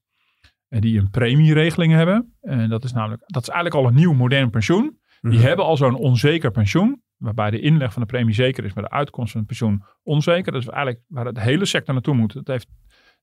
En 0.68 0.82
die 0.82 1.00
een 1.00 1.10
premieregeling 1.10 1.94
hebben. 1.94 2.36
En 2.42 2.70
dat 2.70 2.84
is 2.84 2.94
namelijk, 2.94 3.22
dat 3.26 3.42
is 3.42 3.50
eigenlijk 3.50 3.84
al 3.84 3.88
een 3.90 3.96
nieuw 3.96 4.14
modern 4.14 4.50
pensioen. 4.50 5.00
Die 5.22 5.40
hebben 5.40 5.66
al 5.66 5.78
zo'n 5.78 5.96
onzeker 5.96 6.52
pensioen. 6.52 7.02
Waarbij 7.18 7.50
de 7.52 7.60
inleg 7.60 7.94
van 7.94 8.02
de 8.02 8.08
premie 8.08 8.34
zeker 8.34 8.64
is, 8.66 8.74
maar 8.74 8.84
de 8.84 8.90
uitkomst 8.90 9.32
van 9.32 9.40
het 9.40 9.50
pensioen 9.50 9.84
onzeker. 10.04 10.52
Dat 10.52 10.62
is 10.62 10.68
eigenlijk 10.68 11.04
waar 11.08 11.34
de 11.34 11.42
hele 11.42 11.66
sector 11.66 11.94
naartoe 11.94 12.16
moet. 12.16 12.34
Dat 12.34 12.48
heeft, 12.48 12.68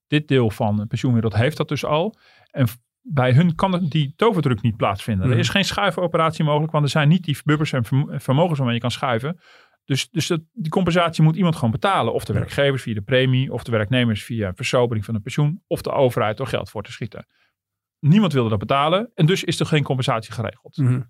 dit 0.07 0.29
deel 0.29 0.51
van 0.51 0.77
de 0.77 0.87
pensioenwereld 0.87 1.35
heeft 1.35 1.57
dat 1.57 1.69
dus 1.69 1.85
al. 1.85 2.17
En 2.51 2.67
bij 3.01 3.33
hun 3.33 3.55
kan 3.55 3.73
het- 3.73 3.91
die 3.91 4.13
toverdruk 4.17 4.63
niet 4.63 4.77
plaatsvinden. 4.77 5.25
Mhm. 5.27 5.35
Er 5.35 5.41
is 5.41 5.49
geen 5.49 5.65
schuifoperatie 5.65 6.45
mogelijk, 6.45 6.73
want 6.73 6.85
er 6.85 6.91
zijn 6.91 7.09
niet 7.09 7.25
die 7.25 7.37
bubbers 7.45 7.73
en 7.73 7.85
vermo- 7.85 8.19
vermogens 8.19 8.57
waarmee 8.59 8.75
je 8.77 8.81
kan 8.83 8.91
schuiven. 8.91 9.39
Dus, 9.85 10.11
dus 10.11 10.27
dat, 10.27 10.41
die 10.53 10.71
compensatie 10.71 11.23
moet 11.25 11.37
iemand 11.37 11.55
gewoon 11.55 11.71
betalen. 11.71 12.13
Of 12.13 12.25
de 12.25 12.33
werkgevers 12.33 12.83
via 12.83 12.95
de 12.95 13.03
premie, 13.03 13.53
of 13.53 13.65
de 13.65 13.71
werknemers 13.71 14.25
via 14.25 14.53
versobering 14.55 15.05
van 15.05 15.15
het 15.15 15.23
pensioen, 15.23 15.63
of 15.67 15.83
de 15.83 15.91
overheid 15.93 16.37
door 16.37 16.47
geld 16.47 16.71
voor 16.71 16.83
te 16.83 16.93
schieten. 16.93 17.27
Niemand 17.99 18.33
wilde 18.33 18.49
dat 18.49 18.59
betalen 18.59 19.11
en 19.15 19.27
dus 19.27 19.45
is 19.45 19.61
er 19.61 19.67
geen 19.67 19.83
compensatie 19.83 20.33
geregeld. 20.33 20.77
Mhm. 20.77 21.01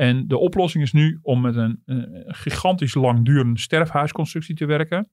En 0.00 0.28
de 0.28 0.38
oplossing 0.38 0.84
is 0.84 0.92
nu 0.92 1.18
om 1.22 1.40
met 1.40 1.56
een, 1.56 1.82
een 1.84 2.24
gigantisch 2.26 2.94
langdurende 2.94 3.60
sterfhuisconstructie 3.60 4.54
te 4.54 4.64
werken. 4.64 5.10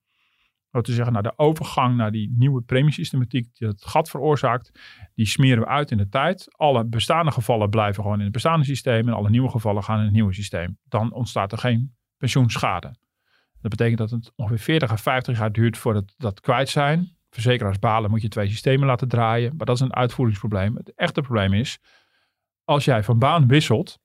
Dat 0.71 0.85
te 0.85 0.93
zeggen, 0.93 1.13
nou, 1.13 1.25
de 1.25 1.37
overgang 1.37 1.97
naar 1.97 2.11
die 2.11 2.33
nieuwe 2.37 2.61
premiesystematiek 2.61 3.55
die 3.55 3.67
het 3.67 3.85
gat 3.85 4.09
veroorzaakt, 4.09 4.71
die 5.15 5.25
smeren 5.25 5.59
we 5.59 5.67
uit 5.67 5.91
in 5.91 5.97
de 5.97 6.09
tijd. 6.09 6.55
Alle 6.57 6.85
bestaande 6.85 7.31
gevallen 7.31 7.69
blijven 7.69 8.03
gewoon 8.03 8.17
in 8.17 8.23
het 8.23 8.31
bestaande 8.31 8.65
systeem 8.65 9.07
en 9.07 9.13
alle 9.13 9.29
nieuwe 9.29 9.49
gevallen 9.49 9.83
gaan 9.83 9.97
in 9.97 10.03
het 10.03 10.13
nieuwe 10.13 10.33
systeem. 10.33 10.77
Dan 10.83 11.13
ontstaat 11.13 11.51
er 11.51 11.57
geen 11.57 11.95
pensioenschade. 12.17 12.95
Dat 13.61 13.71
betekent 13.71 13.97
dat 13.97 14.09
het 14.09 14.31
ongeveer 14.35 14.59
40 14.59 14.91
à 14.91 14.97
50 14.97 15.37
jaar 15.37 15.51
duurt 15.51 15.77
voordat 15.77 16.13
dat 16.17 16.39
kwijt 16.39 16.69
zijn. 16.69 17.15
Verzekeraars 17.29 17.79
balen 17.79 18.09
moet 18.09 18.21
je 18.21 18.27
twee 18.27 18.49
systemen 18.49 18.87
laten 18.87 19.07
draaien, 19.07 19.55
maar 19.57 19.65
dat 19.65 19.75
is 19.75 19.81
een 19.81 19.95
uitvoeringsprobleem. 19.95 20.75
Het 20.75 20.93
echte 20.95 21.21
probleem 21.21 21.53
is, 21.53 21.79
als 22.63 22.85
jij 22.85 23.03
van 23.03 23.19
baan 23.19 23.47
wisselt, 23.47 23.99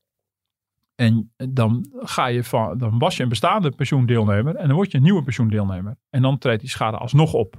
en 0.94 1.32
dan, 1.36 1.86
ga 1.92 2.26
je 2.26 2.44
van, 2.44 2.78
dan 2.78 2.98
was 2.98 3.16
je 3.16 3.22
een 3.22 3.28
bestaande 3.28 3.70
pensioendeelnemer 3.70 4.54
en 4.56 4.66
dan 4.66 4.76
word 4.76 4.90
je 4.90 4.96
een 4.96 5.02
nieuwe 5.02 5.22
pensioendeelnemer. 5.22 5.96
En 6.10 6.22
dan 6.22 6.38
treedt 6.38 6.60
die 6.60 6.70
schade 6.70 6.96
alsnog 6.96 7.32
op. 7.32 7.58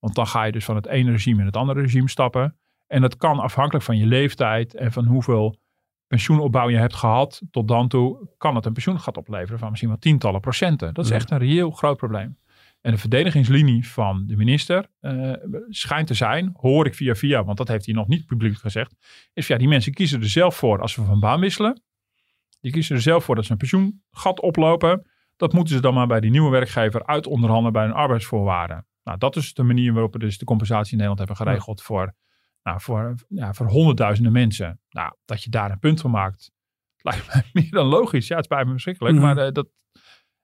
Want 0.00 0.14
dan 0.14 0.26
ga 0.26 0.44
je 0.44 0.52
dus 0.52 0.64
van 0.64 0.76
het 0.76 0.86
ene 0.86 1.10
regime 1.10 1.40
in 1.40 1.46
het 1.46 1.56
andere 1.56 1.80
regime 1.80 2.08
stappen. 2.08 2.56
En 2.86 3.00
dat 3.00 3.16
kan 3.16 3.38
afhankelijk 3.38 3.84
van 3.84 3.96
je 3.96 4.06
leeftijd 4.06 4.74
en 4.74 4.92
van 4.92 5.04
hoeveel 5.04 5.56
pensioenopbouw 6.06 6.68
je 6.68 6.76
hebt 6.76 6.94
gehad 6.94 7.42
tot 7.50 7.68
dan 7.68 7.88
toe, 7.88 8.28
kan 8.38 8.54
het 8.54 8.66
een 8.66 8.72
pensioengat 8.72 9.16
opleveren 9.16 9.58
van 9.58 9.68
misschien 9.68 9.90
wel 9.90 9.98
tientallen 9.98 10.40
procenten. 10.40 10.94
Dat 10.94 11.04
is 11.04 11.10
echt 11.10 11.30
een 11.30 11.38
reëel 11.38 11.70
groot 11.70 11.96
probleem. 11.96 12.38
En 12.80 12.92
de 12.92 12.98
verdedigingslinie 12.98 13.88
van 13.88 14.26
de 14.26 14.36
minister 14.36 14.86
eh, 15.00 15.32
schijnt 15.68 16.06
te 16.06 16.14
zijn, 16.14 16.50
hoor 16.56 16.86
ik 16.86 16.94
via 16.94 17.14
via, 17.14 17.44
want 17.44 17.58
dat 17.58 17.68
heeft 17.68 17.86
hij 17.86 17.94
nog 17.94 18.08
niet 18.08 18.26
publiek 18.26 18.56
gezegd, 18.56 18.94
is 19.32 19.46
ja, 19.46 19.56
die 19.56 19.68
mensen 19.68 19.92
kiezen 19.92 20.20
er 20.20 20.28
zelf 20.28 20.56
voor 20.56 20.80
als 20.80 20.92
ze 20.92 21.04
van 21.04 21.20
baan 21.20 21.40
wisselen. 21.40 21.82
Die 22.66 22.74
kiezen 22.74 22.96
er 22.96 23.02
zelf 23.02 23.24
voor 23.24 23.34
dat 23.34 23.44
ze 23.44 23.52
een 23.52 23.58
pensioengat 23.58 24.40
oplopen. 24.40 25.10
Dat 25.36 25.52
moeten 25.52 25.74
ze 25.74 25.80
dan 25.80 25.94
maar 25.94 26.06
bij 26.06 26.20
die 26.20 26.30
nieuwe 26.30 26.50
werkgever 26.50 27.06
uit 27.06 27.26
onderhandelen 27.26 27.72
bij 27.72 27.82
hun 27.82 27.92
arbeidsvoorwaarden. 27.92 28.86
Nou, 29.02 29.18
dat 29.18 29.36
is 29.36 29.54
de 29.54 29.62
manier 29.62 29.92
waarop 29.92 30.12
we 30.12 30.18
dus 30.18 30.38
de 30.38 30.44
compensatie 30.44 30.90
in 30.92 30.98
Nederland 30.98 31.18
hebben 31.18 31.36
geregeld 31.36 31.82
voor, 31.82 32.14
nou, 32.62 32.80
voor, 32.80 33.14
ja, 33.28 33.52
voor 33.54 33.66
honderdduizenden 33.66 34.32
mensen. 34.32 34.80
Nou, 34.88 35.14
dat 35.24 35.42
je 35.42 35.50
daar 35.50 35.70
een 35.70 35.78
punt 35.78 36.00
van 36.00 36.10
maakt, 36.10 36.50
lijkt 37.08 37.26
mij 37.26 37.42
meer 37.52 37.70
dan 37.70 37.86
logisch. 37.86 38.26
Ja, 38.26 38.36
het 38.36 38.44
spijt 38.44 38.66
me 38.66 38.72
verschrikkelijk, 38.72 39.14
Mhm. 39.14 39.24
maar 39.24 39.38
eh, 39.38 39.52
dat, 39.52 39.68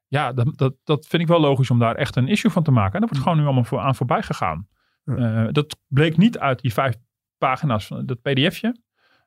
ja, 0.06 0.32
dat, 0.32 0.58
dat, 0.58 0.74
dat 0.84 1.06
vind 1.06 1.22
ik 1.22 1.28
wel 1.28 1.40
logisch 1.40 1.70
om 1.70 1.78
daar 1.78 1.94
echt 1.94 2.16
een 2.16 2.28
issue 2.28 2.50
van 2.50 2.62
te 2.62 2.70
maken. 2.70 2.94
En 2.94 3.00
dat 3.00 3.08
wordt 3.08 3.22
gewoon 3.24 3.38
nu 3.38 3.44
allemaal 3.44 3.64
voor, 3.64 3.80
aan 3.80 3.94
voorbij 3.94 4.22
gegaan. 4.22 4.68
Eh, 5.04 5.46
dat 5.50 5.76
bleek 5.86 6.16
niet 6.16 6.38
uit 6.38 6.60
die 6.60 6.72
vijf 6.72 6.94
pagina's 7.38 7.86
van 7.86 8.06
dat 8.06 8.20
pdfje. 8.20 8.76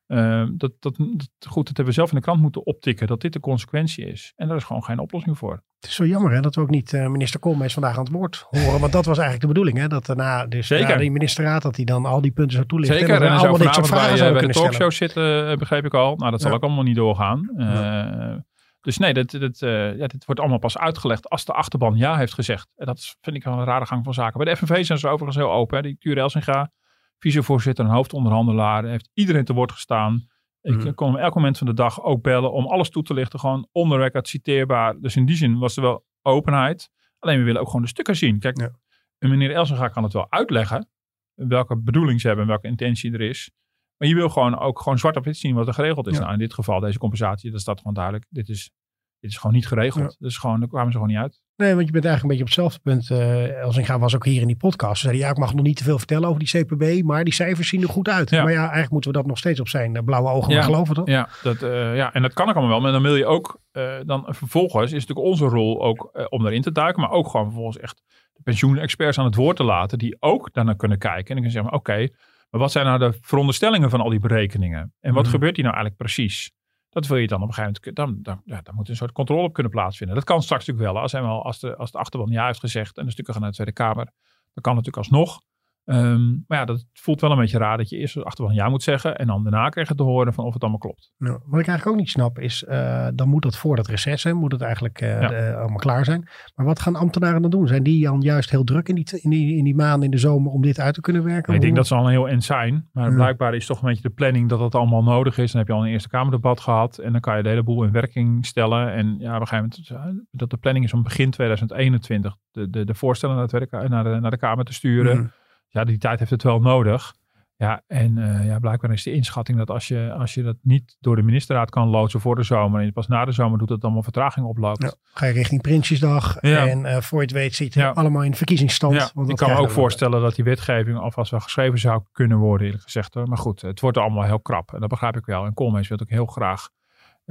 Eh, 0.08 0.44
dat, 0.52 0.72
dat, 0.80 0.96
dat, 0.98 1.28
goed, 1.48 1.66
dat 1.68 1.78
hebben 1.78 1.86
we 1.86 1.92
zelf 1.92 2.10
in 2.10 2.16
de 2.16 2.22
krant 2.22 2.42
moeten 2.42 2.66
optikken 2.66 3.08
dat 3.08 3.22
dit 3.22 3.34
de 3.34 3.40
consequentie 3.40 4.06
is. 4.06 4.34
En 4.36 4.48
daar 4.48 4.58
is 4.58 4.64
gewoon 4.64 4.84
geen 4.84 5.00
oplossing 5.00 5.38
voor. 5.38 5.64
Het 5.80 5.90
is 5.90 5.96
zo 5.96 6.06
jammer 6.06 6.32
hè, 6.32 6.40
dat 6.42 6.56
we 6.56 6.62
ook 6.62 6.70
niet 6.70 6.94
eh, 6.94 7.08
minister 7.08 7.40
Koolmees 7.40 7.74
vandaag 7.74 7.98
aan 7.98 8.04
het 8.04 8.12
woord 8.14 8.46
horen. 8.50 8.80
Want 8.80 8.92
dat 8.92 9.06
was 9.06 9.18
eigenlijk 9.18 9.42
de 9.42 9.48
bedoeling. 9.48 9.78
Hè, 9.78 9.88
dat 9.88 10.06
daarna 10.06 10.46
dus 10.46 10.68
Zeker. 10.68 10.88
na 10.90 10.96
die 10.96 11.12
ministerraad, 11.12 11.62
dat 11.62 11.76
hij 11.76 11.86
dan 11.86 12.06
al 12.06 12.22
die 12.22 12.32
punten 12.32 12.56
zou 12.56 12.66
toelichten. 12.68 13.00
Zeker, 13.00 13.14
En 13.16 13.22
dat 13.22 13.30
zou 13.30 13.42
allemaal 13.42 13.66
dit 13.66 13.76
soort 13.76 13.88
vragen 13.88 14.18
bij, 14.18 14.28
eh, 14.28 14.34
bij 14.34 14.48
de 14.48 14.54
talkshow 14.54 14.92
zitten, 14.92 15.50
eh, 15.50 15.58
begreep 15.58 15.86
ik 15.86 15.94
al. 15.94 16.16
Nou, 16.16 16.32
dat 16.32 16.42
zal 16.42 16.50
Ja. 16.50 16.56
ook 16.56 16.64
allemaal 16.64 16.84
niet 16.84 16.96
doorgaan. 16.96 17.50
Eh, 17.58 18.36
Dus 18.82 18.98
nee, 18.98 19.14
dit, 19.14 19.32
dit, 19.40 19.62
eh, 19.62 19.98
ja, 19.98 20.08
dit 20.08 20.26
wordt 20.26 20.40
allemaal 20.42 20.60
pas 20.60 20.78
uitgelegd 20.78 21.30
als 21.30 21.46
de 21.46 21.54
achterban 21.54 21.98
ja 21.98 22.18
heeft 22.18 22.34
gezegd. 22.34 22.68
En 22.76 22.86
dat 22.86 22.98
is, 22.98 23.16
vind 23.22 23.36
ik 23.36 23.44
wel 23.44 23.54
een 23.54 23.66
rare 23.66 23.86
gang 23.86 24.04
van 24.04 24.14
zaken. 24.14 24.44
Bij 24.44 24.54
de 24.54 24.58
FNV 24.60 24.86
zijn 24.86 25.00
ze 25.00 25.08
overigens 25.08 25.36
heel 25.38 25.52
open. 25.52 25.78
Hè. 25.78 25.84
Die 25.84 25.96
Ture 26.00 26.20
Elsinga, 26.20 26.72
vicevoorzitter 27.20 27.86
en 27.86 27.92
hoofdonderhandelaar, 27.92 28.86
heeft 28.86 29.10
iedereen 29.14 29.46
te 29.46 29.54
woord 29.54 29.72
gestaan. 29.72 30.28
Ik 30.62 30.76
Mhm. 30.76 30.94
kon 30.94 31.14
hem 31.14 31.22
elk 31.24 31.36
moment 31.36 31.58
van 31.58 31.68
de 31.68 31.74
dag 31.74 32.02
ook 32.04 32.22
bellen 32.22 32.52
om 32.52 32.66
alles 32.66 32.90
toe 32.90 33.04
te 33.04 33.14
lichten. 33.14 33.40
Gewoon 33.40 33.68
onder 33.72 34.00
record 34.00 34.28
citeerbaar. 34.28 35.00
Dus 35.00 35.16
in 35.16 35.26
die 35.26 35.36
zin 35.36 35.58
was 35.60 35.76
er 35.76 35.82
wel 35.82 36.06
openheid. 36.22 36.90
Alleen 37.20 37.38
we 37.38 37.44
willen 37.44 37.62
ook 37.62 37.68
gewoon 37.68 37.82
de 37.82 37.88
stukken 37.88 38.16
zien. 38.16 38.40
Kijk, 38.40 38.60
Ja. 38.60 38.72
een 39.18 39.30
meneer 39.30 39.52
Elsinga 39.52 39.88
kan 39.88 40.04
het 40.04 40.14
wel 40.14 40.32
uitleggen. 40.32 40.90
Welke 41.34 41.78
bedoeling 41.78 42.22
ze 42.22 42.28
hebben 42.28 42.46
en 42.46 42.52
welke 42.52 42.68
intentie 42.68 43.14
er 43.14 43.22
is. 43.22 43.52
Maar 43.98 44.08
je 44.08 44.16
wil 44.16 44.30
gewoon 44.30 44.58
ook 44.60 44.80
gewoon 44.82 44.98
zwart 44.98 45.16
op 45.16 45.24
wit 45.26 45.38
zien 45.38 45.56
wat 45.56 45.68
er 45.68 45.74
geregeld 45.74 46.08
is. 46.08 46.14
Ja. 46.14 46.20
Nou, 46.20 46.34
in 46.34 46.40
dit 46.40 46.54
geval 46.54 46.80
deze 46.80 46.98
compensatie, 47.00 47.52
dat 47.52 47.62
staat 47.62 47.78
gewoon 47.78 47.94
duidelijk. 47.94 48.26
Dit 48.30 48.50
is, 48.50 48.72
dit 49.20 49.30
is 49.32 49.38
gewoon 49.38 49.56
niet 49.56 49.68
geregeld. 49.68 50.16
Dus 50.20 50.38
gewoon, 50.38 50.60
daar 50.60 50.70
kwamen 50.70 50.92
ze 50.92 50.98
gewoon 50.98 51.14
niet 51.14 51.22
uit. 51.22 51.42
Nee, 51.58 51.76
want 51.76 51.86
je 51.86 51.92
bent 51.92 52.06
eigenlijk 52.06 52.24
een 52.24 52.28
beetje 52.46 52.62
op 52.62 52.70
hetzelfde 52.70 52.80
punt. 52.80 53.10
eh 53.12 53.62
Elsinga 53.62 54.00
was 54.00 54.16
ook 54.16 54.26
hier 54.26 54.42
in 54.42 54.48
die 54.48 54.56
podcast. 54.56 55.02
Ze 55.02 55.08
zei, 55.08 55.20
ja, 55.20 55.30
ik 55.30 55.38
mag 55.38 55.54
nog 55.54 55.66
niet 55.66 55.78
te 55.78 55.84
veel 55.84 55.98
vertellen 55.98 56.28
over 56.30 56.44
die 56.46 56.64
CPB, 56.64 57.04
maar 57.04 57.24
die 57.24 57.34
cijfers 57.34 57.70
zien 57.70 57.82
er 57.82 57.90
goed 57.90 58.10
uit. 58.10 58.30
Ja. 58.30 58.44
Maar 58.44 58.52
ja, 58.52 58.60
eigenlijk 58.62 58.92
moeten 58.92 59.12
we 59.12 59.18
dat 59.18 59.26
nog 59.28 59.38
steeds 59.38 59.60
op 59.60 59.68
zijn 59.68 59.96
eh, 59.96 60.04
blauwe 60.04 60.30
ogen 60.30 60.50
Ja. 60.50 60.56
maar 60.56 60.66
geloven, 60.66 60.96
toch? 60.96 61.08
Ja, 61.08 61.30
dat, 61.44 61.62
eh, 61.64 61.96
ja, 61.96 62.14
en 62.14 62.22
dat 62.22 62.34
kan 62.34 62.48
ook 62.50 62.54
allemaal 62.56 62.72
wel. 62.72 62.82
Maar 62.82 62.92
dan 62.92 63.02
wil 63.02 63.16
je 63.16 63.26
ook, 63.26 63.60
dan 64.06 64.26
vervolgens 64.28 64.92
is 64.92 65.06
natuurlijk 65.06 65.28
onze 65.28 65.46
rol 65.46 65.84
ook 65.84 66.28
om 66.30 66.42
daarin 66.42 66.62
te 66.62 66.72
duiken. 66.72 67.02
Maar 67.02 67.12
ook 67.12 67.28
gewoon 67.30 67.46
vervolgens 67.46 67.78
echt 67.80 68.02
de 68.34 68.42
pensioenexperts 68.44 69.18
aan 69.20 69.26
het 69.26 69.36
woord 69.36 69.58
te 69.58 69.64
laten. 69.64 69.98
Die 69.98 70.18
ook 70.20 70.54
daarnaar 70.54 70.76
kunnen 70.76 70.98
kijken. 70.98 71.36
En 71.36 71.42
dan 71.42 71.52
kunnen 71.52 71.52
zeggen, 71.52 71.74
oké, 71.74 72.08
maar 72.50 72.62
wat 72.62 72.72
zijn 72.72 72.86
nou 72.86 73.00
de 73.00 73.18
veronderstellingen 73.22 73.90
van 73.90 74.02
al 74.02 74.10
die 74.10 74.20
berekeningen? 74.20 74.94
En 75.00 75.14
wat 75.14 75.24
Mhm. 75.24 75.32
gebeurt 75.32 75.56
hier 75.56 75.66
nou 75.66 75.76
eigenlijk 75.76 76.06
precies? 76.06 76.52
Dat 76.96 77.08
wil 77.08 77.18
je 77.18 77.28
dan 77.28 77.42
op 77.42 77.48
een 77.48 77.54
gegeven 77.54 77.82
moment, 77.82 77.96
dan, 77.96 78.20
dan, 78.22 78.42
ja, 78.56 78.62
dan 78.62 78.76
moet 78.76 78.90
een 78.90 78.96
soort 78.96 79.12
controle 79.12 79.44
op 79.44 79.54
kunnen 79.54 79.72
plaatsvinden. 79.72 80.16
Dat 80.16 80.26
kan 80.26 80.42
straks 80.42 80.66
natuurlijk 80.66 80.94
wel. 80.94 81.02
Als, 81.02 81.14
eenmaal, 81.14 81.44
als, 81.44 81.60
de, 81.60 81.76
als 81.76 81.92
de 81.92 81.98
achterban 81.98 82.32
ja 82.32 82.46
heeft 82.46 82.60
gezegd 82.60 82.98
en 82.98 83.06
de 83.06 83.12
stukken 83.12 83.34
gaan 83.34 83.42
naar 83.42 83.52
de 83.52 83.58
Tweede 83.58 83.74
Kamer. 83.74 84.06
Dan 84.54 84.64
kan 84.64 84.76
natuurlijk 84.76 84.98
alsnog. 84.98 85.42
Ehm, 85.86 86.30
maar 86.48 86.58
ja, 86.58 86.66
dat 86.66 86.86
voelt 86.94 87.22
wel 87.22 87.32
een 87.32 87.38
beetje 87.38 87.58
raar 87.58 87.78
dat 87.78 87.90
je 87.90 87.98
eerst 87.98 88.24
achter 88.24 88.46
van 88.46 88.54
ja 88.54 88.70
moet 88.70 88.84
zeggen. 88.84 89.16
En 89.16 89.28
dan 89.28 89.44
daarna 89.44 89.70
krijg 89.70 89.88
je 89.88 89.96
te 89.96 90.04
horen 90.04 90.34
van 90.34 90.46
of 90.46 90.54
het 90.54 90.62
allemaal 90.62 90.80
klopt. 90.80 91.12
Wat 91.18 91.60
ik 91.60 91.68
eigenlijk 91.68 91.88
ook 91.88 91.96
niet 91.96 92.10
snap 92.10 92.40
is, 92.40 92.66
uh, 92.70 93.08
dan 93.14 93.30
moet 93.30 93.44
dat 93.44 93.58
voor 93.58 93.76
dat 93.76 93.88
reces, 93.88 94.24
hè, 94.24 94.34
moet 94.34 94.52
het 94.52 94.62
eigenlijk 94.62 95.02
uh, 95.02 95.22
ja. 95.22 95.28
de, 95.28 95.56
allemaal 95.56 95.78
klaar 95.78 96.06
zijn. 96.06 96.30
Maar 96.56 96.66
wat 96.66 96.80
gaan 96.80 96.96
ambtenaren 96.96 97.42
dan 97.42 97.52
doen? 97.52 97.68
Zijn 97.68 97.84
die 97.84 98.04
dan 98.04 98.22
juist 98.22 98.50
heel 98.50 98.64
druk 98.64 98.90
in 98.90 98.96
die, 98.96 99.20
in 99.22 99.30
die, 99.30 99.58
in 99.58 99.64
die 99.64 99.76
maanden 99.76 100.04
in 100.04 100.12
de 100.12 100.18
zomer 100.18 100.52
om 100.52 100.62
dit 100.62 100.80
uit 100.80 100.94
te 100.94 101.02
kunnen 101.02 101.24
werken? 101.24 101.54
ik 101.54 101.62
denk 101.62 101.76
dat 101.76 101.88
ze 101.88 101.96
al 101.96 102.06
een 102.06 102.12
heel 102.12 102.30
end 102.30 102.44
zijn. 102.44 102.90
Maar 102.92 103.10
ja. 103.10 103.16
blijkbaar 103.16 103.56
is 103.56 103.66
toch 103.66 103.82
een 103.82 103.88
beetje 103.88 104.08
de 104.08 104.10
planning 104.10 104.50
dat 104.50 104.60
dat 104.60 104.76
allemaal 104.76 105.04
nodig 105.04 105.38
is. 105.38 105.52
Dan 105.52 105.60
heb 105.60 105.70
je 105.70 105.76
al 105.76 105.86
een 105.86 105.92
Eerste 105.92 106.10
Kamerdebat 106.10 106.60
gehad. 106.60 106.98
En 106.98 107.12
dan 107.12 107.22
kan 107.22 107.38
je 107.38 107.44
de 107.44 107.50
hele 107.50 107.64
boel 107.64 107.84
in 107.84 107.92
werking 107.92 108.46
stellen. 108.46 108.94
En 108.94 109.16
ja, 109.20 109.36
op 109.36 109.42
een 109.42 109.48
gegeven 109.48 109.86
moment, 109.90 110.28
dat 110.32 110.50
de 110.50 110.58
planning 110.58 110.86
is 110.86 110.94
om 110.94 111.04
begin 111.04 111.32
2021 111.32 112.36
de, 112.52 112.70
de, 112.70 112.86
de 112.86 112.94
voorstellen 112.94 113.36
naar, 113.36 113.44
het 113.44 113.52
werk, 113.52 113.90
naar, 113.90 114.04
de, 114.04 114.20
naar 114.20 114.32
de 114.32 114.38
Kamer 114.38 114.66
te 114.66 114.74
sturen. 114.74 115.34
Ja, 115.76 115.84
die 115.84 115.98
tijd 115.98 116.20
heeft 116.20 116.32
het 116.32 116.44
wel 116.44 116.60
nodig. 116.60 117.14
Ja, 117.58 117.82
en 117.88 118.18
uh, 118.18 118.46
ja, 118.46 118.60
blijkbaar 118.60 118.92
is 118.92 119.04
de 119.04 119.12
inschatting 119.12 119.58
dat 119.58 119.70
als 119.70 119.88
je, 119.88 120.14
als 120.18 120.34
je 120.34 120.44
dat 120.44 120.56
niet 120.62 120.98
door 121.00 121.16
de 121.16 121.22
ministerraad 121.22 121.70
kan 121.70 121.88
loodsen 121.88 122.20
voor 122.20 122.36
de 122.36 122.44
zomer 122.44 122.82
en 122.82 122.94
pas 122.94 123.08
na 123.08 123.26
de 123.26 123.32
zomer 123.32 123.58
doet, 123.58 123.68
dat 123.68 123.84
allemaal 123.84 124.04
vertraging 124.04 124.46
oploopt. 124.46 124.82
Ja, 124.82 124.94
ga 125.14 125.26
je 125.26 125.34
richting 125.34 125.62
Prinsjesdag 125.62 126.38
ja. 126.42 126.68
en 126.68 126.80
uh, 126.80 126.98
voor 126.98 127.20
je 127.20 127.26
het 127.26 127.34
weet 127.34 127.56
zit 127.56 127.74
je 127.74 127.80
ja. 127.80 127.90
allemaal 127.90 128.24
in 128.24 128.36
verkiezingsstand. 128.36 129.12
Want 129.14 129.30
ik 129.30 129.36
kan 129.36 129.50
me 129.50 129.58
ook 129.58 129.70
voorstellen 129.70 130.22
dat 130.22 130.36
die 130.36 130.44
wetgeving 130.44 130.98
alvast 130.98 131.32
wel 131.32 131.40
geschreven 131.40 131.80
zou 131.80 132.04
kunnen 132.12 132.38
worden, 132.38 132.66
eerlijk 132.66 132.84
gezegd. 132.84 133.14
Hoor. 133.14 133.28
Maar 133.28 133.38
goed, 133.38 133.62
het 133.62 133.80
wordt 133.80 133.98
allemaal 133.98 134.24
heel 134.24 134.40
krap 134.40 134.74
en 134.74 134.80
dat 134.80 134.90
begrijp 134.90 135.18
ik 135.18 135.26
wel. 135.26 135.46
En 135.46 135.54
Koolmees 135.54 135.88
wil 135.88 136.00
ook 136.00 136.10
heel 136.10 136.26
graag 136.26 136.70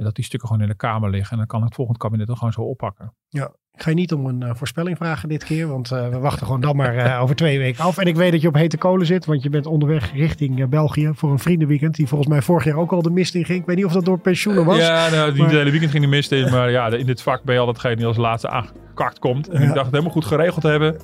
dat 0.03 0.15
die 0.15 0.23
stukken 0.23 0.47
gewoon 0.47 0.63
in 0.63 0.69
de 0.69 0.75
Kamer 0.75 1.09
liggen 1.09 1.31
en 1.31 1.37
dan 1.37 1.47
kan 1.47 1.63
het 1.63 1.73
volgende 1.73 1.99
kabinet 1.99 2.29
er 2.29 2.37
gewoon 2.37 2.53
zo 2.53 2.61
oppakken. 2.61 3.13
Ja, 3.29 3.51
ik 3.75 3.81
ga 3.81 3.89
je 3.89 3.95
niet 3.95 4.13
om 4.13 4.25
een 4.25 4.41
uh, 4.41 4.49
voorspelling 4.53 4.97
vragen 4.97 5.29
dit 5.29 5.43
keer, 5.43 5.67
want 5.67 5.91
uh, 5.91 6.09
we 6.09 6.19
wachten 6.19 6.45
gewoon 6.45 6.61
dan 6.61 6.75
maar 6.75 6.95
uh, 6.95 7.21
over 7.23 7.35
twee 7.35 7.59
weken 7.59 7.83
af. 7.83 7.97
En 7.97 8.07
ik 8.07 8.15
weet 8.15 8.31
dat 8.31 8.41
je 8.41 8.47
op 8.47 8.53
hete 8.53 8.77
kolen 8.77 9.05
zit, 9.05 9.25
want 9.25 9.43
je 9.43 9.49
bent 9.49 9.65
onderweg 9.65 10.13
richting 10.13 10.69
België 10.69 11.11
voor 11.13 11.31
een 11.31 11.39
vriendenweekend. 11.39 11.95
Die 11.95 12.07
volgens 12.07 12.29
mij 12.29 12.41
vorig 12.41 12.63
jaar 12.63 12.77
ook 12.77 12.91
al 12.91 13.01
de 13.01 13.09
mist 13.09 13.35
in 13.35 13.45
ging. 13.45 13.59
Ik 13.59 13.65
weet 13.65 13.75
niet 13.75 13.85
of 13.85 13.91
dat 13.91 14.05
door 14.05 14.19
pensioenen 14.19 14.65
was. 14.65 14.77
Ja, 14.77 15.09
nou, 15.09 15.33
die 15.33 15.41
maar... 15.41 15.51
hele 15.51 15.71
weekend 15.71 15.91
ging 15.91 16.03
de 16.03 16.09
mist 16.09 16.31
in. 16.31 16.51
Maar 16.51 16.71
ja, 16.71 16.87
in 16.87 17.05
dit 17.05 17.21
vak 17.21 17.43
ben 17.43 17.53
je 17.53 17.59
altijd 17.59 17.77
degene 17.77 17.95
die 17.95 18.05
als 18.05 18.17
laatste 18.17 18.49
aangekakt 18.49 19.19
komt. 19.19 19.49
En 19.49 19.61
ja. 19.61 19.67
ik 19.67 19.73
dacht 19.73 19.85
het 19.85 19.91
helemaal 19.91 20.13
goed 20.13 20.25
geregeld 20.25 20.61
te 20.61 20.67
hebben. 20.67 21.01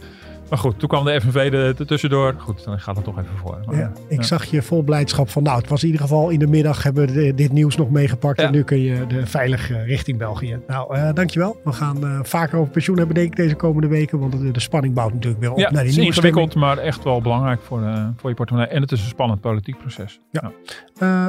Maar 0.52 0.60
goed, 0.60 0.80
toen 0.80 0.90
kwam 0.90 1.06
de 1.06 1.22
FNV 1.22 1.36
er 1.54 1.86
tussendoor. 1.86 2.36
Goed, 2.38 2.64
dan 2.64 2.80
gaat 2.80 2.96
het 2.96 3.06
toch 3.06 3.20
even 3.20 3.38
voor. 3.38 3.60
Maar, 3.66 3.78
ja, 3.78 3.92
ik 4.08 4.24
zag 4.24 4.46
je 4.46 4.62
vol 4.62 4.84
blijdschap 4.84 5.30
van, 5.30 5.44
nou, 5.44 5.58
het 5.58 5.70
was 5.70 5.82
in 5.82 5.86
ieder 5.86 6.02
geval 6.02 6.30
in 6.30 6.40
de 6.40 6.48
middag 6.48 6.84
hebben 6.84 7.08
we 7.08 7.34
dit 7.36 7.52
nieuws 7.52 7.76
nog 7.76 7.90
meegepakt. 7.90 8.40
En 8.40 8.52
nu 8.52 8.64
kun 8.64 8.80
je 8.80 9.08
de 9.08 9.26
veilig 9.26 9.70
uh, 9.70 9.86
richting 9.86 10.18
België. 10.18 10.60
Nou, 10.68 10.98
uh, 10.98 11.10
dankjewel. 11.14 11.62
We 11.64 11.72
gaan 11.72 12.06
uh, 12.06 12.20
vaker 12.24 12.60
over 12.60 12.72
pensioen 12.72 12.98
hebben, 12.98 13.16
denk 13.16 13.28
ik, 13.28 13.36
deze 13.36 13.56
komende 13.56 13.88
weken. 13.88 14.20
Want 14.20 14.32
de, 14.32 14.52
de 14.52 14.60
spanning 14.60 14.94
bouwt 14.94 15.14
natuurlijk 15.14 15.42
weer 15.42 15.52
op 15.52 15.58
ja, 15.58 15.72
naar 15.72 15.84
die 15.84 15.92
nieuwe 15.92 16.08
Het 16.08 16.18
is 16.18 16.24
ingewikkeld, 16.24 16.56
maar 16.56 16.78
echt 16.78 17.04
wel 17.04 17.22
belangrijk 17.22 17.62
voor, 17.62 17.82
voor 18.18 18.30
je 18.30 18.36
portemonnee. 18.36 18.72
En 18.72 18.82
het 18.82 18.92
is 18.92 19.02
een 19.02 19.08
spannend 19.08 19.42
politiek 19.42 19.78
proces. 19.78 20.20
Ja. 20.32 20.52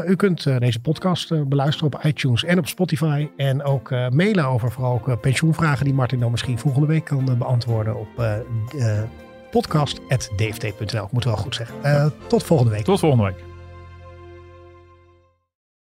u 0.07 0.17
kunt 0.17 0.43
deze 0.59 0.81
podcast 0.81 1.49
beluisteren 1.49 1.93
op 1.93 2.05
iTunes 2.05 2.45
en 2.45 2.59
op 2.59 2.67
Spotify. 2.67 3.29
En 3.37 3.63
ook 3.63 3.91
mailen 3.91 4.47
over 4.47 4.73
vooral 4.73 4.93
ook 4.93 5.21
pensioenvragen 5.21 5.85
die 5.85 5.95
Martin 5.95 6.21
dan 6.21 6.31
misschien 6.31 6.59
volgende 6.59 6.87
week 6.87 7.05
kan 7.05 7.39
beantwoorden 7.39 7.97
op 7.97 8.09
podcast.dft.nl. 9.53 11.09
Moet 11.11 11.25
wel 11.25 11.37
goed 11.37 11.55
zeggen. 11.55 11.77
Uh, 11.85 12.07
tot 12.27 12.43
volgende 12.43 12.73
week. 12.73 12.85
Tot 12.85 13.01
volgende 13.01 13.25
week. 13.25 13.52